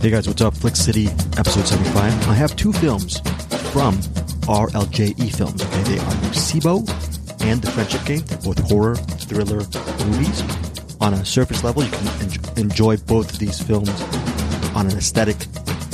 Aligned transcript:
Hey 0.00 0.10
guys, 0.10 0.28
what's 0.28 0.42
up? 0.42 0.54
Flick 0.54 0.76
City, 0.76 1.06
episode 1.36 1.66
75. 1.66 2.28
I 2.28 2.34
have 2.34 2.54
two 2.54 2.72
films 2.72 3.18
from 3.72 3.96
RLJE 4.46 5.34
Films. 5.34 5.60
Okay, 5.62 5.82
they 5.82 5.98
are 5.98 6.12
Nocebo 6.22 7.42
and 7.42 7.60
The 7.60 7.70
Friendship 7.72 8.04
Game. 8.04 8.20
They're 8.20 8.38
both 8.38 8.58
horror, 8.70 8.94
thriller 8.94 9.58
movies. 10.06 10.42
On 11.00 11.14
a 11.14 11.24
surface 11.24 11.64
level, 11.64 11.82
you 11.82 11.90
can 11.90 12.06
en- 12.22 12.58
enjoy 12.58 12.96
both 12.96 13.32
of 13.32 13.38
these 13.40 13.60
films 13.60 13.90
on 14.76 14.86
an 14.86 14.96
aesthetic, 14.96 15.36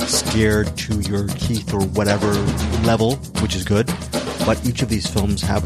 scared 0.07 0.75
to 0.77 0.99
your 1.01 1.27
teeth 1.27 1.73
or 1.73 1.81
whatever 1.81 2.31
level, 2.85 3.15
which 3.41 3.55
is 3.55 3.63
good. 3.63 3.87
But 4.45 4.63
each 4.67 4.83
of 4.83 4.89
these 4.89 5.07
films 5.07 5.41
have 5.41 5.63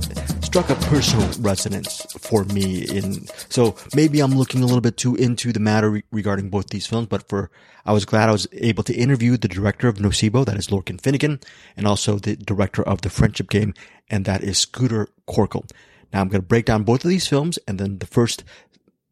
struck 0.49 0.71
a 0.71 0.75
personal 0.87 1.29
resonance 1.41 2.01
for 2.17 2.43
me 2.45 2.81
in 2.81 3.27
so 3.49 3.75
maybe 3.93 4.19
I'm 4.19 4.35
looking 4.35 4.63
a 4.63 4.65
little 4.65 4.81
bit 4.81 4.97
too 4.97 5.13
into 5.13 5.53
the 5.53 5.59
matter 5.59 5.91
re- 5.91 6.03
regarding 6.11 6.49
both 6.49 6.69
these 6.69 6.87
films 6.87 7.05
but 7.05 7.29
for 7.29 7.51
I 7.85 7.93
was 7.93 8.03
glad 8.03 8.29
I 8.29 8.31
was 8.31 8.47
able 8.53 8.81
to 8.85 8.93
interview 8.95 9.37
the 9.37 9.47
director 9.47 9.87
of 9.87 9.97
Nocebo 9.97 10.43
that 10.47 10.57
is 10.57 10.69
Lorcan 10.69 10.99
Finnegan 10.99 11.39
and 11.77 11.85
also 11.85 12.17
the 12.17 12.35
director 12.35 12.81
of 12.81 13.01
The 13.01 13.11
Friendship 13.11 13.47
Game 13.51 13.75
and 14.09 14.25
that 14.25 14.41
is 14.43 14.57
Scooter 14.57 15.09
Corkle. 15.27 15.69
Now 16.11 16.21
I'm 16.21 16.29
going 16.29 16.41
to 16.41 16.47
break 16.47 16.65
down 16.65 16.81
both 16.81 17.05
of 17.05 17.11
these 17.11 17.27
films 17.27 17.59
and 17.67 17.79
then 17.79 17.99
the 17.99 18.07
first 18.07 18.43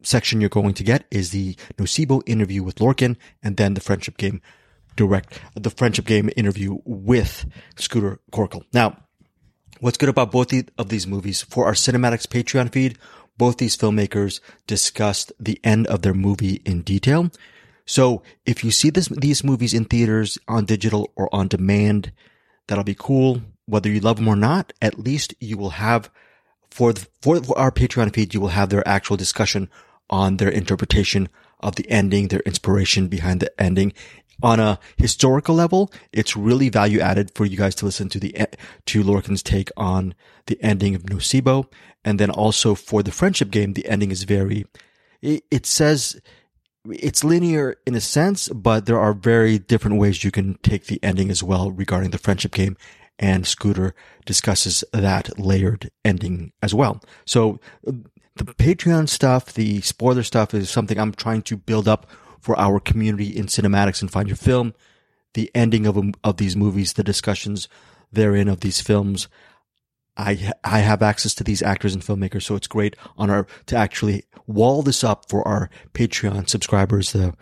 section 0.01 0.41
you're 0.41 0.49
going 0.49 0.73
to 0.73 0.83
get 0.83 1.05
is 1.11 1.29
the 1.29 1.53
Nocebo 1.77 2.23
interview 2.25 2.63
with 2.63 2.77
Lorcan 2.77 3.15
and 3.43 3.57
then 3.57 3.75
the 3.75 3.81
Friendship 3.81 4.17
Game 4.17 4.41
direct 4.95 5.39
the 5.53 5.69
Friendship 5.69 6.07
Game 6.07 6.31
interview 6.35 6.79
with 6.83 7.45
Scooter 7.75 8.21
Corkle. 8.31 8.63
Now 8.73 8.97
What's 9.79 9.97
good 9.97 10.09
about 10.09 10.31
both 10.31 10.51
of 10.77 10.89
these 10.89 11.05
movies? 11.05 11.43
For 11.43 11.65
our 11.65 11.73
CinemAddicts 11.73 12.27
Patreon 12.27 12.71
feed, 12.71 12.97
both 13.37 13.57
these 13.57 13.77
filmmakers 13.77 14.39
discussed 14.65 15.31
the 15.39 15.59
end 15.63 15.85
of 15.87 16.01
their 16.01 16.15
movie 16.15 16.61
in 16.65 16.81
detail. 16.81 17.29
So 17.85 18.23
if 18.45 18.63
you 18.63 18.71
see 18.71 18.89
this, 18.89 19.07
these 19.07 19.43
movies 19.43 19.73
in 19.73 19.85
theaters, 19.85 20.37
on 20.47 20.65
digital, 20.65 21.11
or 21.15 21.33
on 21.33 21.47
demand, 21.47 22.11
that'll 22.67 22.83
be 22.83 22.95
cool. 22.97 23.41
Whether 23.65 23.89
you 23.89 23.99
love 23.99 24.17
them 24.17 24.27
or 24.27 24.35
not, 24.35 24.73
at 24.81 24.97
least 24.97 25.35
you 25.39 25.57
will 25.57 25.71
have 25.71 26.09
for 26.71 26.93
the, 26.93 27.07
for 27.21 27.39
our 27.57 27.71
Patreon 27.71 28.13
feed, 28.13 28.33
you 28.33 28.41
will 28.41 28.49
have 28.49 28.69
their 28.69 28.87
actual 28.87 29.17
discussion 29.17 29.69
on 30.09 30.37
their 30.37 30.49
interpretation 30.49 31.29
of 31.59 31.75
the 31.75 31.89
ending, 31.89 32.27
their 32.27 32.41
inspiration 32.41 33.07
behind 33.07 33.41
the 33.41 33.61
ending, 33.61 33.93
on 34.41 34.59
a 34.59 34.79
historical 34.97 35.55
level, 35.55 35.91
it's 36.11 36.37
really 36.37 36.69
value 36.69 36.99
added 36.99 37.31
for 37.33 37.45
you 37.45 37.57
guys 37.57 37.75
to 37.75 37.85
listen 37.85 38.09
to 38.09 38.19
the 38.19 38.35
to 38.85 39.03
Lorcan's 39.03 39.43
take 39.43 39.71
on 39.77 40.13
the 40.45 40.61
ending 40.61 40.95
of 40.95 41.03
Nocebo, 41.03 41.71
and 42.05 42.19
then 42.19 42.29
also 42.29 42.75
for 42.75 43.03
the 43.03 43.11
friendship 43.11 43.51
game, 43.51 43.73
the 43.73 43.87
ending 43.87 44.11
is 44.11 44.23
very. 44.23 44.65
It, 45.21 45.43
it 45.49 45.65
says 45.65 46.19
it's 46.91 47.23
linear 47.23 47.77
in 47.85 47.95
a 47.95 48.01
sense, 48.01 48.49
but 48.49 48.85
there 48.85 48.99
are 48.99 49.13
very 49.13 49.57
different 49.59 49.97
ways 49.97 50.23
you 50.23 50.31
can 50.31 50.57
take 50.63 50.85
the 50.85 50.99
ending 51.03 51.29
as 51.29 51.43
well 51.43 51.71
regarding 51.71 52.11
the 52.11 52.17
friendship 52.17 52.51
game. 52.51 52.77
And 53.19 53.47
Scooter 53.47 53.95
discusses 54.25 54.83
that 54.93 55.39
layered 55.39 55.89
ending 56.05 56.51
as 56.61 56.75
well. 56.75 57.01
So 57.25 57.59
uh, 57.87 57.93
the 58.35 58.45
Patreon 58.45 59.09
stuff, 59.09 59.53
the 59.53 59.81
spoiler 59.81 60.21
stuff 60.21 60.53
is 60.53 60.69
something 60.69 60.99
I'm 60.99 61.13
trying 61.13 61.41
to 61.43 61.57
build 61.57 61.87
up 61.87 62.07
for 62.47 62.57
our 62.57 62.79
community 62.79 63.37
in 63.37 63.47
CinemAddicts 63.47 64.01
and 64.01 64.09
find 64.09 64.29
your 64.29 64.37
film, 64.37 64.73
the 65.33 65.51
ending 65.53 65.85
of 65.85 65.97
of 66.23 66.37
these 66.37 66.55
movies, 66.55 66.93
the 66.93 67.03
discussions 67.03 67.67
therein 68.09 68.47
of 68.47 68.61
these 68.61 68.79
films. 68.79 69.27
I 70.15 70.53
I 70.63 70.79
have 70.79 71.01
access 71.01 71.35
to 71.35 71.43
these 71.43 71.61
actors 71.61 71.93
and 71.93 72.01
filmmakers, 72.01 72.43
so 72.43 72.55
it's 72.55 72.67
great 72.67 72.95
on 73.17 73.29
our 73.29 73.47
to 73.65 73.75
actually 73.75 74.23
wall 74.47 74.81
this 74.81 75.03
up 75.03 75.27
for 75.27 75.45
our 75.45 75.69
Patreon 75.93 76.47
subscribers. 76.47 77.11
The 77.11 77.33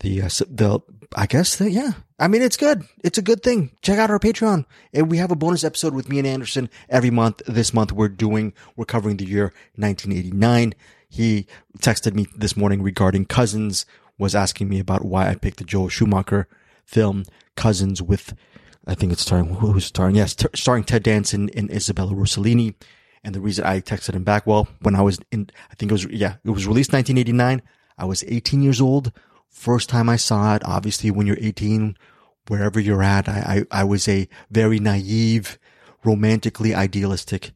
the 0.00 0.22
uh, 0.22 0.28
the 0.48 0.80
I 1.14 1.26
guess 1.26 1.56
the, 1.56 1.70
yeah. 1.70 1.92
I 2.18 2.28
mean, 2.28 2.40
it's 2.40 2.56
good. 2.56 2.82
It's 3.04 3.18
a 3.18 3.22
good 3.22 3.42
thing. 3.42 3.72
Check 3.82 3.98
out 3.98 4.10
our 4.10 4.18
Patreon. 4.18 4.64
And 4.94 5.10
we 5.10 5.18
have 5.18 5.30
a 5.30 5.36
bonus 5.36 5.64
episode 5.64 5.92
with 5.92 6.08
me 6.08 6.18
and 6.18 6.26
Anderson 6.26 6.70
every 6.88 7.10
month. 7.10 7.42
This 7.46 7.74
month 7.74 7.92
we're 7.92 8.08
doing, 8.08 8.54
we're 8.74 8.86
covering 8.86 9.18
the 9.18 9.26
year 9.26 9.52
1989. 9.74 10.72
He 11.08 11.46
texted 11.78 12.14
me 12.14 12.26
this 12.34 12.56
morning 12.56 12.82
regarding 12.82 13.26
Cousins, 13.26 13.84
was 14.18 14.34
asking 14.34 14.68
me 14.68 14.78
about 14.78 15.04
why 15.04 15.28
I 15.28 15.34
picked 15.34 15.58
the 15.58 15.64
Joel 15.64 15.88
Schumacher 15.88 16.48
film 16.84 17.24
Cousins 17.56 18.00
with, 18.00 18.34
I 18.86 18.94
think 18.94 19.12
it's 19.12 19.22
starring, 19.22 19.56
who's 19.56 19.84
starring? 19.84 20.16
Yes, 20.16 20.34
t- 20.34 20.46
starring 20.54 20.84
Ted 20.84 21.02
Danson 21.02 21.50
and 21.54 21.70
Isabella 21.70 22.12
Rossellini. 22.12 22.74
And 23.24 23.34
the 23.34 23.40
reason 23.40 23.64
I 23.64 23.80
texted 23.80 24.14
him 24.14 24.24
back, 24.24 24.46
well, 24.46 24.68
when 24.80 24.94
I 24.94 25.02
was 25.02 25.18
in, 25.32 25.50
I 25.70 25.74
think 25.74 25.90
it 25.90 25.94
was, 25.94 26.04
yeah, 26.06 26.36
it 26.44 26.50
was 26.50 26.66
released 26.66 26.92
1989. 26.92 27.62
I 27.98 28.04
was 28.04 28.24
18 28.28 28.62
years 28.62 28.80
old. 28.80 29.12
First 29.48 29.88
time 29.88 30.08
I 30.08 30.16
saw 30.16 30.54
it, 30.54 30.62
obviously 30.64 31.10
when 31.10 31.26
you're 31.26 31.38
18, 31.40 31.96
wherever 32.46 32.78
you're 32.78 33.02
at, 33.02 33.28
I, 33.28 33.64
I, 33.70 33.80
I 33.80 33.84
was 33.84 34.06
a 34.06 34.28
very 34.50 34.78
naive, 34.78 35.58
romantically 36.04 36.74
idealistic 36.74 37.52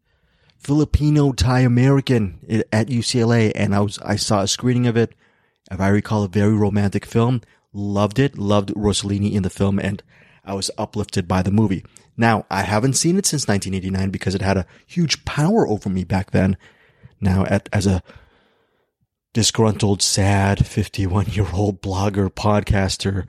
Filipino 0.58 1.32
Thai 1.32 1.60
American 1.60 2.38
eh, 2.48 2.62
at 2.72 2.88
UCLA. 2.88 3.52
And 3.54 3.74
I 3.74 3.80
was, 3.80 3.98
I 4.00 4.16
saw 4.16 4.42
a 4.42 4.48
screening 4.48 4.86
of 4.86 4.96
it 4.96 5.14
if 5.70 5.80
I 5.80 5.88
recall, 5.88 6.24
a 6.24 6.28
very 6.28 6.54
romantic 6.54 7.06
film. 7.06 7.42
Loved 7.72 8.18
it. 8.18 8.36
Loved 8.36 8.70
Rossellini 8.70 9.32
in 9.32 9.42
the 9.42 9.50
film, 9.50 9.78
and 9.78 10.02
I 10.44 10.54
was 10.54 10.70
uplifted 10.76 11.28
by 11.28 11.42
the 11.42 11.52
movie. 11.52 11.84
Now, 12.16 12.44
I 12.50 12.62
haven't 12.62 12.94
seen 12.94 13.16
it 13.16 13.26
since 13.26 13.46
1989 13.46 14.10
because 14.10 14.34
it 14.34 14.42
had 14.42 14.56
a 14.56 14.66
huge 14.86 15.24
power 15.24 15.66
over 15.66 15.88
me 15.88 16.04
back 16.04 16.32
then. 16.32 16.56
Now, 17.20 17.44
at, 17.44 17.68
as 17.72 17.86
a 17.86 18.02
disgruntled, 19.32 20.02
sad 20.02 20.66
51 20.66 21.26
year 21.26 21.46
old 21.52 21.80
blogger, 21.80 22.28
podcaster, 22.28 23.26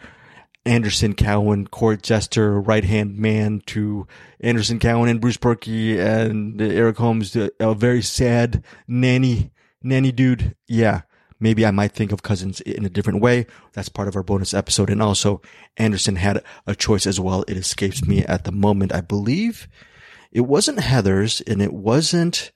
Anderson 0.65 1.13
Cowan, 1.13 1.67
court 1.67 2.01
jester, 2.01 2.59
right 2.59 2.83
hand 2.83 3.17
man 3.17 3.61
to 3.67 4.07
Anderson 4.39 4.79
Cowan 4.79 5.09
and 5.09 5.21
Bruce 5.21 5.37
Perky 5.37 5.99
and 5.99 6.61
Eric 6.61 6.97
Holmes, 6.97 7.35
a 7.35 7.75
very 7.75 8.01
sad 8.01 8.63
nanny, 8.87 9.51
nanny 9.83 10.11
dude. 10.11 10.55
Yeah 10.67 11.01
maybe 11.41 11.65
I 11.65 11.71
might 11.71 11.91
think 11.91 12.11
of 12.11 12.23
Cousins 12.23 12.61
in 12.61 12.85
a 12.85 12.89
different 12.89 13.21
way. 13.21 13.47
That's 13.73 13.89
part 13.89 14.07
of 14.07 14.15
our 14.15 14.23
bonus 14.23 14.53
episode. 14.53 14.89
And 14.89 15.01
also 15.01 15.41
Anderson 15.77 16.15
had 16.15 16.43
a 16.67 16.75
choice 16.75 17.05
as 17.05 17.19
well. 17.19 17.43
It 17.47 17.57
escapes 17.57 18.05
me 18.05 18.23
at 18.23 18.43
the 18.43 18.51
moment. 18.51 18.93
I 18.93 19.01
believe 19.01 19.67
it 20.31 20.41
wasn't 20.41 20.79
Heathers 20.79 21.41
and 21.45 21.61
it 21.61 21.73
wasn't, 21.73 22.51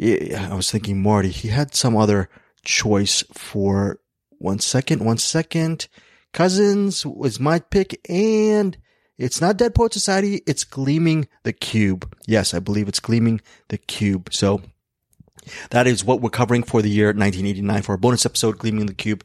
I 0.00 0.54
was 0.54 0.70
thinking 0.70 1.02
Marty. 1.02 1.28
He 1.28 1.48
had 1.48 1.74
some 1.74 1.96
other 1.96 2.30
choice 2.64 3.22
for 3.32 4.00
one 4.38 4.60
second, 4.60 5.04
one 5.04 5.18
second. 5.18 5.88
Cousins 6.32 7.04
was 7.04 7.38
my 7.38 7.58
pick 7.58 8.00
and 8.08 8.78
it's 9.18 9.40
not 9.40 9.58
Dead 9.58 9.74
Poet 9.74 9.92
Society. 9.92 10.42
It's 10.46 10.64
Gleaming 10.64 11.28
the 11.42 11.52
Cube. 11.52 12.16
Yes, 12.26 12.54
I 12.54 12.58
believe 12.58 12.88
it's 12.88 12.98
Gleaming 12.98 13.40
the 13.68 13.78
Cube. 13.78 14.32
So 14.32 14.62
that 15.70 15.86
is 15.86 16.04
what 16.04 16.20
we're 16.20 16.30
covering 16.30 16.62
for 16.62 16.82
the 16.82 16.90
year 16.90 17.08
1989 17.08 17.82
for 17.82 17.94
a 17.94 17.98
bonus 17.98 18.26
episode, 18.26 18.58
Gleaming 18.58 18.86
the 18.86 18.94
Cube 18.94 19.24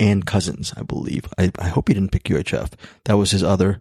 and 0.00 0.26
Cousins, 0.26 0.72
I 0.76 0.82
believe. 0.82 1.26
I, 1.38 1.50
I 1.58 1.68
hope 1.68 1.88
he 1.88 1.94
didn't 1.94 2.12
pick 2.12 2.24
UHF. 2.24 2.72
That 3.04 3.16
was 3.16 3.30
his 3.30 3.42
other 3.42 3.80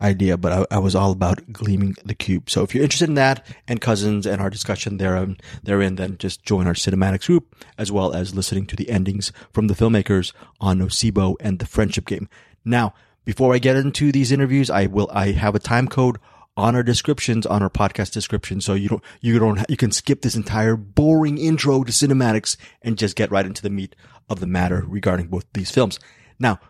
idea, 0.00 0.36
but 0.36 0.52
I, 0.52 0.76
I, 0.76 0.78
was 0.80 0.96
all 0.96 1.12
about 1.12 1.52
Gleaming 1.52 1.94
the 2.04 2.14
Cube. 2.14 2.50
So 2.50 2.62
if 2.62 2.74
you're 2.74 2.82
interested 2.82 3.08
in 3.08 3.14
that 3.14 3.46
and 3.68 3.80
Cousins 3.80 4.26
and 4.26 4.42
our 4.42 4.50
discussion 4.50 4.96
therein, 4.96 5.22
um, 5.22 5.36
therein, 5.62 5.94
then 5.94 6.18
just 6.18 6.44
join 6.44 6.66
our 6.66 6.74
CinemAddicts 6.74 7.26
group 7.26 7.54
as 7.78 7.92
well 7.92 8.12
as 8.12 8.34
listening 8.34 8.66
to 8.66 8.76
the 8.76 8.90
endings 8.90 9.32
from 9.52 9.68
the 9.68 9.74
filmmakers 9.74 10.32
on 10.60 10.80
Nocebo 10.80 11.36
and 11.40 11.60
the 11.60 11.66
Friendship 11.66 12.06
Game. 12.06 12.28
Now, 12.64 12.94
before 13.24 13.54
I 13.54 13.58
get 13.58 13.76
into 13.76 14.10
these 14.10 14.32
interviews, 14.32 14.68
I 14.68 14.86
will, 14.86 15.08
I 15.12 15.30
have 15.30 15.54
a 15.54 15.60
time 15.60 15.86
code 15.86 16.18
on 16.56 16.74
our 16.76 16.82
descriptions, 16.82 17.46
on 17.46 17.62
our 17.62 17.70
podcast 17.70 18.12
description. 18.12 18.60
So 18.60 18.74
you 18.74 18.88
don't, 18.88 19.04
you 19.20 19.38
don't, 19.38 19.64
you 19.68 19.76
can 19.76 19.90
skip 19.90 20.22
this 20.22 20.36
entire 20.36 20.76
boring 20.76 21.38
intro 21.38 21.82
to 21.82 21.92
CinemAddicts 21.92 22.56
and 22.82 22.98
just 22.98 23.16
get 23.16 23.30
right 23.30 23.46
into 23.46 23.62
the 23.62 23.70
meat 23.70 23.96
of 24.28 24.40
the 24.40 24.46
matter 24.46 24.84
regarding 24.86 25.28
both 25.28 25.44
these 25.54 25.70
films. 25.70 25.98
Now, 26.38 26.60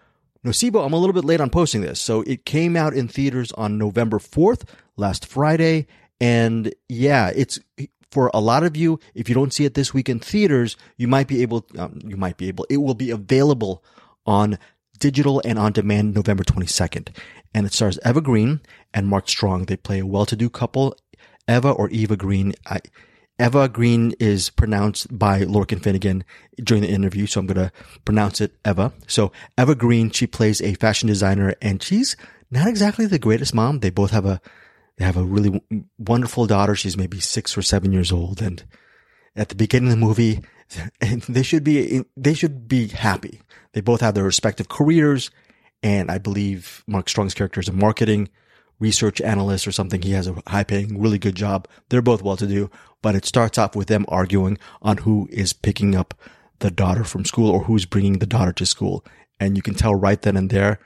Nocebo, 0.44 0.84
I'm 0.84 0.92
a 0.92 0.98
little 0.98 1.14
bit 1.14 1.24
late 1.24 1.40
on 1.40 1.50
posting 1.50 1.82
this. 1.82 2.00
So 2.00 2.22
it 2.22 2.44
came 2.44 2.76
out 2.76 2.94
in 2.94 3.08
theaters 3.08 3.52
on 3.52 3.78
November 3.78 4.18
4th, 4.18 4.68
last 4.96 5.26
Friday. 5.26 5.86
And 6.20 6.74
yeah, 6.88 7.32
it's 7.34 7.58
for 8.10 8.30
a 8.34 8.40
lot 8.40 8.64
of 8.64 8.76
you. 8.76 8.98
If 9.14 9.28
you 9.28 9.34
don't 9.34 9.52
see 9.52 9.64
it 9.64 9.74
this 9.74 9.94
week 9.94 10.08
in 10.08 10.18
theaters, 10.20 10.76
you 10.96 11.08
might 11.08 11.28
be 11.28 11.42
able, 11.42 11.66
um, 11.78 12.00
you 12.04 12.16
might 12.16 12.36
be 12.36 12.48
able, 12.48 12.66
it 12.68 12.78
will 12.78 12.94
be 12.94 13.10
available 13.10 13.84
on 14.26 14.58
digital 14.98 15.42
and 15.44 15.58
on 15.58 15.72
demand 15.72 16.14
November 16.14 16.44
22nd. 16.44 17.08
And 17.54 17.66
it 17.66 17.72
stars 17.72 17.98
Eva 18.04 18.20
Green 18.20 18.60
and 18.94 19.08
Mark 19.08 19.28
Strong. 19.28 19.64
They 19.66 19.76
play 19.76 20.00
a 20.00 20.06
well-to-do 20.06 20.50
couple, 20.50 20.96
Eva 21.48 21.70
or 21.70 21.88
Eva 21.90 22.16
Green. 22.16 22.54
I, 22.66 22.80
Eva 23.40 23.68
Green 23.68 24.14
is 24.20 24.50
pronounced 24.50 25.16
by 25.16 25.40
Lorcan 25.40 25.82
Finnegan 25.82 26.24
during 26.62 26.82
the 26.82 26.90
interview, 26.90 27.26
so 27.26 27.40
I'm 27.40 27.46
going 27.46 27.66
to 27.68 27.72
pronounce 28.04 28.40
it 28.40 28.54
Eva. 28.66 28.92
So 29.06 29.32
Eva 29.58 29.74
Green, 29.74 30.10
she 30.10 30.26
plays 30.26 30.60
a 30.60 30.74
fashion 30.74 31.08
designer 31.08 31.54
and 31.60 31.82
she's 31.82 32.16
not 32.50 32.68
exactly 32.68 33.06
the 33.06 33.18
greatest 33.18 33.54
mom. 33.54 33.80
They 33.80 33.90
both 33.90 34.10
have 34.10 34.26
a, 34.26 34.40
they 34.98 35.04
have 35.04 35.16
a 35.16 35.24
really 35.24 35.60
wonderful 35.98 36.46
daughter. 36.46 36.74
She's 36.74 36.96
maybe 36.96 37.18
six 37.18 37.56
or 37.56 37.62
seven 37.62 37.92
years 37.92 38.12
old. 38.12 38.42
And 38.42 38.62
at 39.34 39.48
the 39.48 39.54
beginning 39.54 39.90
of 39.90 39.98
the 39.98 40.06
movie, 40.06 40.42
they 41.28 41.42
should 41.42 41.64
be, 41.64 42.04
they 42.16 42.34
should 42.34 42.68
be 42.68 42.88
happy. 42.88 43.40
They 43.72 43.80
both 43.80 44.02
have 44.02 44.14
their 44.14 44.24
respective 44.24 44.68
careers 44.68 45.30
And 45.82 46.10
I 46.10 46.18
believe 46.18 46.84
Mark 46.86 47.08
Strong's 47.08 47.34
character 47.34 47.60
is 47.60 47.68
a 47.68 47.72
marketing 47.72 48.28
research 48.82 49.20
analyst 49.20 49.66
or 49.66 49.72
something. 49.72 50.02
He 50.02 50.10
has 50.10 50.26
a 50.26 50.42
high 50.48 50.64
paying, 50.64 51.00
really 51.00 51.18
good 51.18 51.36
job. 51.36 51.68
They're 51.88 52.02
both 52.02 52.22
well 52.22 52.36
to 52.36 52.46
do, 52.46 52.68
but 53.00 53.14
it 53.14 53.24
starts 53.24 53.56
off 53.56 53.76
with 53.76 53.86
them 53.86 54.04
arguing 54.08 54.58
on 54.82 54.98
who 54.98 55.28
is 55.30 55.52
picking 55.52 55.94
up 55.94 56.14
the 56.58 56.70
daughter 56.70 57.04
from 57.04 57.24
school 57.24 57.50
or 57.50 57.64
who's 57.64 57.86
bringing 57.86 58.18
the 58.18 58.26
daughter 58.26 58.52
to 58.52 58.66
school. 58.66 59.04
And 59.38 59.56
you 59.56 59.62
can 59.62 59.74
tell 59.74 59.94
right 59.94 60.20
then 60.20 60.36
and 60.36 60.50
there, 60.50 60.80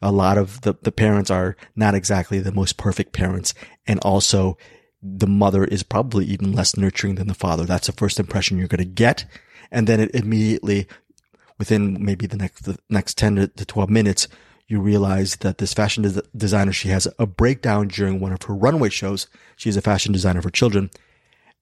a 0.00 0.12
lot 0.12 0.38
of 0.38 0.60
the, 0.60 0.74
the 0.82 0.92
parents 0.92 1.30
are 1.30 1.56
not 1.74 1.94
exactly 1.94 2.38
the 2.38 2.52
most 2.52 2.76
perfect 2.76 3.12
parents. 3.12 3.54
And 3.86 3.98
also 4.00 4.58
the 5.02 5.26
mother 5.26 5.64
is 5.64 5.82
probably 5.82 6.26
even 6.26 6.52
less 6.52 6.76
nurturing 6.76 7.14
than 7.14 7.28
the 7.28 7.34
father. 7.34 7.64
That's 7.64 7.86
the 7.86 7.92
first 7.92 8.20
impression 8.20 8.58
you're 8.58 8.68
going 8.68 8.78
to 8.78 8.84
get. 8.84 9.24
And 9.70 9.86
then 9.86 10.00
it 10.00 10.14
immediately, 10.14 10.86
within 11.58 12.04
maybe 12.04 12.26
the 12.26 12.36
next, 12.36 12.64
the 12.64 12.78
next 12.90 13.16
10 13.16 13.52
to 13.56 13.64
12 13.64 13.90
minutes, 13.90 14.28
you 14.68 14.80
realize 14.80 15.36
that 15.36 15.58
this 15.58 15.72
fashion 15.72 16.02
des- 16.02 16.22
designer, 16.36 16.72
she 16.72 16.88
has 16.88 17.08
a 17.18 17.26
breakdown 17.26 17.88
during 17.88 18.20
one 18.20 18.32
of 18.32 18.42
her 18.42 18.54
runway 18.54 18.90
shows. 18.90 19.26
She's 19.56 19.76
a 19.76 19.82
fashion 19.82 20.12
designer 20.12 20.42
for 20.42 20.50
children. 20.50 20.90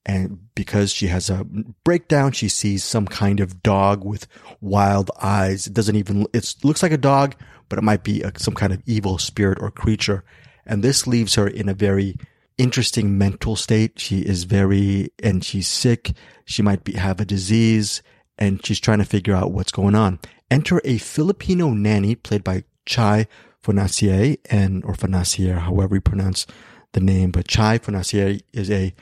And 0.05 0.39
because 0.55 0.91
she 0.91 1.07
has 1.07 1.29
a 1.29 1.45
breakdown, 1.83 2.31
she 2.33 2.49
sees 2.49 2.83
some 2.83 3.07
kind 3.07 3.39
of 3.39 3.63
dog 3.63 4.05
with 4.05 4.27
wild 4.61 5.09
eyes. 5.21 5.67
It 5.67 5.73
doesn't 5.73 5.95
even, 5.95 6.27
it 6.33 6.55
looks 6.63 6.83
like 6.83 6.91
a 6.91 6.97
dog, 6.97 7.35
but 7.69 7.79
it 7.79 7.83
might 7.83 8.03
be 8.03 8.21
a, 8.21 8.31
some 8.37 8.53
kind 8.53 8.71
of 8.71 8.81
evil 8.85 9.17
spirit 9.17 9.57
or 9.61 9.71
creature. 9.71 10.23
And 10.65 10.83
this 10.83 11.07
leaves 11.07 11.35
her 11.35 11.47
in 11.47 11.67
a 11.67 11.73
very 11.73 12.15
interesting 12.57 13.17
mental 13.17 13.55
state. 13.55 13.99
She 13.99 14.19
is 14.19 14.43
very, 14.43 15.11
and 15.23 15.43
she's 15.43 15.67
sick. 15.67 16.13
She 16.45 16.61
might 16.61 16.83
be, 16.83 16.93
have 16.93 17.19
a 17.19 17.25
disease 17.25 18.01
and 18.37 18.65
she's 18.65 18.79
trying 18.79 18.99
to 18.99 19.05
figure 19.05 19.35
out 19.35 19.51
what's 19.51 19.71
going 19.71 19.95
on. 19.95 20.19
Enter 20.49 20.81
a 20.85 20.97
Filipino 20.97 21.71
nanny 21.71 22.15
played 22.15 22.43
by 22.43 22.63
Chai 22.87 23.27
Fonacier 23.63 24.37
and, 24.49 24.83
or 24.85 24.93
Fonacier, 24.93 25.59
however 25.59 25.95
you 25.95 26.01
pronounce 26.01 26.47
the 26.93 26.99
name, 26.99 27.31
but 27.31 27.47
Chai 27.47 27.77
Fonacier 27.77 28.41
is 28.53 28.71
a 28.71 28.93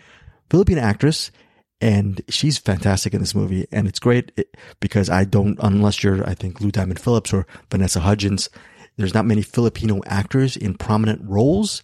Filipino 0.50 0.82
actress 0.82 1.32
and 1.80 2.22
she's 2.30 2.58
fantastic 2.58 3.14
in 3.14 3.20
this 3.20 3.36
movie. 3.36 3.68
And 3.72 3.88
it's 3.88 4.00
great 4.00 4.32
because 4.80 5.10
I 5.10 5.24
don't, 5.24 5.58
unless 5.62 6.04
you're, 6.04 6.28
I 6.28 6.34
think, 6.34 6.60
Lou 6.62 6.72
Diamond 6.72 7.00
Phillips 7.00 7.34
or 7.34 7.46
Vanessa 7.70 8.00
Hudgens, 8.00 8.50
there's 8.98 9.14
not 9.14 9.26
many 9.26 9.42
Filipino 9.42 10.02
actors 10.06 10.58
in 10.58 10.76
prominent 10.76 11.22
roles 11.24 11.84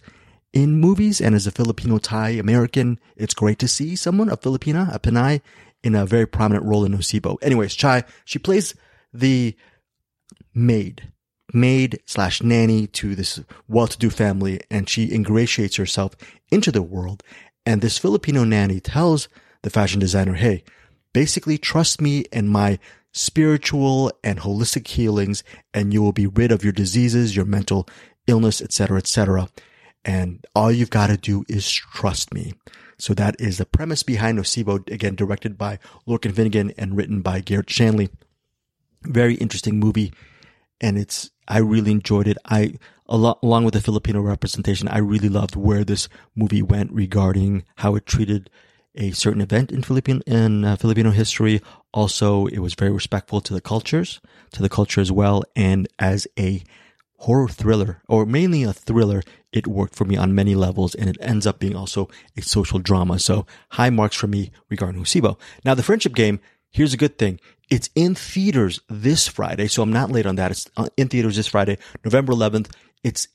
in 0.52 0.80
movies. 0.80 1.20
And 1.20 1.34
as 1.34 1.46
a 1.46 1.50
Filipino 1.50 1.98
Thai 1.98 2.30
American, 2.30 2.98
it's 3.16 3.34
great 3.34 3.58
to 3.60 3.68
see 3.68 3.96
someone, 3.96 4.28
a 4.28 4.36
Filipina, 4.36 4.92
a 4.94 4.98
Pinay, 4.98 5.40
in 5.84 5.94
a 5.94 6.06
very 6.06 6.26
prominent 6.26 6.64
role 6.64 6.84
in 6.84 6.92
Nocebo. 6.92 7.36
Anyways, 7.42 7.74
Chai, 7.74 8.04
she 8.24 8.38
plays 8.38 8.74
the 9.12 9.54
maid 10.54 11.12
maid 11.52 12.00
slash 12.06 12.42
nanny 12.42 12.86
to 12.88 13.14
this 13.14 13.40
well-to-do 13.68 14.10
family 14.10 14.60
and 14.70 14.88
she 14.88 15.12
ingratiates 15.12 15.76
herself 15.76 16.14
into 16.50 16.72
the 16.72 16.82
world. 16.82 17.22
And 17.64 17.80
this 17.80 17.98
Filipino 17.98 18.44
nanny 18.44 18.80
tells 18.80 19.28
the 19.62 19.70
fashion 19.70 20.00
designer, 20.00 20.34
Hey, 20.34 20.64
basically 21.12 21.58
trust 21.58 22.00
me 22.00 22.24
and 22.32 22.48
my 22.48 22.78
spiritual 23.12 24.12
and 24.24 24.40
holistic 24.40 24.88
healings 24.88 25.44
and 25.74 25.92
you 25.92 26.02
will 26.02 26.12
be 26.12 26.26
rid 26.26 26.50
of 26.50 26.64
your 26.64 26.72
diseases, 26.72 27.36
your 27.36 27.44
mental 27.44 27.86
illness, 28.26 28.60
etc., 28.60 28.98
etc. 28.98 29.48
And 30.04 30.44
all 30.54 30.72
you've 30.72 30.90
got 30.90 31.08
to 31.08 31.16
do 31.16 31.44
is 31.48 31.70
trust 31.70 32.32
me. 32.34 32.54
So 33.02 33.14
that 33.14 33.34
is 33.40 33.58
the 33.58 33.66
premise 33.66 34.04
behind 34.04 34.38
Nocebo, 34.38 34.88
again, 34.88 35.16
directed 35.16 35.58
by 35.58 35.80
Lorcan 36.06 36.32
Finnegan 36.32 36.72
and 36.78 36.96
written 36.96 37.20
by 37.20 37.40
Garrett 37.40 37.68
Shanley. 37.68 38.10
Very 39.02 39.34
interesting 39.34 39.80
movie. 39.80 40.12
And 40.80 40.96
it's 40.96 41.31
I 41.48 41.58
really 41.58 41.90
enjoyed 41.90 42.28
it. 42.28 42.38
I, 42.44 42.74
along 43.08 43.64
with 43.64 43.74
the 43.74 43.80
Filipino 43.80 44.20
representation, 44.20 44.88
I 44.88 44.98
really 44.98 45.28
loved 45.28 45.56
where 45.56 45.84
this 45.84 46.08
movie 46.34 46.62
went 46.62 46.92
regarding 46.92 47.64
how 47.76 47.94
it 47.96 48.06
treated 48.06 48.50
a 48.94 49.10
certain 49.12 49.40
event 49.40 49.72
in 49.72 49.82
Philippine 49.82 50.22
in 50.26 50.64
uh, 50.64 50.76
Filipino 50.76 51.10
history. 51.10 51.60
Also, 51.92 52.46
it 52.46 52.58
was 52.58 52.74
very 52.74 52.90
respectful 52.90 53.40
to 53.40 53.54
the 53.54 53.60
cultures, 53.60 54.20
to 54.52 54.62
the 54.62 54.68
culture 54.68 55.00
as 55.00 55.10
well, 55.10 55.42
and 55.56 55.88
as 55.98 56.26
a 56.38 56.62
horror 57.18 57.48
thriller, 57.48 58.02
or 58.08 58.26
mainly 58.26 58.64
a 58.64 58.72
thriller, 58.72 59.22
it 59.52 59.66
worked 59.66 59.94
for 59.94 60.04
me 60.04 60.16
on 60.16 60.34
many 60.34 60.54
levels, 60.54 60.94
and 60.94 61.08
it 61.08 61.16
ends 61.20 61.46
up 61.46 61.58
being 61.58 61.76
also 61.76 62.08
a 62.36 62.42
social 62.42 62.78
drama. 62.78 63.18
So, 63.18 63.46
high 63.70 63.90
marks 63.90 64.16
for 64.16 64.26
me 64.26 64.50
regarding 64.68 65.02
Nocebo. 65.02 65.38
Now, 65.64 65.74
the 65.74 65.82
friendship 65.82 66.14
game. 66.14 66.40
Here's 66.74 66.94
a 66.94 66.96
good 66.96 67.18
thing. 67.18 67.38
It's 67.72 67.88
in 67.94 68.14
theaters 68.14 68.80
this 68.90 69.26
Friday, 69.26 69.66
so 69.66 69.82
I'm 69.82 69.94
not 69.94 70.10
late 70.10 70.26
on 70.26 70.36
that. 70.36 70.50
It's 70.50 70.68
uh, 70.76 70.88
in 70.98 71.08
theaters 71.08 71.36
this 71.36 71.46
Friday, 71.46 71.78
November 72.04 72.34
11th. 72.34 72.70
It's 73.02 73.28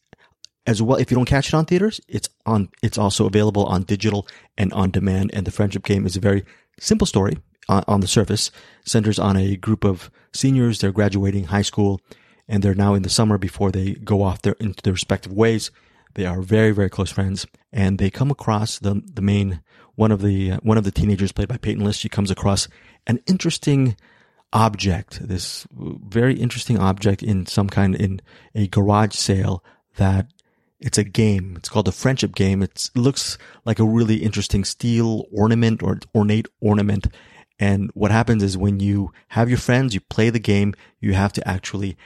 as 0.67 0.79
well. 0.79 0.99
If 0.99 1.09
you 1.09 1.17
don't 1.17 1.25
catch 1.25 1.47
it 1.47 1.55
on 1.55 1.65
theaters, 1.65 1.99
it's 2.07 2.29
on. 2.45 2.69
It's 2.83 2.99
also 2.99 3.25
available 3.25 3.65
on 3.65 3.81
digital 3.81 4.27
and 4.55 4.71
on 4.73 4.91
demand. 4.91 5.31
And 5.33 5.47
the 5.47 5.51
friendship 5.51 5.83
game 5.83 6.05
is 6.05 6.15
a 6.15 6.19
very 6.19 6.45
simple 6.79 7.07
story 7.07 7.39
on, 7.67 7.83
on 7.87 8.01
the 8.01 8.07
surface. 8.07 8.51
Centers 8.85 9.17
on 9.17 9.37
a 9.37 9.55
group 9.55 9.83
of 9.83 10.11
seniors. 10.35 10.81
They're 10.81 10.91
graduating 10.91 11.45
high 11.45 11.63
school, 11.63 11.99
and 12.47 12.61
they're 12.61 12.75
now 12.75 12.93
in 12.93 13.01
the 13.01 13.09
summer 13.09 13.39
before 13.39 13.71
they 13.71 13.93
go 13.93 14.21
off 14.21 14.43
their 14.43 14.53
into 14.59 14.83
their 14.83 14.93
respective 14.93 15.33
ways. 15.33 15.71
They 16.13 16.27
are 16.27 16.41
very 16.43 16.69
very 16.69 16.91
close 16.91 17.09
friends, 17.09 17.47
and 17.73 17.97
they 17.97 18.11
come 18.11 18.29
across 18.29 18.77
the 18.77 19.01
the 19.03 19.23
main 19.23 19.63
one 19.95 20.11
of 20.11 20.21
the 20.21 20.51
uh, 20.51 20.57
one 20.61 20.77
of 20.77 20.83
the 20.83 20.91
teenagers 20.91 21.31
played 21.31 21.47
by 21.47 21.57
Peyton 21.57 21.83
List. 21.83 22.01
She 22.01 22.07
comes 22.07 22.29
across 22.29 22.67
an 23.07 23.19
interesting 23.25 23.95
object, 24.53 25.27
this 25.27 25.67
very 25.71 26.35
interesting 26.35 26.79
object 26.79 27.21
in 27.21 27.45
some 27.45 27.69
kind 27.69 27.95
in 27.95 28.21
a 28.55 28.67
garage 28.67 29.13
sale 29.13 29.63
that 29.97 30.27
it's 30.79 30.97
a 30.97 31.03
game. 31.03 31.55
It's 31.57 31.69
called 31.69 31.87
a 31.87 31.91
friendship 31.91 32.35
game. 32.35 32.61
It's, 32.61 32.89
it 32.95 32.99
looks 32.99 33.37
like 33.65 33.79
a 33.79 33.85
really 33.85 34.17
interesting 34.17 34.63
steel 34.63 35.25
ornament 35.31 35.81
or 35.81 35.99
ornate 36.15 36.47
ornament. 36.61 37.07
And 37.59 37.89
what 37.93 38.11
happens 38.11 38.43
is 38.43 38.57
when 38.57 38.79
you 38.79 39.11
have 39.29 39.49
your 39.49 39.57
friends, 39.57 39.93
you 39.93 40.01
play 40.01 40.29
the 40.29 40.39
game, 40.39 40.75
you 40.99 41.13
have 41.13 41.33
to 41.33 41.47
actually 41.47 41.97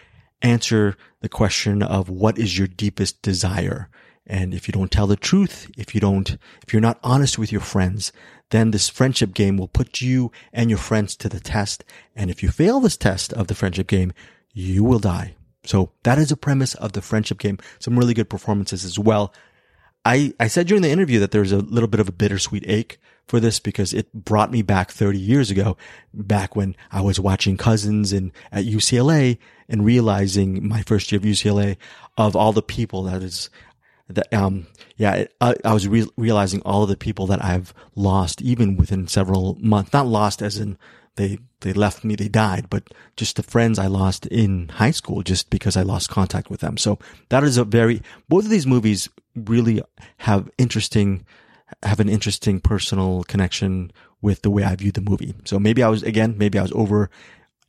answer 0.41 0.95
the 1.19 1.29
question 1.29 1.83
of 1.83 2.09
what 2.09 2.37
is 2.37 2.57
your 2.57 2.67
deepest 2.67 3.21
desire. 3.21 3.89
And 4.27 4.53
if 4.53 4.67
you 4.67 4.71
don't 4.71 4.91
tell 4.91 5.07
the 5.07 5.15
truth, 5.15 5.69
if 5.77 5.95
you 5.95 6.01
don't, 6.01 6.37
if 6.65 6.73
you're 6.73 6.81
not 6.81 6.99
honest 7.03 7.37
with 7.37 7.51
your 7.51 7.61
friends, 7.61 8.11
then 8.51 8.71
this 8.71 8.89
friendship 8.89 9.33
game 9.33 9.57
will 9.57 9.67
put 9.67 10.01
you 10.01 10.31
and 10.53 10.69
your 10.69 10.79
friends 10.79 11.15
to 11.17 11.29
the 11.29 11.39
test. 11.39 11.83
And 12.15 12.29
if 12.29 12.43
you 12.43 12.49
fail 12.49 12.79
this 12.79 12.97
test 12.97 13.33
of 13.33 13.47
the 13.47 13.55
friendship 13.55 13.87
game, 13.87 14.13
you 14.53 14.83
will 14.83 14.99
die. 14.99 15.35
So 15.63 15.91
that 16.03 16.17
is 16.17 16.31
a 16.31 16.37
premise 16.37 16.75
of 16.75 16.93
the 16.93 17.01
friendship 17.01 17.39
game. 17.39 17.57
Some 17.79 17.97
really 17.97 18.13
good 18.13 18.29
performances 18.29 18.85
as 18.85 18.97
well. 18.97 19.33
I, 20.03 20.33
I 20.39 20.47
said 20.47 20.67
during 20.67 20.81
the 20.81 20.89
interview 20.89 21.19
that 21.19 21.31
there's 21.31 21.51
a 21.51 21.59
little 21.59 21.87
bit 21.87 21.99
of 21.99 22.09
a 22.09 22.13
bittersweet 22.13 22.63
ache 22.67 22.99
for 23.27 23.39
this 23.39 23.59
because 23.59 23.93
it 23.93 24.11
brought 24.13 24.51
me 24.51 24.63
back 24.63 24.91
30 24.91 25.19
years 25.19 25.51
ago, 25.51 25.77
back 26.13 26.55
when 26.55 26.75
I 26.91 27.01
was 27.01 27.19
watching 27.19 27.55
Cousins 27.55 28.11
and 28.11 28.31
at 28.51 28.65
UCLA 28.65 29.37
and 29.69 29.85
realizing 29.85 30.67
my 30.67 30.81
first 30.81 31.11
year 31.11 31.19
of 31.19 31.25
UCLA 31.25 31.77
of 32.17 32.35
all 32.35 32.51
the 32.51 32.63
people 32.63 33.03
that 33.03 33.21
is 33.21 33.49
that 34.11 34.33
um 34.33 34.67
yeah 34.97 35.25
I, 35.39 35.55
I 35.63 35.73
was 35.73 35.87
re- 35.87 36.09
realizing 36.17 36.61
all 36.61 36.83
of 36.83 36.89
the 36.89 36.97
people 36.97 37.27
that 37.27 37.43
I've 37.43 37.73
lost 37.95 38.41
even 38.41 38.77
within 38.77 39.07
several 39.07 39.57
months 39.59 39.93
not 39.93 40.07
lost 40.07 40.41
as 40.41 40.57
in 40.57 40.77
they 41.15 41.39
they 41.61 41.73
left 41.73 42.03
me 42.03 42.15
they 42.15 42.27
died 42.27 42.69
but 42.69 42.83
just 43.17 43.35
the 43.35 43.43
friends 43.43 43.77
I 43.79 43.87
lost 43.87 44.25
in 44.27 44.69
high 44.69 44.91
school 44.91 45.21
just 45.21 45.49
because 45.49 45.75
I 45.77 45.81
lost 45.81 46.09
contact 46.09 46.49
with 46.49 46.61
them. 46.61 46.77
So 46.77 46.99
that 47.29 47.43
is 47.43 47.57
a 47.57 47.63
very 47.63 48.01
both 48.29 48.45
of 48.45 48.51
these 48.51 48.67
movies 48.67 49.09
really 49.35 49.81
have 50.17 50.49
interesting 50.57 51.25
have 51.83 51.99
an 51.99 52.09
interesting 52.09 52.59
personal 52.59 53.23
connection 53.23 53.91
with 54.21 54.41
the 54.41 54.51
way 54.51 54.63
I 54.63 54.75
view 54.75 54.91
the 54.91 55.01
movie. 55.01 55.33
So 55.45 55.59
maybe 55.59 55.83
I 55.83 55.89
was 55.89 56.03
again 56.03 56.37
maybe 56.37 56.59
I 56.59 56.63
was 56.63 56.71
over 56.73 57.09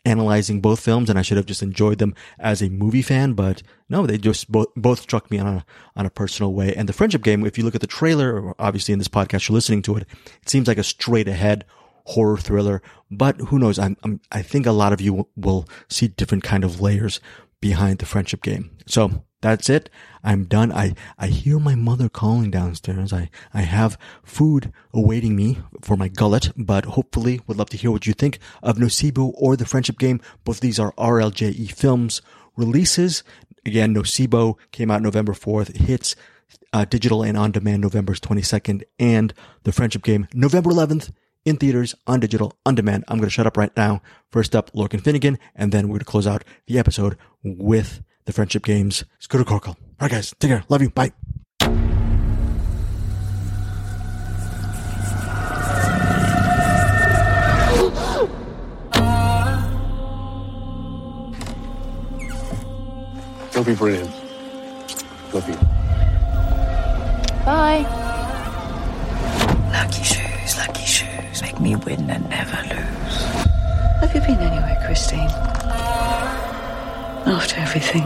analyzing 0.04 0.60
both 0.60 0.80
films 0.80 1.08
and 1.08 1.18
I 1.18 1.22
should 1.22 1.36
have 1.36 1.46
just 1.46 1.62
enjoyed 1.62 1.98
them 1.98 2.14
as 2.38 2.62
a 2.62 2.68
movie 2.68 3.02
fan, 3.02 3.34
but 3.34 3.62
no, 3.88 4.06
they 4.06 4.18
just 4.18 4.50
both, 4.50 4.68
both 4.76 5.00
struck 5.00 5.30
me 5.30 5.38
on 5.38 5.46
a, 5.46 5.66
on 5.96 6.06
a 6.06 6.10
personal 6.10 6.52
way. 6.52 6.74
And 6.74 6.88
the 6.88 6.92
friendship 6.92 7.22
game, 7.22 7.46
if 7.46 7.56
you 7.56 7.64
look 7.64 7.74
at 7.74 7.80
the 7.80 7.86
trailer, 7.86 8.54
obviously 8.58 8.92
in 8.92 8.98
this 8.98 9.08
podcast, 9.08 9.48
you're 9.48 9.54
listening 9.54 9.82
to 9.82 9.96
it, 9.96 10.06
it 10.42 10.48
seems 10.48 10.66
like 10.66 10.78
a 10.78 10.84
straight 10.84 11.28
ahead 11.28 11.64
horror 12.04 12.36
thriller, 12.36 12.82
but 13.10 13.36
who 13.36 13.58
knows? 13.58 13.78
I'm, 13.78 13.96
I'm, 14.02 14.20
i 14.32 14.42
think 14.42 14.66
a 14.66 14.72
lot 14.72 14.92
of 14.92 15.00
you 15.00 15.28
will 15.36 15.68
see 15.88 16.08
different 16.08 16.42
kind 16.42 16.64
of 16.64 16.80
layers 16.80 17.20
behind 17.62 18.00
the 18.00 18.06
friendship 18.06 18.42
game. 18.42 18.70
So 18.86 19.24
that's 19.40 19.70
it. 19.70 19.88
I'm 20.22 20.44
done. 20.44 20.70
I, 20.70 20.94
I 21.18 21.28
hear 21.28 21.58
my 21.58 21.74
mother 21.74 22.10
calling 22.10 22.50
downstairs. 22.50 23.12
I, 23.12 23.30
I 23.54 23.62
have 23.62 23.96
food 24.22 24.72
awaiting 24.92 25.34
me 25.34 25.58
for 25.80 25.96
my 25.96 26.08
gullet, 26.08 26.52
but 26.56 26.84
hopefully 26.84 27.40
would 27.46 27.56
love 27.56 27.70
to 27.70 27.78
hear 27.78 27.90
what 27.90 28.06
you 28.06 28.12
think 28.12 28.38
of 28.62 28.76
Nocebo 28.76 29.32
or 29.36 29.56
The 29.56 29.64
Friendship 29.64 29.98
Game. 29.98 30.20
Both 30.44 30.60
these 30.60 30.78
are 30.78 30.92
RLJE 30.92 31.72
Films 31.72 32.20
releases. 32.56 33.22
Again, 33.64 33.94
Nocebo 33.94 34.56
came 34.72 34.90
out 34.90 35.00
November 35.00 35.32
4th, 35.32 35.76
hits 35.76 36.14
uh, 36.72 36.84
digital 36.84 37.22
and 37.22 37.38
on 37.38 37.52
demand 37.52 37.80
November 37.80 38.14
22nd, 38.14 38.82
and 38.98 39.32
The 39.62 39.72
Friendship 39.72 40.02
Game 40.02 40.26
November 40.34 40.70
11th 40.70 41.10
in 41.44 41.56
theaters, 41.56 41.94
on 42.06 42.20
digital, 42.20 42.56
on 42.64 42.74
demand. 42.74 43.04
I'm 43.08 43.18
going 43.18 43.28
to 43.28 43.32
shut 43.32 43.46
up 43.46 43.56
right 43.56 43.74
now. 43.76 44.02
First 44.30 44.54
up, 44.56 44.72
Lorcan 44.72 45.00
Finnegan, 45.02 45.38
and 45.54 45.72
then 45.72 45.88
we're 45.88 45.94
going 45.94 46.00
to 46.00 46.04
close 46.06 46.26
out 46.26 46.44
the 46.66 46.78
episode 46.78 47.16
with 47.42 48.02
The 48.24 48.32
Friendship 48.32 48.64
Games, 48.64 49.04
Scooter 49.18 49.44
Corkle. 49.44 49.68
All 49.68 49.76
right, 50.00 50.10
guys, 50.10 50.34
take 50.38 50.50
care. 50.50 50.64
Love 50.68 50.82
you. 50.82 50.90
Bye. 50.90 51.12
You'll 63.54 63.64
be 63.64 63.74
brilliant. 63.74 64.10
Love 65.34 65.48
you. 65.48 65.56
Bye. 67.44 67.84
Lucky 69.72 70.02
shoes, 70.02 70.02
lucky 70.02 70.02
shoes. 70.02 70.16
Make 70.16 70.21
me 71.62 71.76
win 71.76 72.10
and 72.10 72.28
never 72.28 72.56
lose. 72.74 73.16
Have 74.00 74.12
you 74.14 74.20
been 74.20 74.40
anywhere, 74.40 74.82
Christine? 74.84 75.30
After 77.24 77.56
everything. 77.60 78.02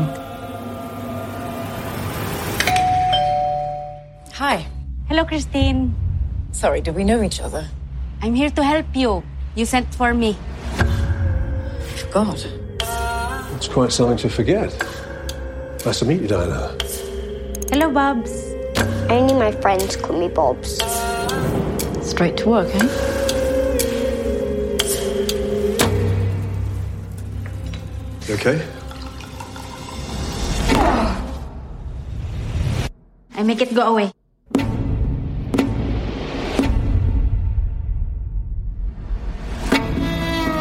Hi. 4.35 4.67
Hello, 5.09 5.25
Christine. 5.25 5.95
Sorry, 6.53 6.83
do 6.83 6.93
we 6.93 7.03
know 7.03 7.23
each 7.23 7.41
other? 7.41 7.67
I'm 8.21 8.35
here 8.35 8.51
to 8.51 8.63
help 8.63 8.95
you. 8.95 9.23
You 9.55 9.65
sent 9.65 9.95
for 9.95 10.13
me. 10.13 10.37
God. 12.13 12.45
It's 13.57 13.69
quite 13.69 13.91
something 13.91 14.19
to 14.19 14.29
forget. 14.29 14.71
Nice 15.87 16.01
to 16.01 16.05
meet 16.05 16.21
you, 16.21 16.29
Diana. 16.29 16.77
Hello, 17.71 17.91
Bobs. 17.91 18.53
Only 19.09 19.35
my 19.35 19.53
friends 19.53 19.97
call 19.97 20.19
me 20.19 20.29
Bobs. 20.29 20.83
Straight 22.03 22.37
to 22.39 22.51
work, 22.51 22.75
eh? 22.75 23.06
Okay? 28.47 28.65
I 33.35 33.43
make 33.43 33.61
it 33.61 33.75
go 33.75 33.83
away. 33.83 34.13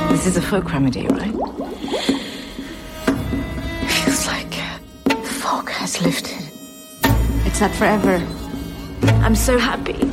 This 0.10 0.26
is 0.26 0.38
a 0.38 0.42
folk 0.42 0.72
remedy, 0.72 1.08
right? 1.08 1.36
Feels 3.88 4.28
like 4.28 4.56
the 5.06 5.30
fog 5.42 5.70
has 5.70 6.02
lifted. 6.02 6.42
It's 7.46 7.62
not 7.62 7.72
forever. 7.72 8.18
I'm 9.24 9.36
so 9.36 9.58
happy. 9.58 10.10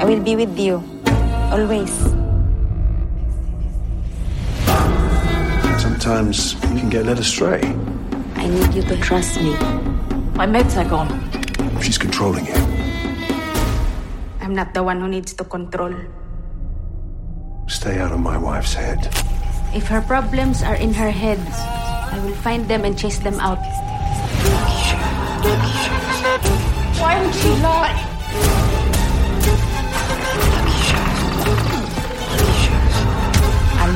I 0.00 0.04
will 0.04 0.22
be 0.22 0.36
with 0.36 0.58
you. 0.58 0.82
Always. 1.52 2.11
Sometimes 6.02 6.54
you 6.74 6.82
can 6.82 6.90
get 6.90 7.06
led 7.06 7.20
astray. 7.20 7.62
I 8.34 8.48
need 8.48 8.74
you 8.74 8.82
to 8.90 8.96
trust 8.98 9.38
me. 9.38 9.54
My 10.34 10.50
meds 10.50 10.74
are 10.74 10.82
gone. 10.82 11.14
She's 11.80 11.96
controlling 11.96 12.44
you. 12.44 12.58
I'm 14.40 14.52
not 14.52 14.74
the 14.74 14.82
one 14.82 15.00
who 15.00 15.06
needs 15.06 15.32
to 15.34 15.44
control. 15.44 15.94
Stay 17.68 18.00
out 18.00 18.10
of 18.10 18.18
my 18.18 18.36
wife's 18.36 18.74
head. 18.74 19.14
If 19.78 19.86
her 19.94 20.00
problems 20.02 20.64
are 20.64 20.74
in 20.74 20.92
her 20.92 21.12
head, 21.12 21.38
I 21.38 22.18
will 22.26 22.34
find 22.42 22.66
them 22.66 22.84
and 22.84 22.98
chase 22.98 23.20
them 23.20 23.38
out. 23.38 23.62
Why 26.98 27.22
would 27.22 27.32
she 27.32 27.50
lie? 27.62 28.01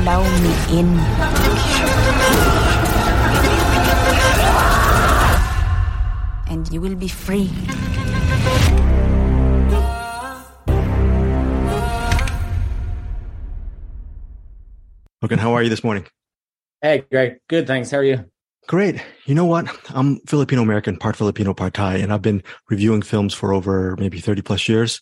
Allow 0.07 0.23
me 0.39 0.79
in. 0.79 0.87
And 6.47 6.71
you 6.71 6.79
will 6.79 6.95
be 6.95 7.09
free. 7.09 7.49
Lorcan, 15.21 15.39
how 15.39 15.51
are 15.51 15.61
you 15.61 15.69
this 15.69 15.83
morning? 15.83 16.05
Hey, 16.81 17.03
Greg. 17.11 17.41
Good, 17.49 17.67
thanks. 17.67 17.91
How 17.91 17.97
are 17.97 18.03
you? 18.05 18.23
Great. 18.67 19.03
You 19.25 19.35
know 19.35 19.43
what? 19.43 19.67
I'm 19.89 20.21
Filipino 20.21 20.61
American, 20.61 20.95
part 20.95 21.17
Filipino, 21.17 21.53
part 21.53 21.73
Thai, 21.73 21.97
and 21.97 22.13
I've 22.13 22.21
been 22.21 22.41
reviewing 22.69 23.01
films 23.01 23.33
for 23.33 23.51
over 23.51 23.97
maybe 23.99 24.21
30 24.21 24.41
plus 24.41 24.69
years. 24.69 25.01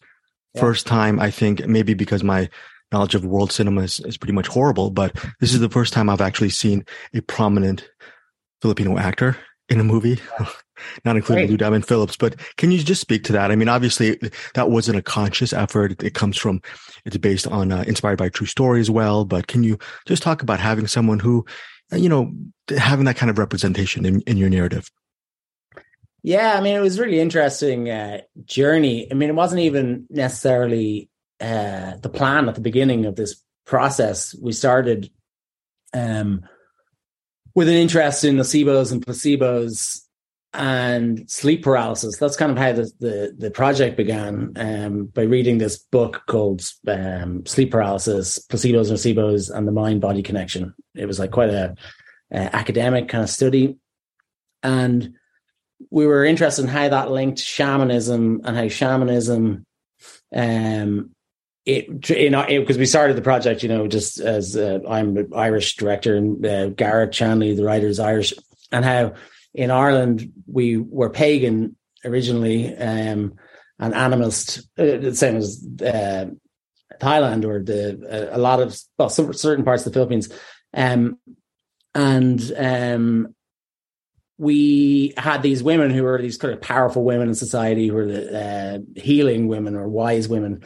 Yeah. 0.55 0.62
First 0.62 0.88
time, 0.88 1.19
I 1.19 1.29
think, 1.29 1.67
maybe 1.67 1.93
because 1.93 2.24
my 2.24 2.50
knowledge 2.92 3.15
of 3.15 3.25
world 3.25 3.51
cinema 3.51 3.82
is, 3.82 4.00
is 4.01 4.18
pretty 4.18 4.34
much 4.34 4.48
horrible, 4.48 4.89
but 4.89 5.15
this 5.39 5.54
is 5.54 5.60
the 5.60 5.70
first 5.70 5.94
time 5.94 6.10
I've 6.10 6.22
actually 6.22 6.50
seen 6.50 6.86
a 7.13 7.22
prominent 7.22 7.88
Filipino 8.62 8.98
actor 8.98 9.38
in 9.70 9.80
a 9.80 9.84
movie, 9.84 10.20
not 11.06 11.15
including. 11.15 11.50
Lou 11.50 11.58
Diamond 11.58 11.88
Phillips. 11.88 12.18
But 12.18 12.36
can 12.58 12.72
you 12.72 12.80
just 12.80 13.01
speak 13.01 13.24
to 13.25 13.34
that? 13.34 13.51
I 13.51 13.56
mean, 13.56 13.70
obviously, 13.70 14.20
that 14.54 14.70
wasn't 14.70 14.98
a 14.98 15.01
conscious 15.01 15.54
effort. 15.54 15.94
It, 15.94 16.04
it 16.04 16.13
comes 16.13 16.38
from, 16.38 16.62
it's 17.06 17.18
based 17.18 17.48
on, 17.48 17.72
uh, 17.72 17.84
inspired 17.88 18.18
by 18.18 18.27
a 18.27 18.32
true 18.32 18.48
story 18.48 18.80
as 18.80 18.92
well. 18.92 19.25
But 19.25 19.48
can 19.48 19.63
you 19.63 19.77
just 20.06 20.24
talk 20.24 20.42
about 20.42 20.60
having 20.60 20.88
someone 20.88 21.20
who, 21.20 21.46
uh, 21.92 21.98
you 21.98 22.10
know, 22.10 22.32
having 22.77 23.06
that 23.06 23.18
kind 23.18 23.30
of 23.30 23.38
representation 23.38 24.06
in, 24.06 24.22
in 24.22 24.38
your 24.38 24.50
narrative? 24.50 24.89
Yeah, 26.22 26.56
I 26.58 26.62
mean, 26.62 26.75
it 26.75 26.82
was 26.82 27.00
really 27.00 27.20
interesting 27.20 27.89
uh, 27.89 28.22
journey. 28.46 29.08
I 29.12 29.13
mean, 29.13 29.30
it 29.30 29.36
wasn't 29.36 29.62
even 29.62 30.08
necessarily 30.10 31.08
uh, 31.39 31.98
the 32.01 32.10
plan 32.10 32.48
at 32.48 32.56
the 32.56 32.62
beginning 32.62 33.06
of 33.06 33.15
this 33.15 33.42
process. 33.65 34.36
We 34.36 34.51
started 34.51 35.10
um, 35.94 36.46
with 37.54 37.70
an 37.70 37.75
interest 37.75 38.24
in 38.24 38.36
nocebos 38.36 38.92
and 38.92 39.06
placebos 39.06 40.01
and 40.54 41.30
sleep 41.30 41.63
paralysis. 41.63 42.18
That's 42.18 42.38
kind 42.38 42.51
of 42.51 42.58
how 42.58 42.74
the 42.74 42.92
the, 43.00 43.36
the 43.38 43.51
project 43.51 43.98
began 43.98 44.54
um, 44.56 45.06
by 45.06 45.24
reading 45.24 45.58
this 45.58 45.77
book 45.77 46.24
called 46.27 46.63
um, 46.88 47.46
Sleep 47.46 47.72
Paralysis: 47.72 48.39
Placebos, 48.48 48.92
Nocebos, 48.92 49.56
and 49.56 49.68
the 49.68 49.72
Mind 49.72 50.01
Body 50.01 50.24
Connection. 50.24 50.74
It 50.94 51.06
was 51.06 51.20
like 51.20 51.32
quite 51.32 51.50
a 51.50 51.75
uh, 52.34 52.50
academic 52.54 53.10
kind 53.10 53.24
of 53.24 53.30
study, 53.30 53.77
and 54.63 55.15
we 55.92 56.08
were 56.08 56.25
interested 56.25 56.63
in 56.63 56.70
how 56.70 56.88
that 56.89 57.12
linked 57.12 57.39
shamanism 57.39 58.42
and 58.44 58.56
how 58.56 58.68
shamanism 58.68 59.65
um 60.36 61.14
it 61.65 62.10
you 62.10 62.29
know 62.29 62.45
because 62.45 62.77
we 62.77 62.86
started 62.86 63.17
the 63.17 63.22
project 63.22 63.63
you 63.63 63.69
know 63.69 63.88
just 63.88 64.19
as 64.19 64.55
uh, 64.55 64.79
i'm 64.88 65.17
an 65.17 65.31
irish 65.36 65.75
director 65.75 66.15
and 66.15 66.45
uh, 66.45 66.69
garrett 66.69 67.13
shanley 67.13 67.55
the 67.55 67.63
writer 67.63 67.88
is 67.88 68.00
irish. 68.00 68.34
And 68.72 68.86
how 68.86 69.13
in 69.53 69.72
ireland 69.72 70.31
we 70.45 70.77
were 70.77 71.10
pagan 71.10 71.75
originally 72.03 72.75
um 72.75 73.34
and 73.79 73.93
animalist 73.93 74.60
uh, 74.77 75.01
the 75.01 75.15
same 75.15 75.38
as 75.38 75.65
uh, 75.81 76.25
thailand 77.00 77.45
or 77.45 77.63
the 77.63 78.29
uh, 78.31 78.38
a 78.38 78.39
lot 78.39 78.62
of 78.62 78.77
well 78.98 79.10
some, 79.10 79.34
certain 79.34 79.65
parts 79.65 79.86
of 79.86 79.91
the 79.91 79.98
philippines. 79.98 80.29
Um 80.74 81.17
and 81.95 82.53
um 82.57 83.36
we 84.38 85.13
had 85.17 85.41
these 85.41 85.63
women 85.63 85.91
who 85.91 86.03
were 86.03 86.22
these 86.22 86.38
kind 86.38 86.53
of 86.53 86.62
powerful 86.62 87.03
women 87.03 87.29
in 87.29 87.36
society 87.36 87.88
who 87.88 87.93
were 87.93 88.05
the 88.05 88.38
uh, 88.38 89.00
healing 89.00 89.48
women 89.48 89.75
or 89.75 89.88
wise 89.88 90.27
women 90.27 90.62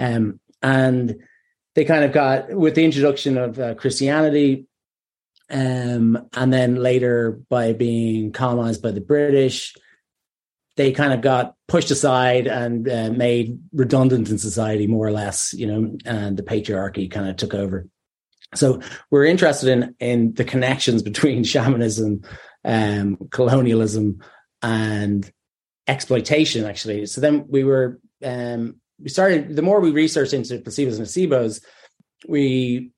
um, 0.00 0.40
and 0.62 1.16
they 1.74 1.84
kind 1.84 2.04
of 2.04 2.12
got 2.12 2.52
with 2.52 2.74
the 2.74 2.84
introduction 2.84 3.38
of 3.38 3.58
uh, 3.58 3.74
christianity 3.74 4.66
um, 5.50 6.28
and 6.34 6.52
then 6.52 6.76
later 6.76 7.40
by 7.48 7.72
being 7.72 8.32
colonized 8.32 8.82
by 8.82 8.90
the 8.90 9.00
british 9.00 9.74
they 10.80 10.92
kind 10.92 11.12
of 11.12 11.20
got 11.20 11.56
pushed 11.68 11.90
aside 11.90 12.46
and 12.46 12.88
uh, 12.88 13.10
made 13.10 13.58
redundant 13.72 14.30
in 14.30 14.38
society 14.38 14.86
more 14.86 15.06
or 15.06 15.12
less 15.12 15.52
you 15.52 15.66
know 15.66 15.96
and 16.06 16.36
the 16.36 16.42
patriarchy 16.42 17.10
kind 17.10 17.28
of 17.28 17.36
took 17.36 17.52
over. 17.52 17.86
So 18.54 18.80
we're 19.10 19.26
interested 19.26 19.68
in 19.68 19.94
in 20.00 20.32
the 20.32 20.44
connections 20.44 21.02
between 21.02 21.44
shamanism 21.52 22.22
um, 22.64 23.18
colonialism 23.30 24.20
and 24.62 25.30
exploitation 25.86 26.64
actually. 26.64 27.04
So 27.04 27.20
then 27.20 27.44
we 27.48 27.62
were 27.62 28.00
um, 28.24 28.76
we 29.02 29.08
started 29.08 29.56
the 29.56 29.62
more 29.62 29.80
we 29.80 29.90
researched 29.90 30.34
into 30.34 30.58
placebos 30.58 30.96
and 30.98 31.06
nocebos 31.06 31.62
we 32.28 32.92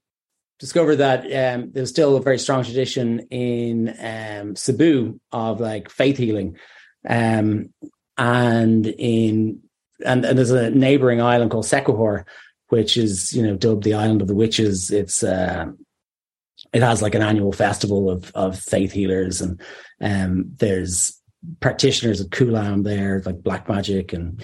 discovered 0.59 0.97
that 0.97 1.25
um, 1.25 1.71
there 1.71 1.81
was 1.81 1.89
still 1.89 2.15
a 2.15 2.21
very 2.21 2.39
strong 2.39 2.63
tradition 2.63 3.19
in 3.31 3.95
um, 3.99 4.55
cebu 4.55 5.19
of 5.31 5.59
like 5.59 5.89
faith 5.89 6.17
healing. 6.17 6.57
Um, 7.07 7.73
and 8.17 8.85
in 8.87 9.59
and, 10.05 10.23
and 10.25 10.37
there's 10.37 10.51
a 10.51 10.69
neighboring 10.69 11.21
island 11.21 11.51
called 11.51 11.65
Siquijor, 11.65 12.25
which 12.69 12.95
is 12.97 13.33
you 13.33 13.43
know 13.43 13.55
dubbed 13.55 13.83
the 13.83 13.95
island 13.95 14.21
of 14.21 14.27
the 14.27 14.35
witches. 14.35 14.91
It's 14.91 15.23
uh, 15.23 15.65
it 16.71 16.81
has 16.81 17.01
like 17.01 17.15
an 17.15 17.21
annual 17.21 17.51
festival 17.51 18.09
of 18.09 18.31
of 18.33 18.57
faith 18.57 18.91
healers 18.91 19.41
and 19.41 19.61
um 20.01 20.45
there's 20.57 21.19
practitioners 21.59 22.21
of 22.21 22.27
kulam 22.27 22.83
there 22.83 23.21
like 23.25 23.43
black 23.43 23.67
magic 23.67 24.13
and 24.13 24.41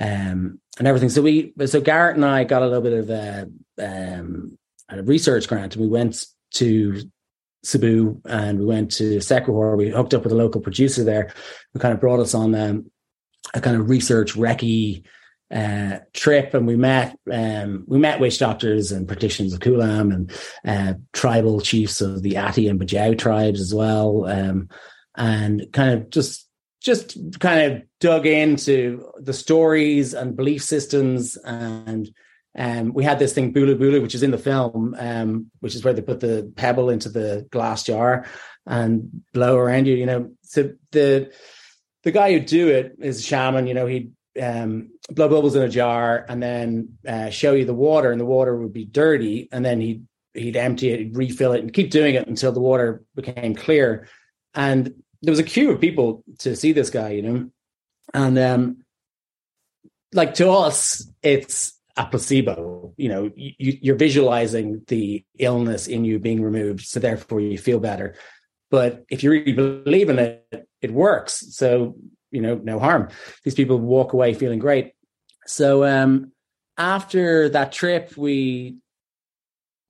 um 0.00 0.58
and 0.78 0.88
everything 0.88 1.08
so 1.08 1.22
we 1.22 1.52
so 1.66 1.80
garrett 1.80 2.16
and 2.16 2.24
i 2.24 2.44
got 2.44 2.62
a 2.62 2.66
little 2.66 2.82
bit 2.82 2.92
of 2.92 3.10
a 3.10 3.48
um 3.78 4.58
a 4.88 5.02
research 5.02 5.48
grant 5.48 5.74
and 5.74 5.82
we 5.82 5.88
went 5.88 6.26
to 6.52 7.02
Cebu 7.64 8.20
and 8.26 8.58
we 8.58 8.66
went 8.66 8.92
to 8.92 9.16
Siquijor. 9.18 9.76
We 9.76 9.88
hooked 9.88 10.14
up 10.14 10.22
with 10.22 10.32
a 10.32 10.36
local 10.36 10.60
producer 10.60 11.02
there 11.02 11.32
who 11.72 11.80
kind 11.80 11.94
of 11.94 12.00
brought 12.00 12.20
us 12.20 12.34
on 12.34 12.54
um, 12.54 12.90
a 13.54 13.60
kind 13.60 13.76
of 13.76 13.88
research 13.88 14.34
recce 14.34 15.02
uh, 15.52 15.98
trip, 16.12 16.54
and 16.54 16.66
we 16.66 16.76
met 16.76 17.16
um, 17.30 17.84
we 17.86 17.98
met 17.98 18.20
witch 18.20 18.38
doctors 18.38 18.92
and 18.92 19.06
practitioners 19.06 19.52
of 19.52 19.60
Kulam 19.60 20.12
and 20.12 20.32
uh, 20.64 20.94
tribal 21.12 21.60
chiefs 21.60 22.00
of 22.00 22.22
the 22.22 22.38
Ati 22.38 22.68
and 22.68 22.80
Bajau 22.80 23.18
tribes 23.18 23.60
as 23.60 23.74
well, 23.74 24.26
um, 24.26 24.68
and 25.16 25.66
kind 25.72 25.94
of 25.94 26.10
just 26.10 26.43
just 26.84 27.16
kind 27.40 27.72
of 27.72 27.82
dug 27.98 28.26
into 28.26 29.10
the 29.18 29.32
stories 29.32 30.12
and 30.14 30.36
belief 30.36 30.62
systems 30.62 31.36
and 31.38 32.10
um, 32.56 32.92
we 32.92 33.02
had 33.02 33.18
this 33.18 33.32
thing 33.32 33.52
bulu 33.52 33.76
bulu 33.76 34.00
which 34.02 34.14
is 34.14 34.22
in 34.22 34.30
the 34.30 34.38
film 34.38 34.94
um, 34.98 35.50
which 35.60 35.74
is 35.74 35.82
where 35.82 35.94
they 35.94 36.02
put 36.02 36.20
the 36.20 36.52
pebble 36.56 36.90
into 36.90 37.08
the 37.08 37.46
glass 37.50 37.82
jar 37.82 38.26
and 38.66 39.22
blow 39.32 39.56
around 39.56 39.86
you 39.86 39.94
you 39.94 40.06
know. 40.06 40.30
So 40.42 40.72
the 40.92 41.32
the 42.02 42.12
guy 42.12 42.32
who 42.32 42.40
do 42.40 42.68
it 42.68 42.96
is 43.00 43.18
a 43.18 43.22
shaman 43.22 43.66
you 43.66 43.74
know 43.74 43.86
he'd 43.86 44.12
um, 44.40 44.90
blow 45.10 45.28
bubbles 45.28 45.56
in 45.56 45.62
a 45.62 45.68
jar 45.68 46.24
and 46.28 46.42
then 46.42 46.98
uh, 47.06 47.30
show 47.30 47.54
you 47.54 47.64
the 47.64 47.74
water 47.74 48.12
and 48.12 48.20
the 48.20 48.26
water 48.26 48.56
would 48.56 48.72
be 48.72 48.84
dirty 48.84 49.48
and 49.50 49.64
then 49.64 49.80
he'd 49.80 50.06
he'd 50.34 50.56
empty 50.56 50.90
it 50.90 50.98
he'd 50.98 51.16
refill 51.16 51.52
it 51.52 51.60
and 51.60 51.72
keep 51.72 51.90
doing 51.90 52.14
it 52.14 52.28
until 52.28 52.52
the 52.52 52.60
water 52.60 53.02
became 53.14 53.54
clear. 53.54 54.08
And 54.54 55.02
there 55.24 55.32
was 55.32 55.38
a 55.38 55.44
queue 55.44 55.70
of 55.70 55.80
people 55.80 56.22
to 56.38 56.54
see 56.54 56.72
this 56.72 56.90
guy, 56.90 57.10
you 57.10 57.22
know, 57.22 57.50
and 58.12 58.38
um, 58.38 58.84
like 60.12 60.34
to 60.34 60.50
us, 60.50 61.06
it's 61.22 61.78
a 61.96 62.06
placebo. 62.06 62.92
You 62.96 63.08
know, 63.08 63.30
you, 63.34 63.78
you're 63.80 63.96
visualizing 63.96 64.82
the 64.88 65.24
illness 65.38 65.86
in 65.86 66.04
you 66.04 66.18
being 66.18 66.42
removed, 66.42 66.80
so 66.80 67.00
therefore 67.00 67.40
you 67.40 67.58
feel 67.58 67.80
better. 67.80 68.16
But 68.70 69.04
if 69.08 69.22
you 69.22 69.30
really 69.30 69.52
believe 69.52 70.08
in 70.08 70.18
it, 70.18 70.68
it 70.80 70.90
works. 70.92 71.54
So 71.56 71.96
you 72.30 72.40
know, 72.40 72.60
no 72.62 72.78
harm. 72.80 73.08
These 73.44 73.54
people 73.54 73.78
walk 73.78 74.12
away 74.12 74.34
feeling 74.34 74.58
great. 74.58 74.92
So 75.46 75.84
um, 75.84 76.32
after 76.76 77.48
that 77.50 77.70
trip, 77.70 78.16
we 78.16 78.76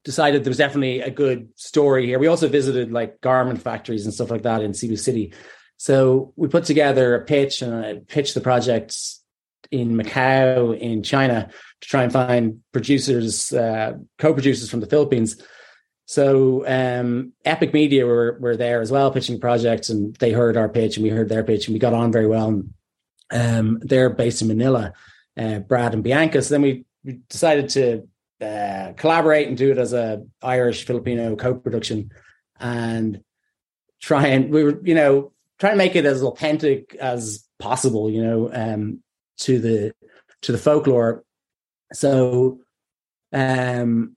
decided 0.04 0.44
there 0.44 0.50
was 0.50 0.58
definitely 0.58 1.00
a 1.00 1.10
good 1.10 1.48
story 1.56 2.06
here. 2.06 2.18
We 2.18 2.26
also 2.26 2.48
visited 2.48 2.92
like 2.92 3.20
garment 3.20 3.62
factories 3.62 4.04
and 4.04 4.14
stuff 4.14 4.30
like 4.30 4.42
that 4.42 4.62
in 4.62 4.74
Cebu 4.74 4.96
City. 4.96 5.32
So 5.78 6.32
we 6.36 6.48
put 6.48 6.64
together 6.64 7.14
a 7.14 7.24
pitch 7.24 7.62
and 7.62 7.74
I 7.74 7.94
pitched 8.06 8.34
the 8.34 8.40
project 8.40 8.96
in 9.70 9.96
Macau 9.96 10.78
in 10.78 11.02
China 11.02 11.50
to 11.80 11.88
try 11.88 12.04
and 12.04 12.12
find 12.12 12.62
producers, 12.72 13.52
uh, 13.52 13.94
co-producers 14.18 14.70
from 14.70 14.80
the 14.80 14.86
Philippines. 14.86 15.42
So 16.06 16.64
um, 16.66 17.32
Epic 17.44 17.72
Media 17.72 18.04
were 18.04 18.36
were 18.38 18.56
there 18.56 18.82
as 18.82 18.90
well 18.90 19.10
pitching 19.10 19.40
projects, 19.40 19.88
and 19.88 20.14
they 20.16 20.32
heard 20.32 20.56
our 20.56 20.68
pitch 20.68 20.96
and 20.96 21.04
we 21.04 21.10
heard 21.10 21.30
their 21.30 21.44
pitch, 21.44 21.66
and 21.66 21.72
we 21.72 21.78
got 21.78 21.94
on 21.94 22.12
very 22.12 22.26
well. 22.26 22.62
Um, 23.30 23.78
they're 23.80 24.10
based 24.10 24.42
in 24.42 24.48
Manila, 24.48 24.92
uh, 25.38 25.60
Brad 25.60 25.94
and 25.94 26.04
Bianca. 26.04 26.42
So 26.42 26.54
then 26.54 26.62
we, 26.62 26.84
we 27.04 27.20
decided 27.30 27.70
to 27.70 28.06
uh, 28.44 28.92
collaborate 28.94 29.48
and 29.48 29.56
do 29.56 29.70
it 29.70 29.78
as 29.78 29.92
a 29.92 30.22
Irish 30.42 30.84
Filipino 30.84 31.36
co-production 31.36 32.10
and 32.60 33.22
try 34.00 34.28
and 34.28 34.50
we 34.52 34.64
were 34.64 34.80
you 34.84 34.94
know 34.94 35.32
try 35.58 35.70
and 35.70 35.78
make 35.78 35.96
it 35.96 36.04
as 36.04 36.22
authentic 36.22 36.94
as 36.96 37.44
possible 37.58 38.10
you 38.10 38.22
know 38.22 38.50
um 38.52 39.02
to 39.38 39.58
the 39.58 39.92
to 40.42 40.52
the 40.52 40.58
folklore. 40.58 41.24
So 41.92 42.60
um 43.32 44.16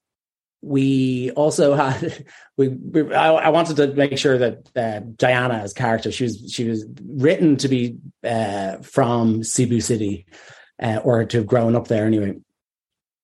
we 0.62 1.32
also 1.32 1.74
had 1.82 2.26
we, 2.58 2.70
we 2.70 3.14
I, 3.14 3.32
I, 3.34 3.50
wanted 3.50 3.78
to 3.78 3.94
make 3.94 4.18
sure 4.18 4.38
that 4.38 4.70
uh, 4.76 5.00
Diana 5.16 5.56
as 5.56 5.74
character 5.74 6.12
she 6.12 6.24
was 6.26 6.52
she 6.52 6.68
was 6.68 6.86
written 7.06 7.58
to 7.58 7.68
be 7.68 7.98
uh, 8.24 8.78
from 8.78 9.44
Cebu 9.44 9.82
City 9.82 10.26
uh, 10.82 11.00
or 11.04 11.26
to 11.26 11.38
have 11.38 11.48
grown 11.48 11.76
up 11.76 11.88
there 11.88 12.06
anyway 12.06 12.36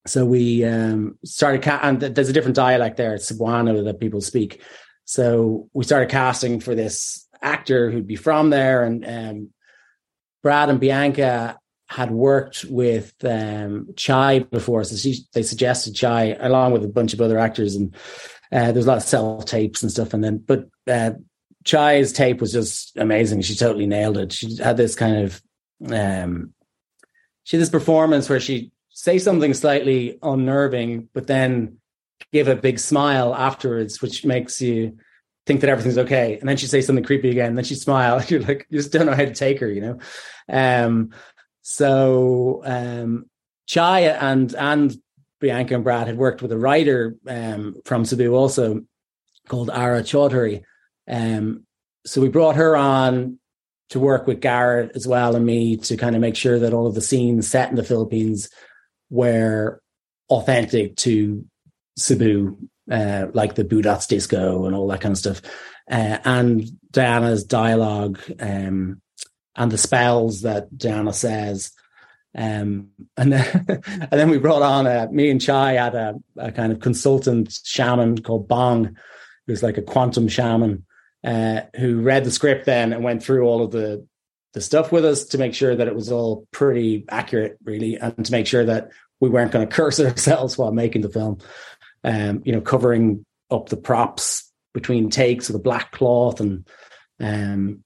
so 0.06 0.26
we 0.26 0.64
um, 0.64 1.18
started, 1.24 1.66
and 1.66 2.00
there's 2.00 2.28
a 2.28 2.32
different 2.32 2.56
dialect 2.56 2.96
there, 2.96 3.14
it's 3.14 3.30
Cebuano, 3.30 3.84
that 3.84 4.00
people 4.00 4.20
speak. 4.20 4.62
So 5.04 5.68
we 5.72 5.84
started 5.84 6.10
casting 6.10 6.60
for 6.60 6.74
this 6.74 7.26
actor 7.40 7.90
who'd 7.90 8.06
be 8.06 8.16
from 8.16 8.50
there, 8.50 8.84
and 8.84 9.04
um, 9.06 9.50
Brad 10.42 10.68
and 10.68 10.80
Bianca 10.80 11.58
had 11.88 12.10
worked 12.10 12.64
with 12.68 13.14
um, 13.24 13.88
Chai 13.96 14.40
before, 14.40 14.84
so 14.84 14.96
she, 14.96 15.20
they 15.32 15.42
suggested 15.42 15.94
Chai 15.94 16.36
along 16.38 16.72
with 16.72 16.84
a 16.84 16.88
bunch 16.88 17.14
of 17.14 17.20
other 17.20 17.38
actors, 17.38 17.74
and 17.74 17.94
uh, 18.52 18.72
there's 18.72 18.86
a 18.86 18.88
lot 18.88 18.98
of 18.98 19.02
self 19.02 19.46
tapes 19.46 19.82
and 19.82 19.90
stuff. 19.90 20.12
And 20.12 20.22
then, 20.22 20.38
but 20.38 20.68
uh, 20.86 21.12
Chai's 21.64 22.12
tape 22.12 22.40
was 22.40 22.52
just 22.52 22.96
amazing. 22.96 23.40
She 23.42 23.54
totally 23.54 23.86
nailed 23.86 24.18
it. 24.18 24.32
She 24.32 24.56
had 24.56 24.76
this 24.76 24.94
kind 24.94 25.24
of 25.24 25.42
um, 25.90 26.54
she 27.44 27.56
had 27.56 27.62
this 27.62 27.70
performance 27.70 28.28
where 28.28 28.40
she 28.40 28.70
say 28.94 29.18
something 29.18 29.52
slightly 29.52 30.18
unnerving, 30.22 31.08
but 31.12 31.26
then 31.26 31.78
give 32.32 32.48
a 32.48 32.56
big 32.56 32.78
smile 32.78 33.34
afterwards, 33.34 34.00
which 34.00 34.24
makes 34.24 34.62
you 34.62 34.96
think 35.46 35.60
that 35.60 35.68
everything's 35.68 35.98
okay. 35.98 36.38
And 36.38 36.48
then 36.48 36.56
she 36.56 36.66
says 36.66 36.86
something 36.86 37.04
creepy 37.04 37.30
again, 37.30 37.48
and 37.48 37.58
then 37.58 37.64
she 37.64 37.74
smiles. 37.74 38.30
You're 38.30 38.40
like, 38.40 38.66
you 38.70 38.78
just 38.78 38.92
don't 38.92 39.06
know 39.06 39.14
how 39.14 39.24
to 39.24 39.34
take 39.34 39.60
her, 39.60 39.68
you 39.68 39.80
know? 39.80 39.98
Um, 40.48 41.10
so 41.60 42.62
um, 42.64 43.26
and 43.76 44.54
and 44.54 44.96
Bianca 45.40 45.74
and 45.74 45.84
Brad 45.84 46.06
had 46.06 46.16
worked 46.16 46.40
with 46.40 46.52
a 46.52 46.58
writer 46.58 47.16
um, 47.26 47.74
from 47.84 48.04
Cebu 48.04 48.34
also 48.34 48.84
called 49.48 49.70
Ara 49.70 50.02
Chaudhary. 50.02 50.62
Um, 51.08 51.66
so 52.06 52.20
we 52.20 52.28
brought 52.28 52.56
her 52.56 52.76
on 52.76 53.38
to 53.90 53.98
work 54.00 54.26
with 54.26 54.40
Garrett 54.40 54.92
as 54.94 55.06
well 55.06 55.36
and 55.36 55.44
me 55.44 55.76
to 55.78 55.96
kind 55.96 56.14
of 56.14 56.22
make 56.22 56.36
sure 56.36 56.58
that 56.58 56.72
all 56.72 56.86
of 56.86 56.94
the 56.94 57.00
scenes 57.00 57.48
set 57.48 57.70
in 57.70 57.76
the 57.76 57.82
Philippines 57.82 58.48
were 59.14 59.80
authentic 60.28 60.96
to 60.96 61.44
Cebu, 61.96 62.58
uh, 62.90 63.26
like 63.32 63.54
the 63.54 63.64
Budats 63.64 64.08
disco 64.08 64.66
and 64.66 64.74
all 64.74 64.88
that 64.88 65.00
kind 65.00 65.12
of 65.12 65.18
stuff. 65.18 65.40
Uh, 65.90 66.18
and 66.24 66.64
Diana's 66.90 67.44
dialogue 67.44 68.20
um, 68.40 69.00
and 69.54 69.70
the 69.70 69.78
spells 69.78 70.42
that 70.42 70.76
Diana 70.76 71.12
says. 71.12 71.70
Um, 72.36 72.88
and 73.16 73.32
then, 73.32 73.64
and 73.78 74.10
then 74.10 74.30
we 74.30 74.38
brought 74.38 74.62
on 74.62 74.86
a, 74.86 75.08
me 75.10 75.30
and 75.30 75.40
Chai 75.40 75.74
had 75.74 75.94
a, 75.94 76.16
a 76.36 76.50
kind 76.50 76.72
of 76.72 76.80
consultant 76.80 77.56
shaman 77.64 78.20
called 78.20 78.48
Bong, 78.48 78.96
who's 79.46 79.62
like 79.62 79.78
a 79.78 79.82
quantum 79.82 80.26
shaman, 80.26 80.84
uh, 81.22 81.62
who 81.76 82.00
read 82.00 82.24
the 82.24 82.32
script 82.32 82.66
then 82.66 82.92
and 82.92 83.04
went 83.04 83.22
through 83.22 83.46
all 83.46 83.62
of 83.62 83.70
the 83.70 84.06
the 84.54 84.60
stuff 84.60 84.92
with 84.92 85.04
us 85.04 85.24
to 85.24 85.38
make 85.38 85.52
sure 85.52 85.74
that 85.74 85.88
it 85.88 85.94
was 85.94 86.10
all 86.10 86.46
pretty 86.52 87.04
accurate, 87.08 87.58
really, 87.64 87.96
and 87.96 88.24
to 88.24 88.32
make 88.32 88.46
sure 88.46 88.64
that 88.64 88.90
we 89.20 89.28
weren't 89.28 89.52
going 89.52 89.66
to 89.66 89.74
curse 89.74 90.00
ourselves 90.00 90.58
while 90.58 90.72
making 90.72 91.02
the 91.02 91.08
film. 91.08 91.38
Um, 92.02 92.42
you 92.44 92.52
know, 92.52 92.60
covering 92.60 93.24
up 93.50 93.70
the 93.70 93.78
props 93.78 94.52
between 94.74 95.08
takes 95.08 95.48
with 95.48 95.56
a 95.56 95.62
black 95.62 95.92
cloth 95.92 96.40
and 96.40 96.68
um, 97.20 97.84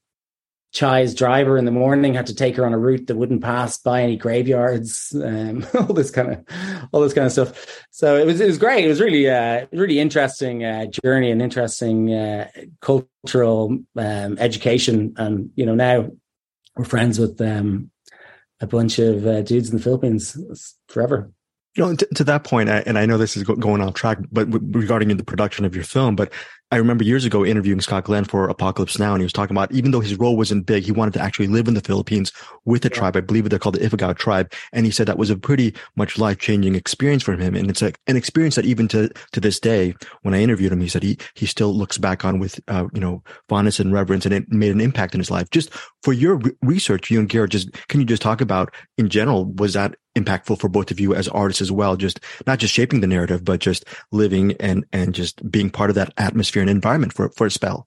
Chai's 0.73 1.15
driver 1.15 1.57
in 1.57 1.65
the 1.65 1.71
morning 1.71 2.15
had 2.15 2.27
to 2.27 2.35
take 2.35 2.57
her 2.57 2.67
on 2.67 2.75
a 2.75 2.79
route 2.79 3.07
that 3.07 3.17
wouldn't 3.17 3.43
pass 3.43 3.79
by 3.79 4.03
any 4.03 4.17
graveyards, 4.17 5.15
um, 5.15 5.67
all 5.75 5.95
this 5.95 6.11
kind 6.11 6.33
of, 6.33 6.89
all 6.93 7.01
this 7.01 7.15
kind 7.15 7.27
of 7.27 7.33
stuff. 7.33 7.85
So 7.91 8.17
it 8.17 8.27
was, 8.27 8.41
it 8.41 8.47
was 8.47 8.59
great. 8.59 8.85
It 8.85 8.89
was 8.89 9.01
really, 9.01 9.29
uh, 9.31 9.67
really 9.73 9.99
interesting 9.99 10.65
uh, 10.65 10.87
journey 10.87 11.31
and 11.31 11.41
interesting 11.41 12.13
uh, 12.13 12.51
cultural 12.81 13.79
um, 13.97 14.39
education. 14.39 15.15
And 15.17 15.51
you 15.55 15.65
know, 15.65 15.75
now 15.75 16.11
we're 16.77 16.85
friends 16.85 17.19
with 17.19 17.41
um, 17.41 17.91
a 18.61 18.67
bunch 18.67 18.99
of 18.99 19.27
uh, 19.27 19.43
dudes 19.43 19.71
in 19.71 19.77
the 19.77 19.83
Philippines 19.83 20.37
forever. 20.89 21.31
You 21.77 21.85
know, 21.85 21.95
to, 21.95 22.07
to 22.15 22.25
that 22.25 22.45
point, 22.45 22.69
I, 22.69 22.79
and 22.87 22.99
I 22.99 23.07
know 23.07 23.19
this 23.19 23.37
is 23.37 23.45
going 23.45 23.81
off 23.81 23.95
track, 23.95 24.19
but 24.33 24.49
regarding 24.75 25.17
the 25.17 25.25
production 25.25 25.65
of 25.65 25.75
your 25.75 25.85
film, 25.85 26.17
but 26.17 26.33
I 26.71 26.77
remember 26.77 27.03
years 27.03 27.25
ago 27.25 27.47
interviewing 27.47 27.81
Scott 27.81 28.05
Glenn 28.05 28.25
for 28.25 28.47
Apocalypse 28.47 28.99
Now, 28.99 29.15
and 29.15 29.23
he 29.23 29.25
was 29.25 29.33
talking 29.33 29.57
about 29.57 29.73
even 29.73 29.91
though 29.91 30.01
his 30.01 30.19
role 30.19 30.37
wasn't 30.37 30.67
big, 30.67 30.85
he 30.85 30.93
wanted 30.93 31.15
to 31.15 31.21
actually 31.21 31.47
live 31.47 31.67
in 31.67 31.73
the 31.73 31.81
Philippines 31.81 32.31
with 32.67 32.85
a 32.85 32.89
yeah. 32.89 32.95
tribe. 32.95 33.17
I 33.17 33.23
believe 33.23 33.49
they're 33.49 33.59
called 33.59 33.77
the 33.77 33.89
Ifugao 33.89 34.17
tribe, 34.19 34.53
and 34.73 34.85
he 34.85 34.93
said 34.93 35.07
that 35.09 35.17
was 35.17 35.31
a 35.31 35.37
pretty 35.37 35.75
much 35.97 36.19
life 36.19 36.39
changing 36.39 36.75
experience 36.75 37.23
for 37.23 37.35
him. 37.35 37.55
And 37.55 37.71
it's 37.71 37.81
a, 37.81 37.95
an 38.07 38.17
experience 38.17 38.57
that 38.57 38.67
even 38.67 38.87
to 38.89 39.11
to 39.33 39.41
this 39.41 39.59
day, 39.59 39.95
when 40.23 40.35
I 40.35 40.43
interviewed 40.43 40.73
him, 40.73 40.83
he 40.83 40.89
said 40.89 41.03
he 41.03 41.17
he 41.35 41.47
still 41.47 41.73
looks 41.73 41.97
back 41.97 42.27
on 42.27 42.39
with 42.39 42.61
uh, 42.69 42.87
you 42.93 43.01
know 43.01 43.23
fondness 43.49 43.81
and 43.81 43.93
reverence, 43.93 44.27
and 44.27 44.35
it 44.35 44.51
made 44.53 44.73
an 44.73 44.83
impact 44.83 45.15
in 45.15 45.21
his 45.21 45.31
life. 45.31 45.49
Just 45.51 45.71
for 46.03 46.13
your 46.13 46.37
re- 46.37 46.53
research, 46.61 47.11
you 47.11 47.19
and 47.19 47.31
Garrett, 47.31 47.53
just 47.53 47.73
can 47.89 48.01
you 48.01 48.07
just 48.07 48.23
talk 48.23 48.43
about 48.43 48.75
in 48.99 49.09
general 49.09 49.47
was 49.55 49.73
that 49.73 49.95
impactful 50.23 50.61
for 50.61 50.69
both 50.69 50.91
of 50.91 51.01
you 51.01 51.15
as 51.15 51.29
artists 51.29 51.63
as 51.63 51.73
well? 51.73 51.97
Just 51.97 52.21
not 52.47 52.59
just 52.59 52.75
shaping 52.75 53.01
the 53.01 53.07
narrative, 53.07 53.45
but 53.45 53.61
just 53.61 53.85
living 54.13 54.53
and 54.61 54.85
and 54.93 55.15
just 55.15 55.49
being 55.51 55.71
part 55.71 55.91
of 55.91 55.97
that 55.97 56.13
atmosphere 56.17 56.63
and 56.63 56.71
environment 56.71 57.13
for 57.13 57.31
for 57.31 57.47
a 57.47 57.51
spell. 57.51 57.87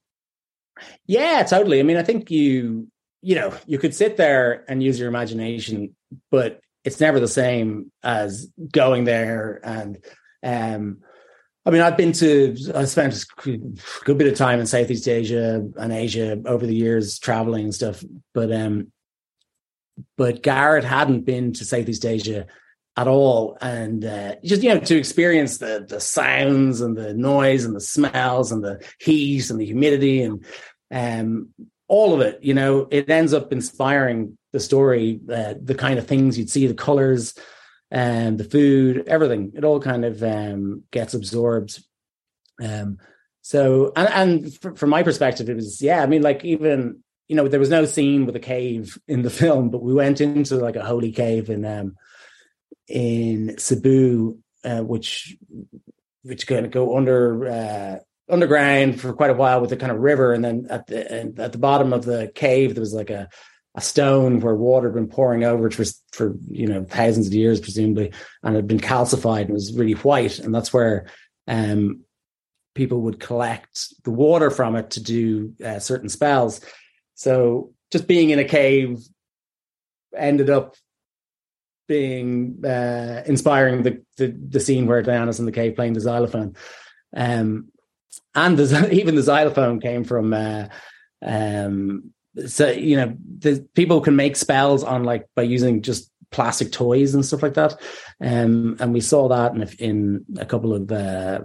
Yeah, 1.06 1.44
totally. 1.44 1.80
I 1.80 1.84
mean, 1.84 1.98
I 1.98 2.04
think 2.04 2.32
you 2.32 2.88
you 3.22 3.36
know 3.36 3.54
you 3.66 3.78
could 3.78 3.96
sit 3.96 4.18
there 4.18 4.66
and 4.68 4.82
use 4.82 5.00
your 5.00 5.10
imagination, 5.10 5.96
but 6.30 6.60
it's 6.84 7.00
never 7.00 7.20
the 7.20 7.28
same 7.28 7.92
as 8.04 8.52
going 8.72 9.04
there 9.04 9.60
and 9.64 9.98
um 10.44 11.02
I 11.66 11.70
mean, 11.70 11.82
I've 11.82 11.98
been 11.98 12.14
to, 12.14 12.58
I 12.74 12.86
spent 12.86 13.14
a 13.14 13.58
good 14.04 14.18
bit 14.18 14.28
of 14.28 14.36
time 14.36 14.60
in 14.60 14.66
Southeast 14.66 15.08
Asia 15.08 15.64
and 15.78 15.94
Asia 15.94 16.42
over 16.46 16.66
the 16.66 16.76
years, 16.76 17.20
traveling 17.20 17.66
and 17.66 17.76
stuff. 17.76 18.04
But, 18.34 18.52
um, 18.52 18.92
but 20.18 20.44
Garrett 20.44 20.84
hadn't 20.84 21.26
been 21.26 21.54
to 21.54 21.66
Southeast 21.66 22.06
Asia 22.06 22.48
at 22.98 23.08
all, 23.08 23.58
and 23.62 24.04
uh, 24.04 24.36
just 24.44 24.64
you 24.64 24.70
know 24.70 24.80
to 24.80 24.98
experience 24.98 25.58
the 25.58 25.86
the 25.88 26.00
sounds 26.00 26.82
and 26.82 26.98
the 26.98 27.14
noise 27.14 27.66
and 27.66 27.76
the 27.76 27.82
smells 27.82 28.52
and 28.52 28.64
the 28.64 28.84
heat 29.00 29.50
and 29.50 29.60
the 29.60 29.66
humidity 29.66 30.22
and 30.22 30.46
um, 30.92 31.50
all 31.88 32.14
of 32.14 32.22
it. 32.22 32.40
You 32.42 32.54
know, 32.54 32.88
it 32.92 33.10
ends 33.10 33.34
up 33.34 33.52
inspiring 33.52 34.38
the 34.52 34.60
story, 34.60 35.20
uh, 35.32 35.56
the 35.62 35.76
kind 35.76 36.00
of 36.00 36.08
things 36.08 36.38
you'd 36.38 36.50
see, 36.50 36.68
the 36.68 36.74
colors 36.74 37.34
and 37.90 38.38
the 38.38 38.44
food, 38.44 39.04
everything. 39.08 39.52
It 39.56 39.64
all 39.64 39.80
kind 39.80 40.06
of 40.06 40.24
um, 40.24 40.84
gets 40.92 41.14
absorbed. 41.14 41.84
Um, 42.62 42.98
so, 43.42 43.92
and, 43.96 44.54
and 44.62 44.78
from 44.78 44.90
my 44.90 45.04
perspective, 45.04 45.50
it 45.50 45.56
was 45.56 45.82
yeah. 45.82 46.02
I 46.02 46.06
mean, 46.06 46.22
like 46.22 46.46
even 46.46 47.04
you 47.32 47.38
know, 47.38 47.48
there 47.48 47.62
was 47.62 47.70
no 47.70 47.86
scene 47.86 48.26
with 48.26 48.36
a 48.36 48.42
cave 48.42 48.98
in 49.08 49.22
the 49.22 49.30
film, 49.42 49.70
but 49.70 49.82
we 49.82 49.94
went 49.94 50.20
into 50.20 50.58
like 50.58 50.76
a 50.76 50.84
holy 50.84 51.14
cave 51.14 51.50
in 51.50 51.64
um, 51.64 51.96
in 52.90 53.58
Cebu, 53.58 54.38
uh, 54.66 54.82
which 54.82 55.38
which 56.24 56.46
kind 56.46 56.66
of 56.66 56.74
go 56.74 56.98
under 56.98 57.48
uh, 57.48 58.00
underground 58.30 59.00
for 59.00 59.14
quite 59.14 59.30
a 59.30 59.34
while 59.34 59.62
with 59.62 59.72
a 59.72 59.78
kind 59.78 59.94
of 59.94 60.00
river, 60.00 60.34
and 60.34 60.44
then 60.44 60.68
at 60.70 60.88
the 60.88 61.34
at 61.38 61.54
the 61.54 61.58
bottom 61.58 61.94
of 61.94 62.04
the 62.04 62.30
cave 62.36 62.76
there 62.76 62.82
was 62.82 62.94
like 62.94 63.10
a 63.10 63.30
a 63.76 63.82
stone 63.82 64.42
where 64.42 64.54
water 64.54 64.90
had 64.90 64.96
been 64.96 65.08
pouring 65.08 65.46
over 65.46 65.72
for 65.72 65.86
for 66.12 66.36
you 66.50 66.68
know 66.68 66.84
thousands 66.84 67.28
of 67.28 67.34
years 67.34 67.62
presumably, 67.62 68.12
and 68.44 68.56
it 68.56 68.58
had 68.58 68.68
been 68.68 68.78
calcified 68.78 69.46
and 69.46 69.54
was 69.54 69.72
really 69.72 69.94
white, 69.94 70.38
and 70.38 70.54
that's 70.54 70.74
where 70.74 71.06
um, 71.48 72.02
people 72.76 73.04
would 73.04 73.22
collect 73.22 74.04
the 74.04 74.12
water 74.12 74.50
from 74.50 74.76
it 74.76 74.90
to 74.92 75.02
do 75.02 75.54
uh, 75.64 75.80
certain 75.80 76.10
spells. 76.10 76.60
So 77.22 77.72
just 77.92 78.08
being 78.08 78.32
in 78.32 78.40
a 78.40 78.44
cave 78.44 78.98
ended 80.18 80.50
up 80.50 80.76
being 81.88 82.66
uh, 82.66 83.22
inspiring 83.28 83.84
the, 83.84 84.02
the, 84.18 84.36
the 84.50 84.60
scene 84.60 84.88
where 84.88 85.04
Diana's 85.04 85.40
in 85.40 85.46
the 85.46 85.52
cave 85.52 85.76
playing 85.76 85.94
the 85.94 86.00
xylophone. 86.00 86.56
Um, 87.16 87.68
and 88.34 88.58
the, 88.58 88.92
even 89.00 89.14
the 89.14 89.22
xylophone 89.22 89.80
came 89.80 90.04
from 90.04 90.34
uh, 90.34 90.68
um, 91.22 92.12
so 92.48 92.72
you 92.72 92.96
know 92.96 93.16
the 93.40 93.68
people 93.76 94.02
can 94.02 94.16
make 94.16 94.36
spells 94.36 94.84
on 94.84 95.04
like 95.04 95.28
by 95.36 95.44
using 95.44 95.84
just 95.84 96.10
plastic 96.32 96.72
toys 96.72 97.14
and 97.14 97.26
stuff 97.26 97.44
like 97.44 97.54
that 97.54 97.74
um, 98.22 98.78
and 98.80 98.94
we 98.94 99.02
saw 99.02 99.28
that 99.28 99.54
in, 99.54 99.68
in 99.80 100.26
a 100.40 100.46
couple 100.46 100.74
of 100.74 100.92
uh, 100.92 101.42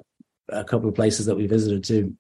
a 0.49 0.65
couple 0.65 0.89
of 0.89 0.95
places 0.95 1.27
that 1.27 1.37
we 1.37 1.47
visited 1.47 1.83
too 1.83 2.15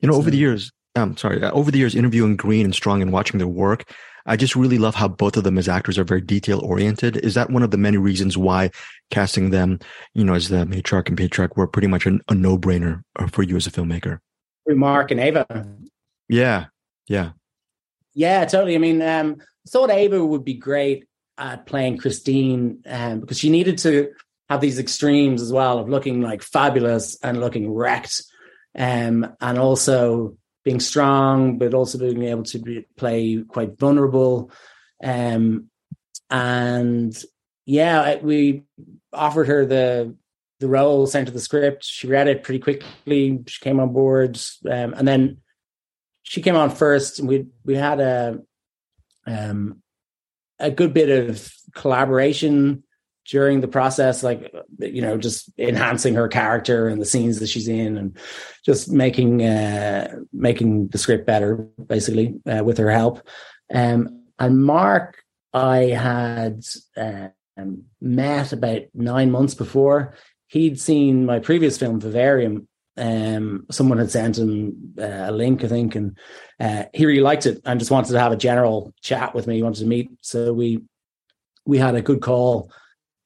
you 0.00 0.06
know 0.08 0.12
so, 0.12 0.18
over 0.18 0.30
the 0.30 0.38
years 0.38 0.72
i'm 0.96 1.02
um, 1.02 1.16
sorry 1.16 1.42
uh, 1.42 1.50
over 1.52 1.70
the 1.70 1.78
years 1.78 1.94
interviewing 1.94 2.36
green 2.36 2.64
and 2.64 2.74
strong 2.74 3.02
and 3.02 3.12
watching 3.12 3.38
their 3.38 3.48
work 3.48 3.84
I 4.26 4.36
just 4.36 4.56
really 4.56 4.78
love 4.78 4.94
how 4.94 5.08
both 5.08 5.36
of 5.36 5.44
them 5.44 5.58
as 5.58 5.68
actors 5.68 5.98
are 5.98 6.04
very 6.04 6.22
detail 6.22 6.60
oriented. 6.64 7.18
Is 7.18 7.34
that 7.34 7.50
one 7.50 7.62
of 7.62 7.70
the 7.70 7.76
many 7.76 7.98
reasons 7.98 8.38
why 8.38 8.70
casting 9.10 9.50
them, 9.50 9.80
you 10.14 10.24
know, 10.24 10.34
as 10.34 10.48
the 10.48 10.64
matriarch 10.64 11.08
and 11.08 11.18
patriarch 11.18 11.56
were 11.56 11.66
pretty 11.66 11.88
much 11.88 12.06
a, 12.06 12.18
a 12.28 12.34
no 12.34 12.56
brainer 12.56 13.02
uh, 13.18 13.26
for 13.26 13.42
you 13.42 13.56
as 13.56 13.66
a 13.66 13.70
filmmaker? 13.70 14.20
Mark 14.66 15.10
and 15.10 15.20
Ava. 15.20 15.66
Yeah. 16.28 16.66
Yeah. 17.06 17.32
Yeah, 18.14 18.44
totally. 18.46 18.74
I 18.74 18.78
mean, 18.78 19.02
um, 19.02 19.36
I 19.40 19.70
thought 19.70 19.90
Ava 19.90 20.24
would 20.24 20.44
be 20.44 20.54
great 20.54 21.06
at 21.36 21.66
playing 21.66 21.98
Christine 21.98 22.82
um, 22.86 23.20
because 23.20 23.38
she 23.38 23.50
needed 23.50 23.78
to 23.78 24.12
have 24.48 24.60
these 24.60 24.78
extremes 24.78 25.42
as 25.42 25.52
well 25.52 25.78
of 25.78 25.88
looking 25.88 26.22
like 26.22 26.42
fabulous 26.42 27.18
and 27.22 27.40
looking 27.40 27.70
wrecked. 27.70 28.22
Um, 28.76 29.36
and 29.40 29.58
also 29.58 30.36
being 30.64 30.80
strong, 30.80 31.58
but 31.58 31.74
also 31.74 31.98
being 31.98 32.22
able 32.24 32.42
to 32.44 32.58
be, 32.58 32.86
play 32.96 33.44
quite 33.46 33.78
vulnerable. 33.78 34.50
Um, 35.02 35.68
and 36.30 37.16
yeah, 37.66 38.16
we 38.16 38.64
offered 39.12 39.48
her 39.48 39.66
the 39.66 40.16
the 40.60 40.68
role, 40.68 41.06
sent 41.06 41.28
her 41.28 41.34
the 41.34 41.40
script. 41.40 41.84
She 41.84 42.06
read 42.06 42.28
it 42.28 42.42
pretty 42.42 42.60
quickly. 42.60 43.42
She 43.46 43.60
came 43.60 43.80
on 43.80 43.92
board, 43.92 44.40
um, 44.64 44.94
and 44.94 45.06
then 45.06 45.38
she 46.22 46.40
came 46.40 46.56
on 46.56 46.70
first. 46.70 47.18
And 47.18 47.28
we 47.28 47.46
we 47.64 47.74
had 47.74 48.00
a 48.00 48.40
um, 49.26 49.82
a 50.58 50.70
good 50.70 50.94
bit 50.94 51.10
of 51.10 51.52
collaboration 51.74 52.83
during 53.26 53.60
the 53.60 53.68
process, 53.68 54.22
like 54.22 54.54
you 54.78 55.00
know, 55.00 55.16
just 55.16 55.50
enhancing 55.58 56.14
her 56.14 56.28
character 56.28 56.88
and 56.88 57.00
the 57.00 57.06
scenes 57.06 57.40
that 57.40 57.48
she's 57.48 57.68
in, 57.68 57.96
and 57.96 58.18
just 58.64 58.90
making 58.90 59.42
uh, 59.42 60.16
making 60.32 60.88
the 60.88 60.98
script 60.98 61.26
better, 61.26 61.56
basically 61.86 62.34
uh, 62.46 62.62
with 62.62 62.78
her 62.78 62.90
help. 62.90 63.26
Um, 63.72 64.24
and 64.38 64.62
Mark, 64.64 65.22
I 65.52 65.86
had 65.86 66.64
uh, 66.96 67.28
met 68.00 68.52
about 68.52 68.82
nine 68.94 69.30
months 69.30 69.54
before. 69.54 70.14
He'd 70.48 70.80
seen 70.80 71.26
my 71.26 71.38
previous 71.38 71.78
film, 71.78 72.00
Vivarium. 72.00 72.68
Um, 72.96 73.66
someone 73.72 73.98
had 73.98 74.10
sent 74.10 74.38
him 74.38 74.94
uh, 75.00 75.26
a 75.26 75.32
link, 75.32 75.64
I 75.64 75.68
think, 75.68 75.96
and 75.96 76.16
uh, 76.60 76.84
he 76.92 77.06
really 77.06 77.22
liked 77.22 77.46
it 77.46 77.60
and 77.64 77.80
just 77.80 77.90
wanted 77.90 78.12
to 78.12 78.20
have 78.20 78.30
a 78.30 78.36
general 78.36 78.94
chat 79.02 79.34
with 79.34 79.46
me. 79.46 79.56
He 79.56 79.62
wanted 79.62 79.80
to 79.80 79.86
meet, 79.86 80.10
so 80.20 80.52
we 80.52 80.82
we 81.66 81.78
had 81.78 81.94
a 81.94 82.02
good 82.02 82.20
call 82.20 82.70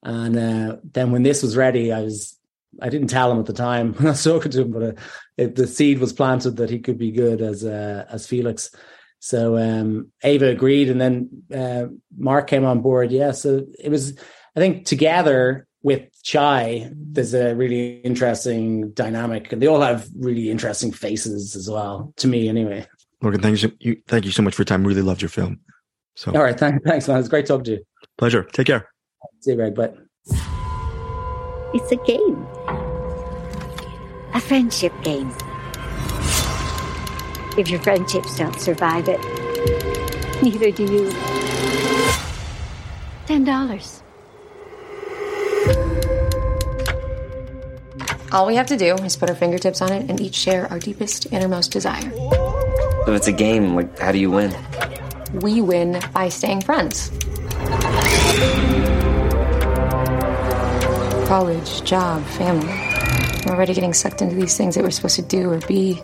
and 0.09 0.39
uh, 0.39 0.77
then 0.93 1.13
when 1.13 1.23
this 1.23 1.43
was 1.43 1.55
ready, 1.55 1.93
I 1.93 2.01
was 2.01 2.39
I 2.81 2.89
didn't 2.89 3.09
tell 3.09 3.31
him 3.31 3.39
at 3.39 3.47
the 3.47 3.53
time 3.53 3.93
when 3.95 4.07
I 4.07 4.11
was 4.11 4.25
talking 4.25 4.51
to 4.53 4.63
him, 4.63 4.73
but 4.73 4.83
uh, 4.83 4.93
it, 5.37 5.55
the 5.55 5.67
seed 5.67 5.99
was 5.99 6.15
planted 6.15 6.57
that 6.57 6.71
he 6.71 6.79
could 6.79 6.99
be 6.99 7.11
good 7.11 7.43
as 7.43 7.65
uh, 7.65 8.07
as 8.09 8.27
Felix. 8.27 8.75
So 9.21 9.59
um, 9.59 10.11
Ava 10.23 10.47
agreed, 10.47 10.89
and 10.89 11.01
then 11.01 11.43
uh, 11.55 11.87
Mark 12.17 12.47
came 12.47 12.65
on 12.65 12.81
board. 12.81 13.13
Yeah, 13.13 13.33
so 13.33 13.67
it 13.79 13.91
was. 13.91 14.19
I 14.57 14.61
think 14.61 14.87
together 14.87 15.67
with 15.83 16.09
Chai, 16.23 16.91
there's 16.95 17.35
a 17.35 17.55
really 17.55 17.99
interesting 18.01 18.93
dynamic, 18.93 19.53
and 19.53 19.61
they 19.61 19.67
all 19.67 19.83
have 19.83 20.09
really 20.17 20.51
interesting 20.51 20.91
faces 20.91 21.55
as 21.55 21.69
well. 21.69 22.15
To 22.17 22.29
me, 22.29 22.49
anyway. 22.49 22.87
Lorcan, 23.23 23.43
thank 23.43 23.63
you, 23.63 23.73
you 23.81 24.03
thank 24.07 24.25
you 24.25 24.31
so 24.31 24.43
much 24.43 24.55
for 24.55 24.63
your 24.63 24.67
time. 24.67 24.87
Really 24.87 25.03
loved 25.03 25.21
your 25.21 25.29
film. 25.29 25.61
So, 26.17 26.33
all 26.33 26.43
right, 26.43 26.59
thanks, 26.59 26.83
thanks, 26.85 27.09
man. 27.09 27.19
It's 27.19 27.29
great 27.29 27.47
talking 27.47 27.65
to 27.65 27.71
you. 27.73 27.85
Pleasure. 28.17 28.45
Take 28.45 28.69
care. 28.69 28.89
See 29.41 29.51
you, 29.51 29.57
Greg. 29.57 29.75
But 29.75 29.97
it's 31.75 31.93
a 31.93 31.97
game, 31.97 32.47
a 34.35 34.41
friendship 34.41 34.93
game. 35.03 35.33
If 37.57 37.69
your 37.71 37.81
friendships 37.81 38.37
don't 38.37 38.59
survive 38.61 39.09
it, 39.09 39.21
neither 40.43 40.71
do 40.71 40.85
you. 40.85 41.13
Ten 43.27 43.45
dollars. 43.45 44.03
All 48.31 48.47
we 48.47 48.57
have 48.57 48.67
to 48.67 48.77
do 48.77 48.95
is 48.97 49.17
put 49.17 49.31
our 49.31 49.35
fingertips 49.35 49.81
on 49.81 49.91
it 49.91 50.11
and 50.11 50.21
each 50.21 50.35
share 50.35 50.67
our 50.71 50.79
deepest, 50.79 51.33
innermost 51.33 51.73
desire. 51.73 52.11
So 53.07 53.15
it's 53.15 53.27
a 53.27 53.33
game. 53.33 53.75
Like, 53.75 53.99
how 53.99 54.13
do 54.13 54.19
you 54.19 54.31
win? 54.31 54.55
We 55.33 55.63
win 55.63 55.99
by 56.13 56.29
staying 56.29 56.61
friends. 56.61 57.11
College, 61.29 61.85
job, 61.85 62.25
family. 62.25 62.73
We're 63.45 63.55
already 63.55 63.75
getting 63.75 63.93
sucked 63.93 64.23
into 64.23 64.35
these 64.35 64.57
things 64.57 64.75
that 64.75 64.83
we're 64.83 64.91
supposed 64.91 65.17
to 65.17 65.23
do 65.23 65.51
or 65.51 65.61
be. 65.61 66.03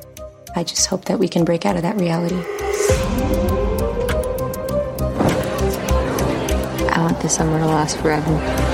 I 0.54 0.64
just 0.64 0.86
hope 0.86 1.06
that 1.06 1.18
we 1.18 1.28
can 1.28 1.46
break 1.46 1.64
out 1.64 1.76
of 1.76 1.82
that 1.82 1.96
reality. 1.96 2.36
I 6.90 6.98
want 6.98 7.20
this 7.20 7.36
summer 7.36 7.58
to 7.58 7.64
last 7.64 7.96
forever. 7.96 8.73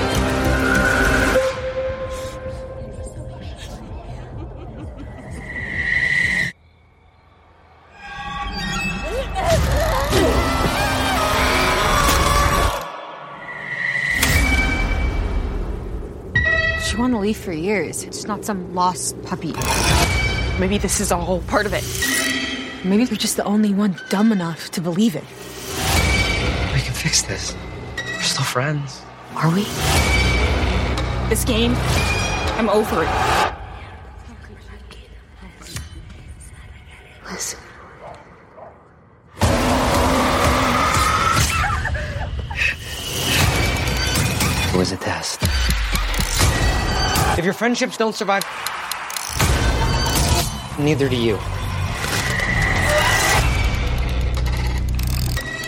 For 17.41 17.51
years. 17.51 18.03
It's 18.03 18.25
not 18.25 18.45
some 18.45 18.73
lost 18.75 19.21
puppy. 19.23 19.53
Maybe 20.59 20.77
this 20.77 20.99
is 21.01 21.11
all 21.11 21.41
part 21.47 21.65
of 21.65 21.73
it. 21.73 21.83
Maybe 22.85 23.05
we're 23.05 23.17
just 23.17 23.35
the 23.35 23.43
only 23.43 23.73
one 23.73 23.97
dumb 24.09 24.31
enough 24.31 24.69
to 24.71 24.81
believe 24.81 25.15
it. 25.15 25.23
We 26.73 26.81
can 26.81 26.93
fix 26.93 27.23
this. 27.23 27.55
We're 27.97 28.21
still 28.21 28.45
friends. 28.45 29.01
Are 29.35 29.49
we? 29.49 29.63
This 31.29 31.43
game, 31.43 31.73
I'm 32.57 32.69
over 32.69 33.03
it. 33.03 33.55
Listen. 37.25 37.59
It 44.73 44.77
was 44.77 44.91
a 44.91 44.97
test. 44.97 45.50
If 47.37 47.45
your 47.45 47.53
friendships 47.53 47.97
don't 47.97 48.13
survive, 48.13 48.43
Neither 50.81 51.07
do 51.07 51.15
you. 51.15 51.35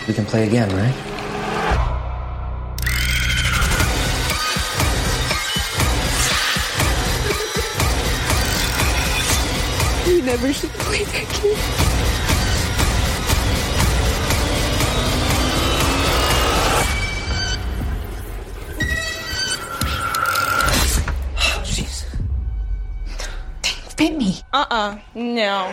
We 0.08 0.14
can 0.14 0.24
play 0.24 0.48
again, 0.48 0.68
right? 0.74 0.94
We 10.06 10.20
never 10.22 10.52
should 10.52 10.70
play 10.70 11.04
that 11.04 11.40
game. 11.40 11.93
Bit 24.74 25.14
me. 25.14 25.42
Uh-uh. 25.42 25.72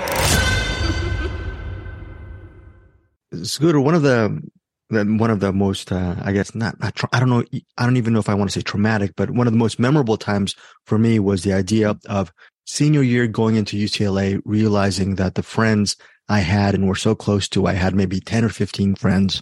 No. 3.33 3.43
Scooter, 3.43 3.79
one 3.79 3.95
of 3.95 4.01
the, 4.01 4.41
the 4.89 5.05
one 5.05 5.31
of 5.31 5.39
the 5.39 5.53
most, 5.53 5.91
uh, 5.91 6.15
I 6.21 6.33
guess 6.33 6.53
not, 6.53 6.79
not 6.79 6.95
tra- 6.95 7.09
I 7.13 7.19
don't 7.19 7.29
know, 7.29 7.43
I 7.77 7.85
don't 7.85 7.97
even 7.97 8.13
know 8.13 8.19
if 8.19 8.29
I 8.29 8.33
want 8.33 8.51
to 8.51 8.59
say 8.59 8.63
traumatic, 8.63 9.13
but 9.15 9.31
one 9.31 9.47
of 9.47 9.53
the 9.53 9.59
most 9.59 9.79
memorable 9.79 10.17
times 10.17 10.55
for 10.85 10.97
me 10.97 11.19
was 11.19 11.43
the 11.43 11.53
idea 11.53 11.97
of 12.07 12.31
senior 12.65 13.01
year 13.01 13.27
going 13.27 13.55
into 13.55 13.77
UCLA, 13.77 14.41
realizing 14.45 15.15
that 15.15 15.35
the 15.35 15.43
friends 15.43 15.95
I 16.29 16.39
had 16.39 16.75
and 16.75 16.87
were 16.87 16.95
so 16.95 17.15
close 17.15 17.47
to, 17.49 17.67
I 17.67 17.73
had 17.73 17.95
maybe 17.95 18.19
10 18.19 18.45
or 18.45 18.49
15 18.49 18.95
friends. 18.95 19.41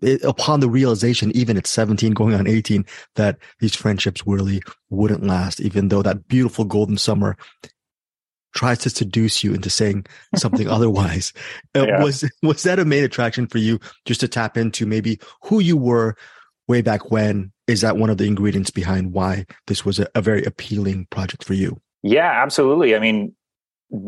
It, 0.00 0.22
upon 0.22 0.60
the 0.60 0.70
realization, 0.70 1.32
even 1.36 1.56
at 1.56 1.66
17, 1.66 2.12
going 2.12 2.34
on 2.34 2.46
18, 2.46 2.86
that 3.16 3.36
these 3.58 3.74
friendships 3.74 4.24
really 4.24 4.62
wouldn't 4.90 5.24
last, 5.24 5.60
even 5.60 5.88
though 5.88 6.02
that 6.02 6.28
beautiful 6.28 6.64
golden 6.64 6.96
summer 6.96 7.36
tries 8.56 8.78
to 8.78 8.90
seduce 8.90 9.44
you 9.44 9.54
into 9.54 9.70
saying 9.70 10.06
something 10.34 10.68
otherwise. 10.76 11.32
Uh, 11.76 11.86
Yeah. 11.86 12.02
Was 12.02 12.28
was 12.42 12.62
that 12.64 12.80
a 12.80 12.84
main 12.84 13.04
attraction 13.04 13.46
for 13.46 13.58
you, 13.58 13.78
just 14.04 14.20
to 14.20 14.28
tap 14.28 14.56
into 14.56 14.86
maybe 14.86 15.20
who 15.44 15.60
you 15.60 15.76
were 15.76 16.16
way 16.66 16.82
back 16.82 17.12
when? 17.12 17.52
Is 17.68 17.82
that 17.82 17.96
one 17.96 18.10
of 18.10 18.18
the 18.18 18.26
ingredients 18.26 18.70
behind 18.70 19.12
why 19.12 19.44
this 19.66 19.84
was 19.84 19.98
a, 20.00 20.08
a 20.14 20.22
very 20.22 20.44
appealing 20.44 21.06
project 21.10 21.44
for 21.44 21.54
you? 21.54 21.80
Yeah, 22.02 22.30
absolutely. 22.30 22.94
I 22.94 22.98
mean, 23.00 23.34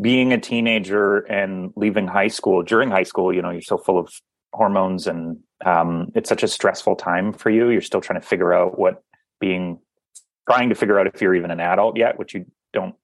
being 0.01 0.33
a 0.33 0.39
teenager 0.39 1.19
and 1.19 1.71
leaving 1.75 2.07
high 2.07 2.27
school 2.27 2.63
during 2.63 2.89
high 2.89 3.03
school, 3.03 3.33
you 3.33 3.41
know, 3.41 3.49
you're 3.49 3.61
so 3.61 3.77
full 3.77 3.97
of 3.97 4.13
hormones 4.53 5.07
and 5.07 5.37
um, 5.65 6.11
it's 6.15 6.29
such 6.29 6.43
a 6.43 6.47
stressful 6.47 6.95
time 6.95 7.33
for 7.33 7.49
you. 7.49 7.69
You're 7.69 7.81
still 7.81 8.01
trying 8.01 8.19
to 8.19 8.25
figure 8.25 8.53
out 8.53 8.79
what 8.79 9.03
being, 9.39 9.79
trying 10.49 10.69
to 10.69 10.75
figure 10.75 10.99
out 10.99 11.07
if 11.07 11.21
you're 11.21 11.35
even 11.35 11.51
an 11.51 11.59
adult 11.59 11.97
yet, 11.97 12.17
which 12.17 12.33
you 12.33 12.45
don't, 12.73 12.95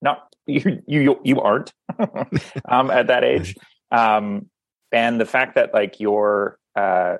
not 0.00 0.34
you, 0.46 0.82
you, 0.86 1.20
you 1.24 1.40
aren't 1.40 1.72
um, 2.68 2.90
at 2.90 3.08
that 3.08 3.24
age. 3.24 3.54
Um, 3.90 4.48
and 4.92 5.20
the 5.20 5.26
fact 5.26 5.54
that 5.56 5.74
like 5.74 6.00
your, 6.00 6.58
uh, 6.76 7.16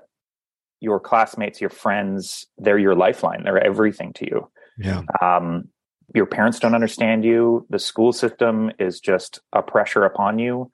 your 0.81 1.01
classmates, 1.01 1.61
your 1.61 1.71
friends, 1.71 2.47
they're 2.57 2.79
your 2.79 2.95
lifeline. 2.95 3.45
They're 3.45 3.59
everything 3.59 4.13
to 4.15 4.27
you 4.27 4.51
Yeah. 4.79 5.03
um, 5.21 5.69
your 6.15 6.27
parents 6.27 6.59
don't 6.59 6.75
understand 6.75 7.25
you 7.25 7.67
the 7.71 7.79
school 7.79 8.13
system 8.13 8.71
is 8.79 9.01
just 9.01 9.41
a 9.53 9.63
pressure 9.63 10.05
upon 10.05 10.39
you 10.39 10.71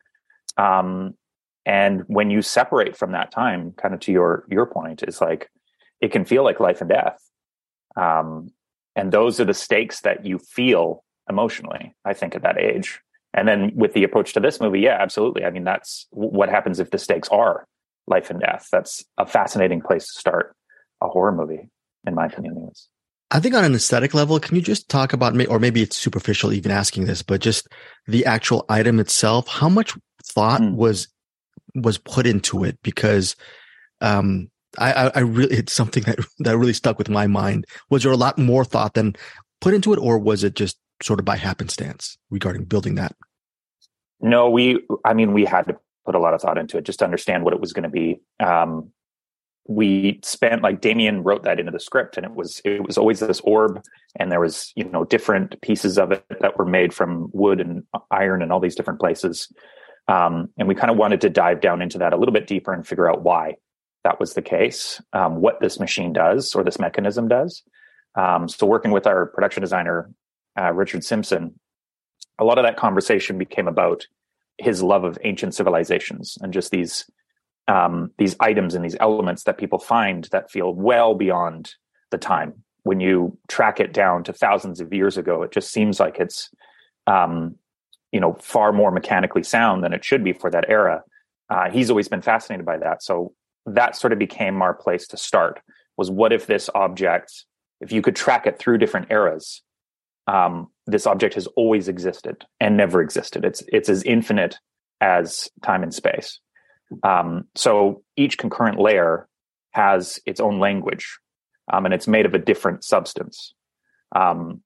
um, 0.56 1.14
and 1.66 2.02
when 2.06 2.30
you 2.30 2.42
separate 2.42 2.96
from 2.96 3.12
that 3.12 3.32
time 3.32 3.72
kind 3.72 3.94
of 3.94 4.00
to 4.00 4.12
your 4.12 4.44
your 4.50 4.66
point 4.66 5.02
is 5.02 5.20
like 5.20 5.50
it 6.00 6.12
can 6.12 6.24
feel 6.24 6.44
like 6.44 6.60
life 6.60 6.80
and 6.80 6.90
death 6.90 7.18
um, 7.96 8.50
and 8.96 9.12
those 9.12 9.40
are 9.40 9.44
the 9.44 9.54
stakes 9.54 10.00
that 10.02 10.24
you 10.24 10.38
feel 10.38 11.03
emotionally 11.28 11.94
i 12.04 12.12
think 12.12 12.34
at 12.34 12.42
that 12.42 12.58
age 12.58 13.00
and 13.32 13.48
then 13.48 13.72
with 13.74 13.92
the 13.92 14.04
approach 14.04 14.32
to 14.32 14.40
this 14.40 14.60
movie 14.60 14.80
yeah 14.80 14.96
absolutely 15.00 15.44
i 15.44 15.50
mean 15.50 15.64
that's 15.64 16.06
what 16.10 16.48
happens 16.48 16.80
if 16.80 16.90
the 16.90 16.98
stakes 16.98 17.28
are 17.28 17.66
life 18.06 18.30
and 18.30 18.40
death 18.40 18.68
that's 18.70 19.04
a 19.18 19.26
fascinating 19.26 19.80
place 19.80 20.12
to 20.12 20.20
start 20.20 20.54
a 21.02 21.08
horror 21.08 21.32
movie 21.32 21.68
in 22.06 22.14
my 22.14 22.26
opinion 22.26 22.56
anyways 22.56 22.88
I 23.30 23.40
think 23.40 23.56
on 23.56 23.64
an 23.64 23.74
aesthetic 23.74 24.14
level, 24.14 24.38
can 24.38 24.54
you 24.54 24.62
just 24.62 24.88
talk 24.88 25.12
about, 25.12 25.34
or 25.48 25.58
maybe 25.58 25.82
it's 25.82 25.96
superficial 25.96 26.52
even 26.52 26.70
asking 26.70 27.06
this, 27.06 27.20
but 27.20 27.40
just 27.40 27.66
the 28.06 28.24
actual 28.26 28.64
item 28.68 29.00
itself? 29.00 29.48
How 29.48 29.68
much 29.68 29.92
thought 30.24 30.60
was 30.62 31.08
was 31.74 31.98
put 31.98 32.28
into 32.28 32.62
it? 32.62 32.78
Because 32.84 33.34
um, 34.00 34.50
I, 34.78 34.92
I, 34.92 35.12
I 35.16 35.18
really, 35.20 35.56
it's 35.56 35.72
something 35.72 36.04
that 36.04 36.18
that 36.40 36.56
really 36.56 36.72
stuck 36.72 36.96
with 36.96 37.08
my 37.08 37.26
mind. 37.26 37.66
Was 37.90 38.04
there 38.04 38.12
a 38.12 38.16
lot 38.16 38.38
more 38.38 38.64
thought 38.64 38.94
than 38.94 39.16
put 39.60 39.74
into 39.74 39.92
it, 39.92 39.98
or 39.98 40.18
was 40.18 40.44
it 40.44 40.54
just 40.54 40.78
sort 41.02 41.18
of 41.18 41.24
by 41.24 41.36
happenstance 41.36 42.18
regarding 42.30 42.64
building 42.64 42.94
that? 42.96 43.14
No, 44.20 44.48
we, 44.48 44.80
I 45.04 45.14
mean, 45.14 45.32
we 45.32 45.44
had 45.44 45.66
to 45.66 45.76
put 46.06 46.14
a 46.14 46.18
lot 46.18 46.34
of 46.34 46.40
thought 46.40 46.58
into 46.58 46.78
it 46.78 46.84
just 46.84 47.00
to 47.00 47.04
understand 47.04 47.44
what 47.44 47.52
it 47.52 47.60
was 47.60 47.72
going 47.72 47.82
to 47.84 47.88
be. 47.88 48.20
Um, 48.40 48.90
we 49.66 50.20
spent 50.22 50.62
like 50.62 50.80
Damien 50.80 51.22
wrote 51.22 51.42
that 51.44 51.58
into 51.58 51.72
the 51.72 51.80
script 51.80 52.16
and 52.16 52.26
it 52.26 52.34
was, 52.34 52.60
it 52.64 52.86
was 52.86 52.98
always 52.98 53.20
this 53.20 53.40
orb 53.40 53.82
and 54.16 54.30
there 54.30 54.40
was, 54.40 54.72
you 54.76 54.84
know, 54.84 55.04
different 55.04 55.60
pieces 55.62 55.98
of 55.98 56.12
it 56.12 56.24
that 56.40 56.58
were 56.58 56.66
made 56.66 56.92
from 56.92 57.30
wood 57.32 57.60
and 57.60 57.82
iron 58.10 58.42
and 58.42 58.52
all 58.52 58.60
these 58.60 58.74
different 58.74 59.00
places. 59.00 59.50
Um, 60.06 60.50
and 60.58 60.68
we 60.68 60.74
kind 60.74 60.90
of 60.90 60.98
wanted 60.98 61.22
to 61.22 61.30
dive 61.30 61.62
down 61.62 61.80
into 61.80 61.98
that 61.98 62.12
a 62.12 62.16
little 62.16 62.34
bit 62.34 62.46
deeper 62.46 62.74
and 62.74 62.86
figure 62.86 63.10
out 63.10 63.22
why 63.22 63.54
that 64.04 64.20
was 64.20 64.34
the 64.34 64.42
case, 64.42 65.00
um, 65.14 65.36
what 65.36 65.60
this 65.60 65.80
machine 65.80 66.12
does 66.12 66.54
or 66.54 66.62
this 66.62 66.78
mechanism 66.78 67.26
does. 67.26 67.62
Um, 68.14 68.48
so 68.48 68.66
working 68.66 68.90
with 68.90 69.06
our 69.06 69.26
production 69.26 69.62
designer, 69.62 70.10
uh, 70.58 70.72
Richard 70.72 71.04
Simpson, 71.04 71.58
a 72.38 72.44
lot 72.44 72.58
of 72.58 72.64
that 72.64 72.76
conversation 72.76 73.38
became 73.38 73.68
about 73.68 74.06
his 74.58 74.82
love 74.82 75.04
of 75.04 75.18
ancient 75.24 75.54
civilizations 75.54 76.38
and 76.40 76.52
just 76.52 76.70
these 76.70 77.10
um, 77.66 78.10
these 78.18 78.36
items 78.40 78.74
and 78.74 78.84
these 78.84 78.96
elements 79.00 79.44
that 79.44 79.56
people 79.56 79.78
find 79.78 80.24
that 80.32 80.50
feel 80.50 80.74
well 80.74 81.14
beyond 81.14 81.74
the 82.10 82.18
time. 82.18 82.52
When 82.82 83.00
you 83.00 83.38
track 83.48 83.80
it 83.80 83.94
down 83.94 84.22
to 84.24 84.34
thousands 84.34 84.80
of 84.80 84.92
years 84.92 85.16
ago, 85.16 85.42
it 85.42 85.50
just 85.50 85.72
seems 85.72 85.98
like 85.98 86.20
it's 86.20 86.50
um, 87.06 87.56
you 88.12 88.20
know 88.20 88.34
far 88.34 88.72
more 88.72 88.90
mechanically 88.90 89.42
sound 89.42 89.82
than 89.82 89.92
it 89.92 90.04
should 90.04 90.22
be 90.22 90.32
for 90.32 90.50
that 90.50 90.66
era. 90.68 91.02
Uh, 91.48 91.70
he's 91.70 91.90
always 91.90 92.08
been 92.08 92.22
fascinated 92.22 92.66
by 92.66 92.78
that, 92.78 93.02
so 93.02 93.32
that 93.66 93.96
sort 93.96 94.12
of 94.12 94.18
became 94.18 94.60
our 94.60 94.74
place 94.74 95.06
to 95.08 95.16
start. 95.16 95.60
Was 95.96 96.10
what 96.10 96.32
if 96.32 96.46
this 96.46 96.68
object, 96.74 97.44
if 97.80 97.92
you 97.92 98.02
could 98.02 98.16
track 98.16 98.46
it 98.46 98.58
through 98.58 98.78
different 98.78 99.10
eras, 99.10 99.62
um, 100.26 100.68
this 100.86 101.06
object 101.06 101.34
has 101.34 101.46
always 101.48 101.88
existed 101.88 102.44
and 102.60 102.76
never 102.76 103.00
existed. 103.00 103.44
It's 103.44 103.62
it's 103.68 103.88
as 103.88 104.02
infinite 104.02 104.58
as 105.00 105.50
time 105.62 105.82
and 105.82 105.94
space. 105.94 106.40
Um, 107.02 107.44
so 107.54 108.02
each 108.16 108.38
concurrent 108.38 108.78
layer 108.78 109.28
has 109.72 110.20
its 110.26 110.40
own 110.40 110.58
language, 110.60 111.18
um, 111.72 111.84
and 111.84 111.94
it's 111.94 112.08
made 112.08 112.26
of 112.26 112.34
a 112.34 112.38
different 112.38 112.84
substance. 112.84 113.54
Um, 114.14 114.62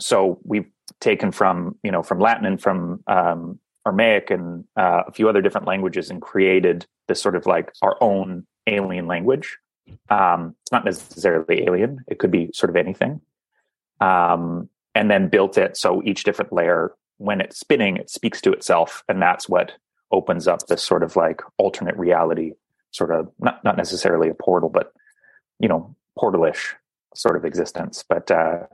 so 0.00 0.38
we've 0.44 0.70
taken 1.00 1.32
from 1.32 1.76
you 1.82 1.90
know 1.90 2.02
from 2.02 2.20
Latin 2.20 2.46
and 2.46 2.60
from 2.60 3.02
um, 3.06 3.58
Aramaic 3.86 4.30
and 4.30 4.64
uh, 4.76 5.02
a 5.06 5.12
few 5.12 5.28
other 5.28 5.42
different 5.42 5.66
languages 5.66 6.10
and 6.10 6.20
created 6.20 6.86
this 7.08 7.20
sort 7.20 7.36
of 7.36 7.46
like 7.46 7.72
our 7.82 7.96
own 8.00 8.46
alien 8.66 9.06
language. 9.06 9.58
Um, 10.08 10.54
it's 10.62 10.72
not 10.72 10.84
necessarily 10.84 11.64
alien; 11.64 12.04
it 12.08 12.18
could 12.18 12.30
be 12.30 12.50
sort 12.54 12.70
of 12.70 12.76
anything. 12.76 13.20
Um, 14.00 14.68
and 14.94 15.10
then 15.10 15.28
built 15.28 15.58
it 15.58 15.76
so 15.76 16.02
each 16.04 16.24
different 16.24 16.52
layer, 16.52 16.92
when 17.18 17.40
it's 17.40 17.58
spinning, 17.58 17.96
it 17.96 18.10
speaks 18.10 18.40
to 18.42 18.52
itself, 18.52 19.02
and 19.08 19.20
that's 19.20 19.48
what 19.48 19.72
opens 20.12 20.46
up 20.46 20.66
this 20.66 20.82
sort 20.82 21.02
of 21.02 21.16
like 21.16 21.42
alternate 21.58 21.96
reality, 21.96 22.52
sort 22.90 23.10
of 23.10 23.28
not 23.38 23.62
not 23.64 23.76
necessarily 23.76 24.28
a 24.28 24.34
portal, 24.34 24.68
but 24.68 24.92
you 25.58 25.68
know, 25.68 25.94
portalish 26.18 26.74
sort 27.14 27.36
of 27.36 27.44
existence. 27.44 28.04
But 28.08 28.30
uh, 28.30 28.66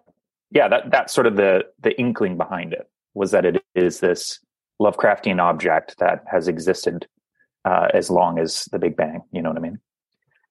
yeah, 0.50 0.68
that 0.68 0.90
that's 0.90 1.12
sort 1.12 1.26
of 1.26 1.36
the 1.36 1.64
the 1.80 1.98
inkling 1.98 2.36
behind 2.36 2.72
it 2.72 2.88
was 3.14 3.30
that 3.32 3.44
it 3.44 3.62
is 3.74 4.00
this 4.00 4.40
Lovecraftian 4.80 5.40
object 5.40 5.96
that 5.98 6.24
has 6.30 6.48
existed 6.48 7.06
uh, 7.64 7.88
as 7.92 8.10
long 8.10 8.38
as 8.38 8.64
the 8.72 8.78
Big 8.78 8.96
Bang. 8.96 9.22
You 9.32 9.42
know 9.42 9.50
what 9.50 9.58
I 9.58 9.62
mean? 9.62 9.78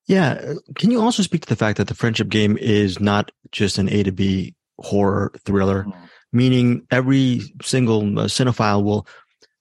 Yeah. 0.06 0.54
Can 0.76 0.92
you 0.92 1.02
also 1.02 1.24
speak 1.24 1.42
to 1.42 1.48
the 1.48 1.56
fact 1.56 1.78
that 1.78 1.88
the 1.88 1.96
friendship 1.96 2.30
game 2.30 2.58
is 2.58 3.00
not 3.00 3.32
just 3.52 3.78
an 3.78 3.90
A 3.90 4.04
to 4.04 4.12
B 4.12 4.56
horror 4.80 5.32
thriller, 5.46 5.86
meaning 6.32 6.86
every 6.92 7.42
single 7.62 8.02
uh, 8.20 8.26
cinephile 8.26 8.84
will 8.84 9.08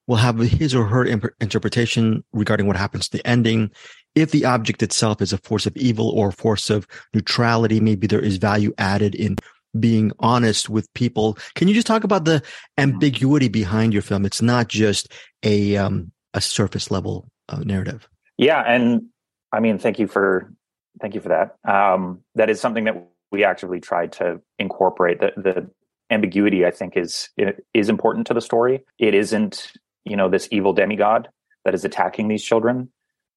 will 0.06 0.16
have 0.16 0.38
his 0.38 0.74
or 0.74 0.86
her 0.86 1.04
imp- 1.04 1.34
interpretation 1.40 2.24
regarding 2.32 2.66
what 2.66 2.76
happens 2.76 3.08
to 3.08 3.18
the 3.18 3.26
ending. 3.26 3.70
If 4.14 4.30
the 4.30 4.46
object 4.46 4.82
itself 4.82 5.20
is 5.20 5.32
a 5.32 5.38
force 5.38 5.66
of 5.66 5.76
evil 5.76 6.08
or 6.08 6.30
a 6.30 6.32
force 6.32 6.70
of 6.70 6.88
neutrality, 7.14 7.78
maybe 7.78 8.06
there 8.06 8.20
is 8.20 8.38
value 8.38 8.72
added 8.78 9.14
in 9.14 9.36
being 9.78 10.12
honest 10.18 10.70
with 10.70 10.92
people. 10.94 11.38
Can 11.54 11.68
you 11.68 11.74
just 11.74 11.86
talk 11.86 12.04
about 12.04 12.24
the 12.24 12.42
ambiguity 12.78 13.48
behind 13.48 13.92
your 13.92 14.02
film? 14.02 14.24
It's 14.24 14.42
not 14.42 14.68
just 14.68 15.12
a 15.42 15.76
um, 15.76 16.10
a 16.34 16.40
surface 16.40 16.90
level 16.90 17.28
uh, 17.48 17.60
narrative. 17.60 18.08
Yeah, 18.38 18.60
and 18.60 19.06
I 19.52 19.60
mean, 19.60 19.78
thank 19.78 19.98
you 19.98 20.06
for 20.06 20.52
thank 21.00 21.14
you 21.14 21.20
for 21.20 21.28
that. 21.28 21.56
Um, 21.70 22.22
that 22.34 22.50
is 22.50 22.60
something 22.60 22.84
that 22.84 23.08
we 23.30 23.44
actively 23.44 23.80
tried 23.80 24.12
to 24.12 24.40
incorporate. 24.58 25.20
The 25.20 25.32
the 25.36 25.70
ambiguity 26.10 26.64
I 26.64 26.70
think 26.70 26.96
is 26.96 27.28
is 27.74 27.88
important 27.88 28.26
to 28.28 28.34
the 28.34 28.40
story. 28.40 28.84
It 28.98 29.14
isn't 29.14 29.72
you 30.04 30.16
know 30.16 30.28
this 30.28 30.48
evil 30.50 30.72
demigod 30.72 31.28
that 31.64 31.74
is 31.74 31.84
attacking 31.84 32.28
these 32.28 32.42
children, 32.42 32.90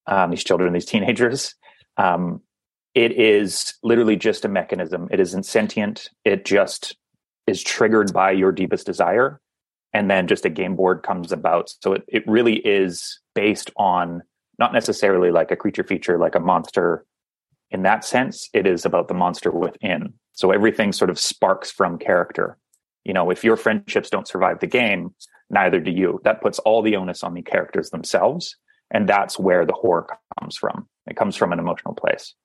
um, 0.07 0.31
these 0.31 0.43
children, 0.43 0.73
these 0.73 0.85
teenagers. 0.85 1.55
Um, 1.97 2.41
it 2.93 3.13
is 3.13 3.73
literally 3.83 4.15
just 4.15 4.45
a 4.45 4.49
mechanism. 4.49 5.07
It 5.11 5.19
isn't 5.19 5.45
sentient. 5.45 6.09
It 6.25 6.45
just 6.45 6.97
is 7.47 7.63
triggered 7.63 8.13
by 8.13 8.31
your 8.31 8.51
deepest 8.51 8.85
desire, 8.85 9.39
and 9.93 10.09
then 10.09 10.27
just 10.27 10.45
a 10.45 10.49
game 10.49 10.75
board 10.75 11.03
comes 11.03 11.31
about. 11.31 11.73
So 11.81 11.93
it 11.93 12.03
it 12.07 12.27
really 12.27 12.55
is 12.55 13.19
based 13.33 13.71
on 13.77 14.23
not 14.59 14.73
necessarily 14.73 15.31
like 15.31 15.51
a 15.51 15.55
creature 15.55 15.83
feature, 15.83 16.17
like 16.17 16.35
a 16.35 16.39
monster. 16.39 17.05
In 17.71 17.83
that 17.83 18.03
sense, 18.03 18.49
it 18.53 18.67
is 18.67 18.85
about 18.85 19.07
the 19.07 19.13
monster 19.13 19.51
within. 19.51 20.13
So 20.33 20.51
everything 20.51 20.91
sort 20.91 21.09
of 21.09 21.19
sparks 21.19 21.71
from 21.71 21.97
character. 21.97 22.57
You 23.03 23.13
know, 23.13 23.29
if 23.31 23.43
your 23.43 23.57
friendships 23.57 24.09
don't 24.09 24.27
survive 24.27 24.59
the 24.59 24.67
game, 24.67 25.15
neither 25.49 25.79
do 25.79 25.91
you. 25.91 26.19
That 26.23 26.41
puts 26.41 26.59
all 26.59 26.81
the 26.81 26.95
onus 26.95 27.23
on 27.23 27.33
the 27.33 27.41
characters 27.41 27.89
themselves. 27.89 28.55
And 28.91 29.07
that's 29.07 29.39
where 29.39 29.65
the 29.65 29.73
horror 29.73 30.07
comes 30.39 30.57
from. 30.57 30.87
It 31.07 31.15
comes 31.15 31.35
from 31.35 31.53
an 31.53 31.59
emotional 31.59 31.95
place. 31.95 32.35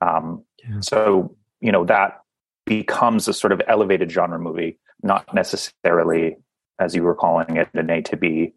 Um, 0.00 0.44
yeah. 0.58 0.80
So, 0.80 1.36
you 1.60 1.72
know, 1.72 1.84
that 1.84 2.20
becomes 2.64 3.28
a 3.28 3.34
sort 3.34 3.52
of 3.52 3.60
elevated 3.68 4.10
genre 4.10 4.38
movie, 4.38 4.78
not 5.02 5.32
necessarily, 5.34 6.36
as 6.78 6.94
you 6.94 7.02
were 7.02 7.14
calling 7.14 7.56
it, 7.56 7.68
an 7.74 7.90
A 7.90 8.00
to 8.02 8.16
B 8.16 8.54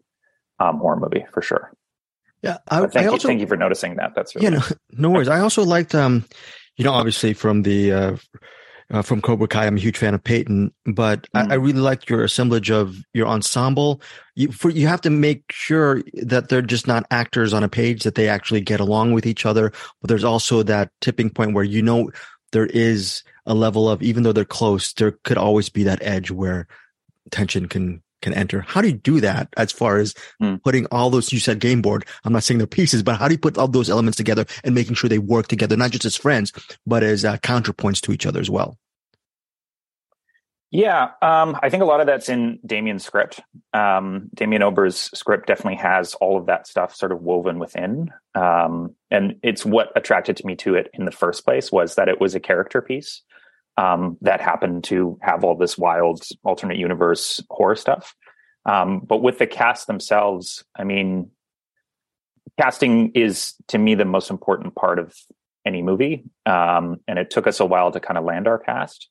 um, 0.58 0.78
horror 0.78 0.96
movie 0.96 1.26
for 1.32 1.42
sure. 1.42 1.72
Yeah, 2.44 2.58
I, 2.68 2.80
thank, 2.80 2.96
I 2.96 3.06
also, 3.06 3.28
you, 3.28 3.30
thank 3.30 3.40
you 3.40 3.46
for 3.46 3.56
noticing 3.56 3.96
that. 3.96 4.14
That's 4.14 4.34
really 4.34 4.44
yeah, 4.44 4.58
no, 4.58 4.62
no 4.90 5.10
worries. 5.10 5.28
I 5.28 5.40
also 5.40 5.64
liked, 5.64 5.94
um, 5.94 6.26
you 6.76 6.84
know, 6.84 6.92
obviously 6.92 7.32
from 7.32 7.62
the 7.62 7.92
uh, 7.92 8.16
uh, 8.90 9.00
from 9.00 9.22
Cobra 9.22 9.48
Kai. 9.48 9.66
I'm 9.66 9.78
a 9.78 9.80
huge 9.80 9.96
fan 9.96 10.12
of 10.12 10.22
Peyton, 10.22 10.70
but 10.84 11.22
mm. 11.22 11.40
I, 11.40 11.54
I, 11.54 11.56
mm. 11.56 11.64
really 11.64 11.80
liked 11.80 12.10
your 12.10 12.22
assemblage 12.22 12.70
of 12.70 12.96
your 13.14 13.26
ensemble. 13.26 14.02
You 14.34 14.52
for 14.52 14.68
you 14.68 14.86
have 14.88 15.00
to 15.02 15.10
make 15.10 15.44
sure 15.50 16.02
that 16.22 16.50
they're 16.50 16.60
just 16.60 16.86
not 16.86 17.06
actors 17.10 17.54
on 17.54 17.64
a 17.64 17.68
page; 17.68 18.02
that 18.02 18.14
they 18.14 18.28
actually 18.28 18.60
get 18.60 18.78
along 18.78 19.14
with 19.14 19.24
each 19.24 19.46
other. 19.46 19.72
But 20.02 20.08
there's 20.08 20.22
also 20.22 20.62
that 20.64 20.90
tipping 21.00 21.30
point 21.30 21.54
where 21.54 21.64
you 21.64 21.80
know 21.80 22.10
there 22.52 22.66
is 22.66 23.22
a 23.46 23.54
level 23.54 23.88
of 23.88 24.02
even 24.02 24.22
though 24.22 24.32
they're 24.32 24.44
close, 24.44 24.92
there 24.92 25.12
could 25.24 25.38
always 25.38 25.70
be 25.70 25.84
that 25.84 26.02
edge 26.02 26.30
where 26.30 26.68
tension 27.30 27.68
can 27.68 28.02
can 28.24 28.34
enter. 28.34 28.62
How 28.62 28.80
do 28.80 28.88
you 28.88 28.94
do 28.94 29.20
that 29.20 29.48
as 29.56 29.70
far 29.70 29.98
as 29.98 30.14
mm. 30.42 30.60
putting 30.64 30.86
all 30.86 31.10
those, 31.10 31.32
you 31.32 31.38
said 31.38 31.60
game 31.60 31.82
board. 31.82 32.04
I'm 32.24 32.32
not 32.32 32.42
saying 32.42 32.58
they're 32.58 32.66
pieces, 32.66 33.04
but 33.04 33.16
how 33.16 33.28
do 33.28 33.34
you 33.34 33.38
put 33.38 33.56
all 33.56 33.68
those 33.68 33.90
elements 33.90 34.16
together 34.16 34.46
and 34.64 34.74
making 34.74 34.94
sure 34.94 35.08
they 35.08 35.18
work 35.18 35.46
together, 35.46 35.76
not 35.76 35.92
just 35.92 36.04
as 36.04 36.16
friends, 36.16 36.52
but 36.84 37.04
as 37.04 37.24
uh, 37.24 37.36
counterpoints 37.36 38.00
to 38.02 38.12
each 38.12 38.26
other 38.26 38.40
as 38.40 38.50
well? 38.50 38.76
Yeah, 40.70 41.10
um, 41.22 41.56
I 41.62 41.70
think 41.70 41.84
a 41.84 41.86
lot 41.86 42.00
of 42.00 42.08
that's 42.08 42.28
in 42.28 42.58
Damien's 42.66 43.04
script. 43.06 43.38
Um, 43.72 44.28
Damien 44.34 44.64
Ober's 44.64 45.08
script 45.14 45.46
definitely 45.46 45.76
has 45.76 46.14
all 46.14 46.36
of 46.36 46.46
that 46.46 46.66
stuff 46.66 46.96
sort 46.96 47.12
of 47.12 47.22
woven 47.22 47.60
within, 47.60 48.10
um, 48.34 48.96
and 49.08 49.36
it's 49.44 49.64
what 49.64 49.92
attracted 49.94 50.36
to 50.38 50.46
me 50.46 50.56
to 50.56 50.74
it 50.74 50.90
in 50.92 51.04
the 51.04 51.12
first 51.12 51.44
place 51.44 51.70
was 51.70 51.94
that 51.94 52.08
it 52.08 52.20
was 52.20 52.34
a 52.34 52.40
character 52.40 52.82
piece 52.82 53.22
um, 53.76 54.16
that 54.20 54.40
happened 54.40 54.84
to 54.84 55.18
have 55.22 55.44
all 55.44 55.56
this 55.56 55.76
wild 55.76 56.22
alternate 56.44 56.78
universe 56.78 57.42
horror 57.50 57.76
stuff. 57.76 58.14
Um, 58.66 59.00
but 59.00 59.22
with 59.22 59.38
the 59.38 59.46
cast 59.46 59.86
themselves, 59.86 60.64
I 60.76 60.84
mean, 60.84 61.30
casting 62.58 63.10
is 63.10 63.54
to 63.68 63.78
me 63.78 63.94
the 63.94 64.04
most 64.04 64.30
important 64.30 64.74
part 64.74 64.98
of 64.98 65.14
any 65.66 65.82
movie, 65.82 66.24
um, 66.46 67.00
and 67.08 67.18
it 67.18 67.30
took 67.30 67.46
us 67.46 67.60
a 67.60 67.66
while 67.66 67.90
to 67.90 68.00
kind 68.00 68.18
of 68.18 68.24
land 68.24 68.46
our 68.46 68.58
cast, 68.58 69.08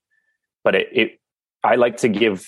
but 0.63 0.75
it, 0.75 0.87
it 0.91 1.19
I 1.63 1.75
like 1.75 1.97
to 1.97 2.09
give 2.09 2.47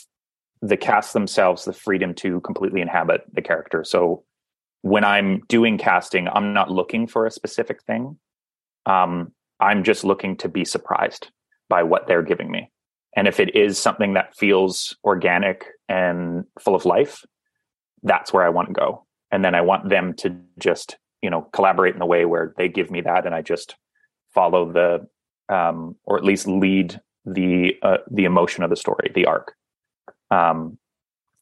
the 0.62 0.78
cast 0.78 1.13
themselves 1.13 1.65
the 1.65 1.73
freedom 1.73 2.13
to 2.15 2.39
completely 2.41 2.82
inhabit 2.82 3.21
the 3.32 3.41
character. 3.41 3.84
So 3.84 4.23
when 4.82 5.04
I'm 5.04 5.41
doing 5.47 5.78
casting, 5.78 6.28
I'm 6.28 6.54
not 6.54 6.71
looking 6.71 7.08
for 7.08 7.25
a 7.25 7.32
specific 7.32 7.84
thing. 7.84 8.17
Um, 8.86 9.32
I'm 9.60 9.84
just 9.84 10.04
looking 10.04 10.38
to 10.38 10.49
be 10.49 10.65
surprised 10.65 11.30
by 11.69 11.84
what 11.84 12.08
they're 12.08 12.21
giving 12.21 12.51
me. 12.51 12.71
And 13.15 13.28
if 13.28 13.39
it 13.39 13.56
is 13.56 13.80
something 13.80 14.13
that 14.13 14.36
feels 14.36 14.95
organic 15.04 15.65
and 15.88 16.43
full 16.60 16.75
of 16.75 16.86
life, 16.86 17.23
that's 18.04 18.34
where 18.34 18.43
I 18.43 18.49
want 18.49 18.67
to 18.67 18.73
go. 18.73 19.06
And 19.32 19.43
then 19.43 19.56
I 19.56 19.62
want 19.62 19.89
them 19.89 20.13
to 20.15 20.36
just, 20.60 20.97
you 21.21 21.30
know, 21.30 21.41
collaborate 21.54 21.95
in 21.95 22.01
a 22.01 22.06
way 22.06 22.25
where 22.25 22.54
they 22.58 22.69
give 22.69 22.91
me 22.91 23.01
that 23.01 23.25
and 23.25 23.34
I 23.34 23.41
just 23.41 23.75
follow 24.34 24.71
the 24.71 25.08
um, 25.54 25.95
or 26.04 26.17
at 26.17 26.23
least 26.23 26.47
lead 26.47 26.99
the 27.25 27.75
uh, 27.82 27.97
the 28.12 28.25
emotion 28.25 28.63
of 28.63 28.69
the 28.69 28.75
story, 28.75 29.12
the 29.13 29.25
arc. 29.25 29.54
Um, 30.32 30.78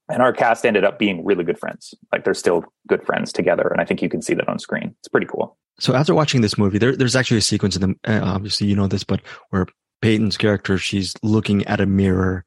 and 0.10 0.22
our 0.22 0.34
cast 0.34 0.66
ended 0.66 0.84
up 0.84 1.00
being 1.00 1.26
really 1.26 1.44
good 1.44 1.58
friends. 1.58 1.94
Like 2.12 2.24
they're 2.24 2.34
still 2.34 2.66
good 2.88 3.06
friends 3.06 3.32
together, 3.34 3.68
and 3.68 3.82
I 3.82 3.86
think 3.86 4.02
you 4.02 4.10
can 4.10 4.22
see 4.22 4.34
that 4.34 4.48
on 4.48 4.60
screen. 4.60 4.96
It's 5.00 5.08
pretty 5.08 5.28
cool. 5.28 5.58
So 5.80 5.96
after 5.96 6.14
watching 6.14 6.42
this 6.42 6.58
movie, 6.58 6.78
there, 6.78 6.96
there's 6.96 7.16
actually 7.16 7.38
a 7.38 7.42
sequence 7.42 7.76
in 7.76 7.82
the 7.82 7.96
uh, 8.06 8.22
obviously 8.24 8.68
you 8.68 8.76
know 8.76 8.88
this, 8.88 9.04
but 9.04 9.22
where 9.50 9.66
Peyton's 10.04 10.36
character 10.36 10.78
she's 10.78 11.14
looking 11.24 11.66
at 11.66 11.80
a 11.80 11.86
mirror 11.86 12.44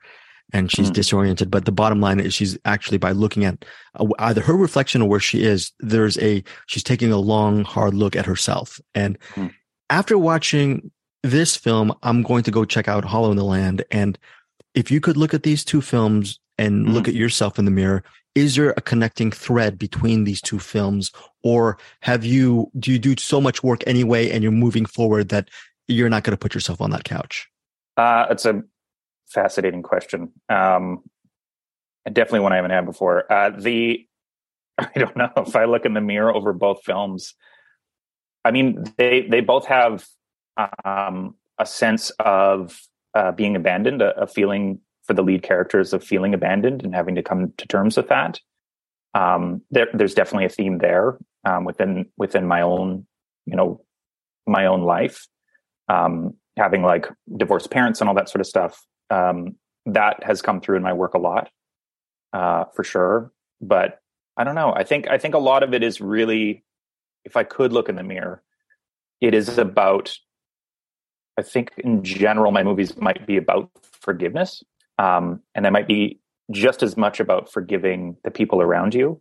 and 0.52 0.70
she's 0.70 0.90
mm. 0.90 0.94
disoriented. 0.94 1.50
But 1.50 1.64
the 1.64 1.72
bottom 1.72 2.02
line 2.02 2.20
is 2.20 2.34
she's 2.34 2.58
actually 2.66 2.98
by 2.98 3.12
looking 3.12 3.46
at 3.46 3.64
either 4.18 4.42
her 4.42 4.54
reflection 4.54 5.00
or 5.00 5.08
where 5.08 5.20
she 5.20 5.42
is, 5.42 5.72
there's 5.80 6.18
a 6.18 6.44
she's 6.66 6.82
taking 6.82 7.10
a 7.10 7.16
long 7.16 7.64
hard 7.64 7.94
look 7.94 8.14
at 8.14 8.26
herself. 8.26 8.78
And 8.94 9.18
mm. 9.34 9.50
after 9.88 10.18
watching 10.18 10.90
this 11.22 11.56
film, 11.56 11.94
I'm 12.02 12.22
going 12.22 12.42
to 12.44 12.50
go 12.50 12.66
check 12.66 12.88
out 12.88 13.06
Hollow 13.06 13.30
in 13.30 13.38
the 13.38 13.44
Land. 13.44 13.82
And 13.90 14.18
if 14.74 14.90
you 14.90 15.00
could 15.00 15.16
look 15.16 15.32
at 15.32 15.42
these 15.42 15.64
two 15.64 15.80
films 15.80 16.38
and 16.58 16.86
mm 16.86 16.92
look 16.92 17.08
at 17.08 17.14
yourself 17.14 17.58
in 17.58 17.64
the 17.64 17.70
mirror, 17.70 18.04
is 18.34 18.54
there 18.54 18.74
a 18.76 18.82
connecting 18.82 19.30
thread 19.30 19.78
between 19.78 20.24
these 20.24 20.42
two 20.42 20.58
films? 20.58 21.10
Or 21.42 21.78
have 22.00 22.22
you, 22.22 22.70
do 22.78 22.92
you 22.92 22.98
do 22.98 23.14
so 23.18 23.40
much 23.40 23.62
work 23.62 23.82
anyway 23.86 24.30
and 24.30 24.42
you're 24.42 24.52
moving 24.52 24.84
forward 24.84 25.30
that 25.30 25.48
you're 25.88 26.08
not 26.08 26.24
going 26.24 26.32
to 26.32 26.38
put 26.38 26.54
yourself 26.54 26.80
on 26.80 26.90
that 26.90 27.04
couch? 27.04 27.48
Uh, 27.96 28.26
it's 28.30 28.44
a 28.44 28.62
fascinating 29.28 29.82
question. 29.82 30.32
Um, 30.48 31.02
definitely 32.04 32.40
one 32.40 32.52
I 32.52 32.56
haven't 32.56 32.70
had 32.70 32.84
before. 32.84 33.30
Uh, 33.32 33.50
the, 33.50 34.06
I 34.78 34.90
don't 34.94 35.16
know 35.16 35.30
if 35.36 35.56
I 35.56 35.64
look 35.64 35.84
in 35.84 35.94
the 35.94 36.00
mirror 36.00 36.34
over 36.34 36.52
both 36.52 36.82
films. 36.84 37.34
I 38.44 38.52
mean, 38.52 38.84
they 38.96 39.26
they 39.28 39.40
both 39.40 39.66
have 39.66 40.06
um, 40.84 41.34
a 41.58 41.66
sense 41.66 42.10
of 42.20 42.80
uh, 43.14 43.32
being 43.32 43.56
abandoned, 43.56 44.02
a, 44.02 44.16
a, 44.20 44.26
feeling 44.26 44.78
for 45.04 45.14
the 45.14 45.22
lead 45.22 45.42
characters 45.42 45.92
of 45.92 46.04
feeling 46.04 46.32
abandoned 46.32 46.84
and 46.84 46.94
having 46.94 47.14
to 47.16 47.22
come 47.22 47.52
to 47.56 47.66
terms 47.66 47.96
with 47.96 48.08
that. 48.08 48.40
Um, 49.14 49.62
there, 49.70 49.88
there's 49.94 50.14
definitely 50.14 50.44
a 50.44 50.50
theme 50.50 50.78
there 50.78 51.18
um, 51.44 51.64
within 51.64 52.06
within 52.16 52.46
my 52.46 52.62
own, 52.62 53.06
you 53.46 53.56
know, 53.56 53.80
my 54.46 54.66
own 54.66 54.82
life. 54.82 55.26
Um, 55.88 56.34
having 56.56 56.82
like 56.82 57.06
divorced 57.36 57.70
parents 57.70 58.00
and 58.00 58.08
all 58.08 58.14
that 58.14 58.28
sort 58.28 58.40
of 58.40 58.46
stuff. 58.46 58.84
Um, 59.10 59.56
that 59.86 60.24
has 60.24 60.42
come 60.42 60.60
through 60.60 60.76
in 60.76 60.82
my 60.82 60.92
work 60.92 61.14
a 61.14 61.18
lot, 61.18 61.48
uh, 62.32 62.64
for 62.74 62.82
sure. 62.82 63.30
But 63.60 64.00
I 64.36 64.44
don't 64.44 64.56
know. 64.56 64.72
I 64.74 64.82
think 64.82 65.08
I 65.08 65.18
think 65.18 65.34
a 65.34 65.38
lot 65.38 65.62
of 65.62 65.74
it 65.74 65.82
is 65.82 66.00
really, 66.00 66.64
if 67.24 67.36
I 67.36 67.44
could 67.44 67.72
look 67.72 67.88
in 67.88 67.94
the 67.94 68.02
mirror, 68.02 68.42
it 69.20 69.32
is 69.34 69.58
about 69.58 70.16
I 71.38 71.42
think 71.42 71.72
in 71.78 72.02
general, 72.02 72.50
my 72.50 72.62
movies 72.62 72.96
might 72.96 73.26
be 73.26 73.36
about 73.36 73.70
forgiveness. 74.00 74.62
Um, 74.98 75.42
and 75.54 75.64
they 75.64 75.70
might 75.70 75.86
be 75.86 76.20
just 76.50 76.82
as 76.82 76.96
much 76.96 77.20
about 77.20 77.52
forgiving 77.52 78.16
the 78.24 78.30
people 78.30 78.62
around 78.62 78.94
you 78.94 79.20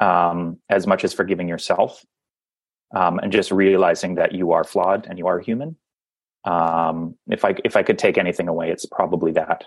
um, 0.00 0.58
as 0.68 0.86
much 0.86 1.04
as 1.04 1.12
forgiving 1.12 1.48
yourself. 1.48 2.04
Um, 2.94 3.18
and 3.18 3.32
just 3.32 3.50
realizing 3.50 4.14
that 4.14 4.32
you 4.32 4.52
are 4.52 4.62
flawed 4.62 5.06
and 5.08 5.18
you 5.18 5.26
are 5.26 5.40
human. 5.40 5.76
Um, 6.46 7.16
if 7.28 7.44
I 7.44 7.56
if 7.64 7.76
I 7.76 7.82
could 7.82 7.98
take 7.98 8.18
anything 8.18 8.48
away, 8.48 8.70
it's 8.70 8.86
probably 8.86 9.32
that. 9.32 9.64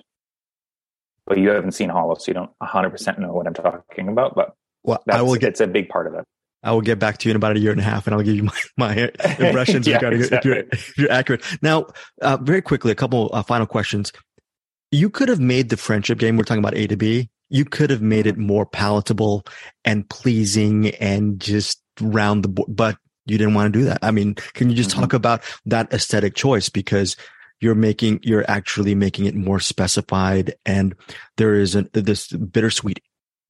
But 1.26 1.38
you 1.38 1.50
haven't 1.50 1.74
seen 1.74 1.90
Hollow, 1.90 2.16
so 2.16 2.26
you 2.28 2.34
don't 2.34 2.52
100 2.58 2.90
percent 2.90 3.20
know 3.20 3.34
what 3.34 3.46
I'm 3.46 3.54
talking 3.54 4.08
about. 4.08 4.34
But 4.36 4.54
well, 4.84 5.04
I 5.10 5.22
will 5.22 5.36
get 5.36 5.50
it's 5.50 5.62
a 5.62 5.68
big 5.68 5.90
part 5.90 6.08
of 6.08 6.14
it. 6.16 6.26
I 6.64 6.72
will 6.72 6.82
get 6.82 7.00
back 7.00 7.18
to 7.20 7.30
you 7.30 7.32
in 7.32 7.36
about 7.38 7.56
a 7.56 7.60
year 7.60 7.72
and 7.72 7.80
a 7.80 7.84
half 7.84 8.06
and 8.06 8.14
I'll 8.14 8.22
give 8.22 8.36
you 8.36 8.44
my, 8.44 8.62
my 8.78 8.96
impressions 9.40 9.88
yeah, 9.88 9.96
regarding 9.96 10.20
exactly. 10.20 10.52
if, 10.52 10.58
you're, 10.58 10.66
if, 10.72 10.98
you're, 10.98 11.12
accurate. 11.12 11.44
Now, 11.62 11.88
uh, 12.22 12.38
very 12.42 12.62
quickly, 12.62 12.92
a 12.92 12.96
couple 12.96 13.30
uh, 13.34 13.44
final 13.44 13.66
questions. 13.66 14.12
You 14.92 15.10
could 15.10 15.30
have 15.30 15.40
made 15.40 15.70
the 15.70 15.78
friendship 15.78 16.18
game, 16.18 16.36
we're 16.36 16.44
talking 16.44 16.64
about 16.64 16.76
A 16.76 16.88
to 16.88 16.98
B, 16.98 17.30
you 17.50 17.66
could 17.66 17.90
have 17.90 18.02
made 18.02 18.28
it 18.28 18.38
more 18.38 18.66
palatable 18.66 19.46
and 19.86 20.10
pleasing 20.10 20.90
and 20.96 21.40
just 21.40 21.82
round 22.02 22.44
the 22.44 22.50
board, 22.50 22.76
but 22.76 22.98
you 23.30 23.38
didn't 23.38 23.54
want 23.54 23.72
to 23.72 23.80
do 23.80 23.86
that. 23.86 24.00
I 24.02 24.12
mean, 24.12 24.36
can 24.54 24.70
you 24.70 24.76
just 24.76 24.92
mm-hmm. 24.92 25.02
talk 25.02 25.14
about 25.14 25.44
that 25.66 25.94
aesthetic 25.94 26.36
choice? 26.36 26.70
Because 26.70 27.16
you're 27.62 27.76
making, 27.76 28.22
you're 28.24 28.50
actually 28.50 28.96
making 28.96 29.26
it 29.26 29.36
more 29.36 29.60
specified 29.60 30.56
and 30.66 30.96
there 31.38 31.56
is 31.56 31.76
a, 31.76 31.84
this 31.94 32.28
bittersweet 32.28 33.02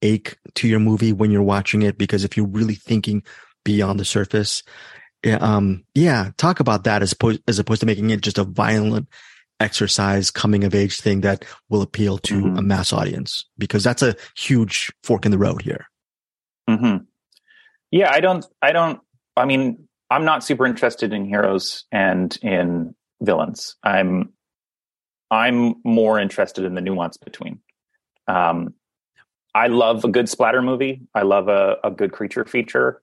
ache 0.02 0.36
to 0.54 0.66
your 0.66 0.80
movie 0.80 1.12
when 1.12 1.30
you're 1.30 1.42
watching 1.42 1.82
it 1.82 1.98
because 1.98 2.24
if 2.24 2.36
you're 2.36 2.46
really 2.46 2.74
thinking 2.74 3.22
beyond 3.64 4.00
the 4.00 4.04
surface 4.04 4.62
um 5.40 5.84
yeah 5.94 6.30
talk 6.38 6.58
about 6.60 6.84
that 6.84 7.02
as 7.02 7.12
opposed 7.12 7.42
as 7.46 7.58
opposed 7.58 7.80
to 7.80 7.86
making 7.86 8.08
it 8.08 8.22
just 8.22 8.38
a 8.38 8.44
violent 8.44 9.06
exercise 9.60 10.30
coming 10.30 10.64
of 10.64 10.74
age 10.74 11.00
thing 11.00 11.20
that 11.20 11.44
will 11.68 11.82
appeal 11.82 12.18
to 12.18 12.34
mm-hmm. 12.34 12.56
a 12.56 12.62
mass 12.62 12.92
audience? 12.92 13.44
Because 13.58 13.84
that's 13.84 14.02
a 14.02 14.16
huge 14.36 14.90
fork 15.04 15.24
in 15.24 15.30
the 15.30 15.38
road 15.38 15.62
here. 15.62 15.86
Mm-hmm. 16.68 17.04
Yeah, 17.90 18.10
I 18.12 18.20
don't, 18.20 18.44
I 18.62 18.72
don't, 18.72 19.00
I 19.36 19.44
mean, 19.44 19.88
I'm 20.10 20.24
not 20.24 20.44
super 20.44 20.66
interested 20.66 21.12
in 21.12 21.24
heroes 21.24 21.84
and 21.92 22.36
in 22.42 22.94
villains. 23.20 23.76
I'm, 23.82 24.32
I'm 25.30 25.74
more 25.84 26.18
interested 26.18 26.64
in 26.64 26.74
the 26.74 26.80
nuance 26.80 27.16
between. 27.16 27.60
Um, 28.26 28.74
I 29.54 29.68
love 29.68 30.04
a 30.04 30.08
good 30.08 30.28
splatter 30.28 30.62
movie. 30.62 31.02
I 31.14 31.22
love 31.22 31.48
a, 31.48 31.76
a 31.82 31.90
good 31.90 32.12
creature 32.12 32.44
feature. 32.44 33.02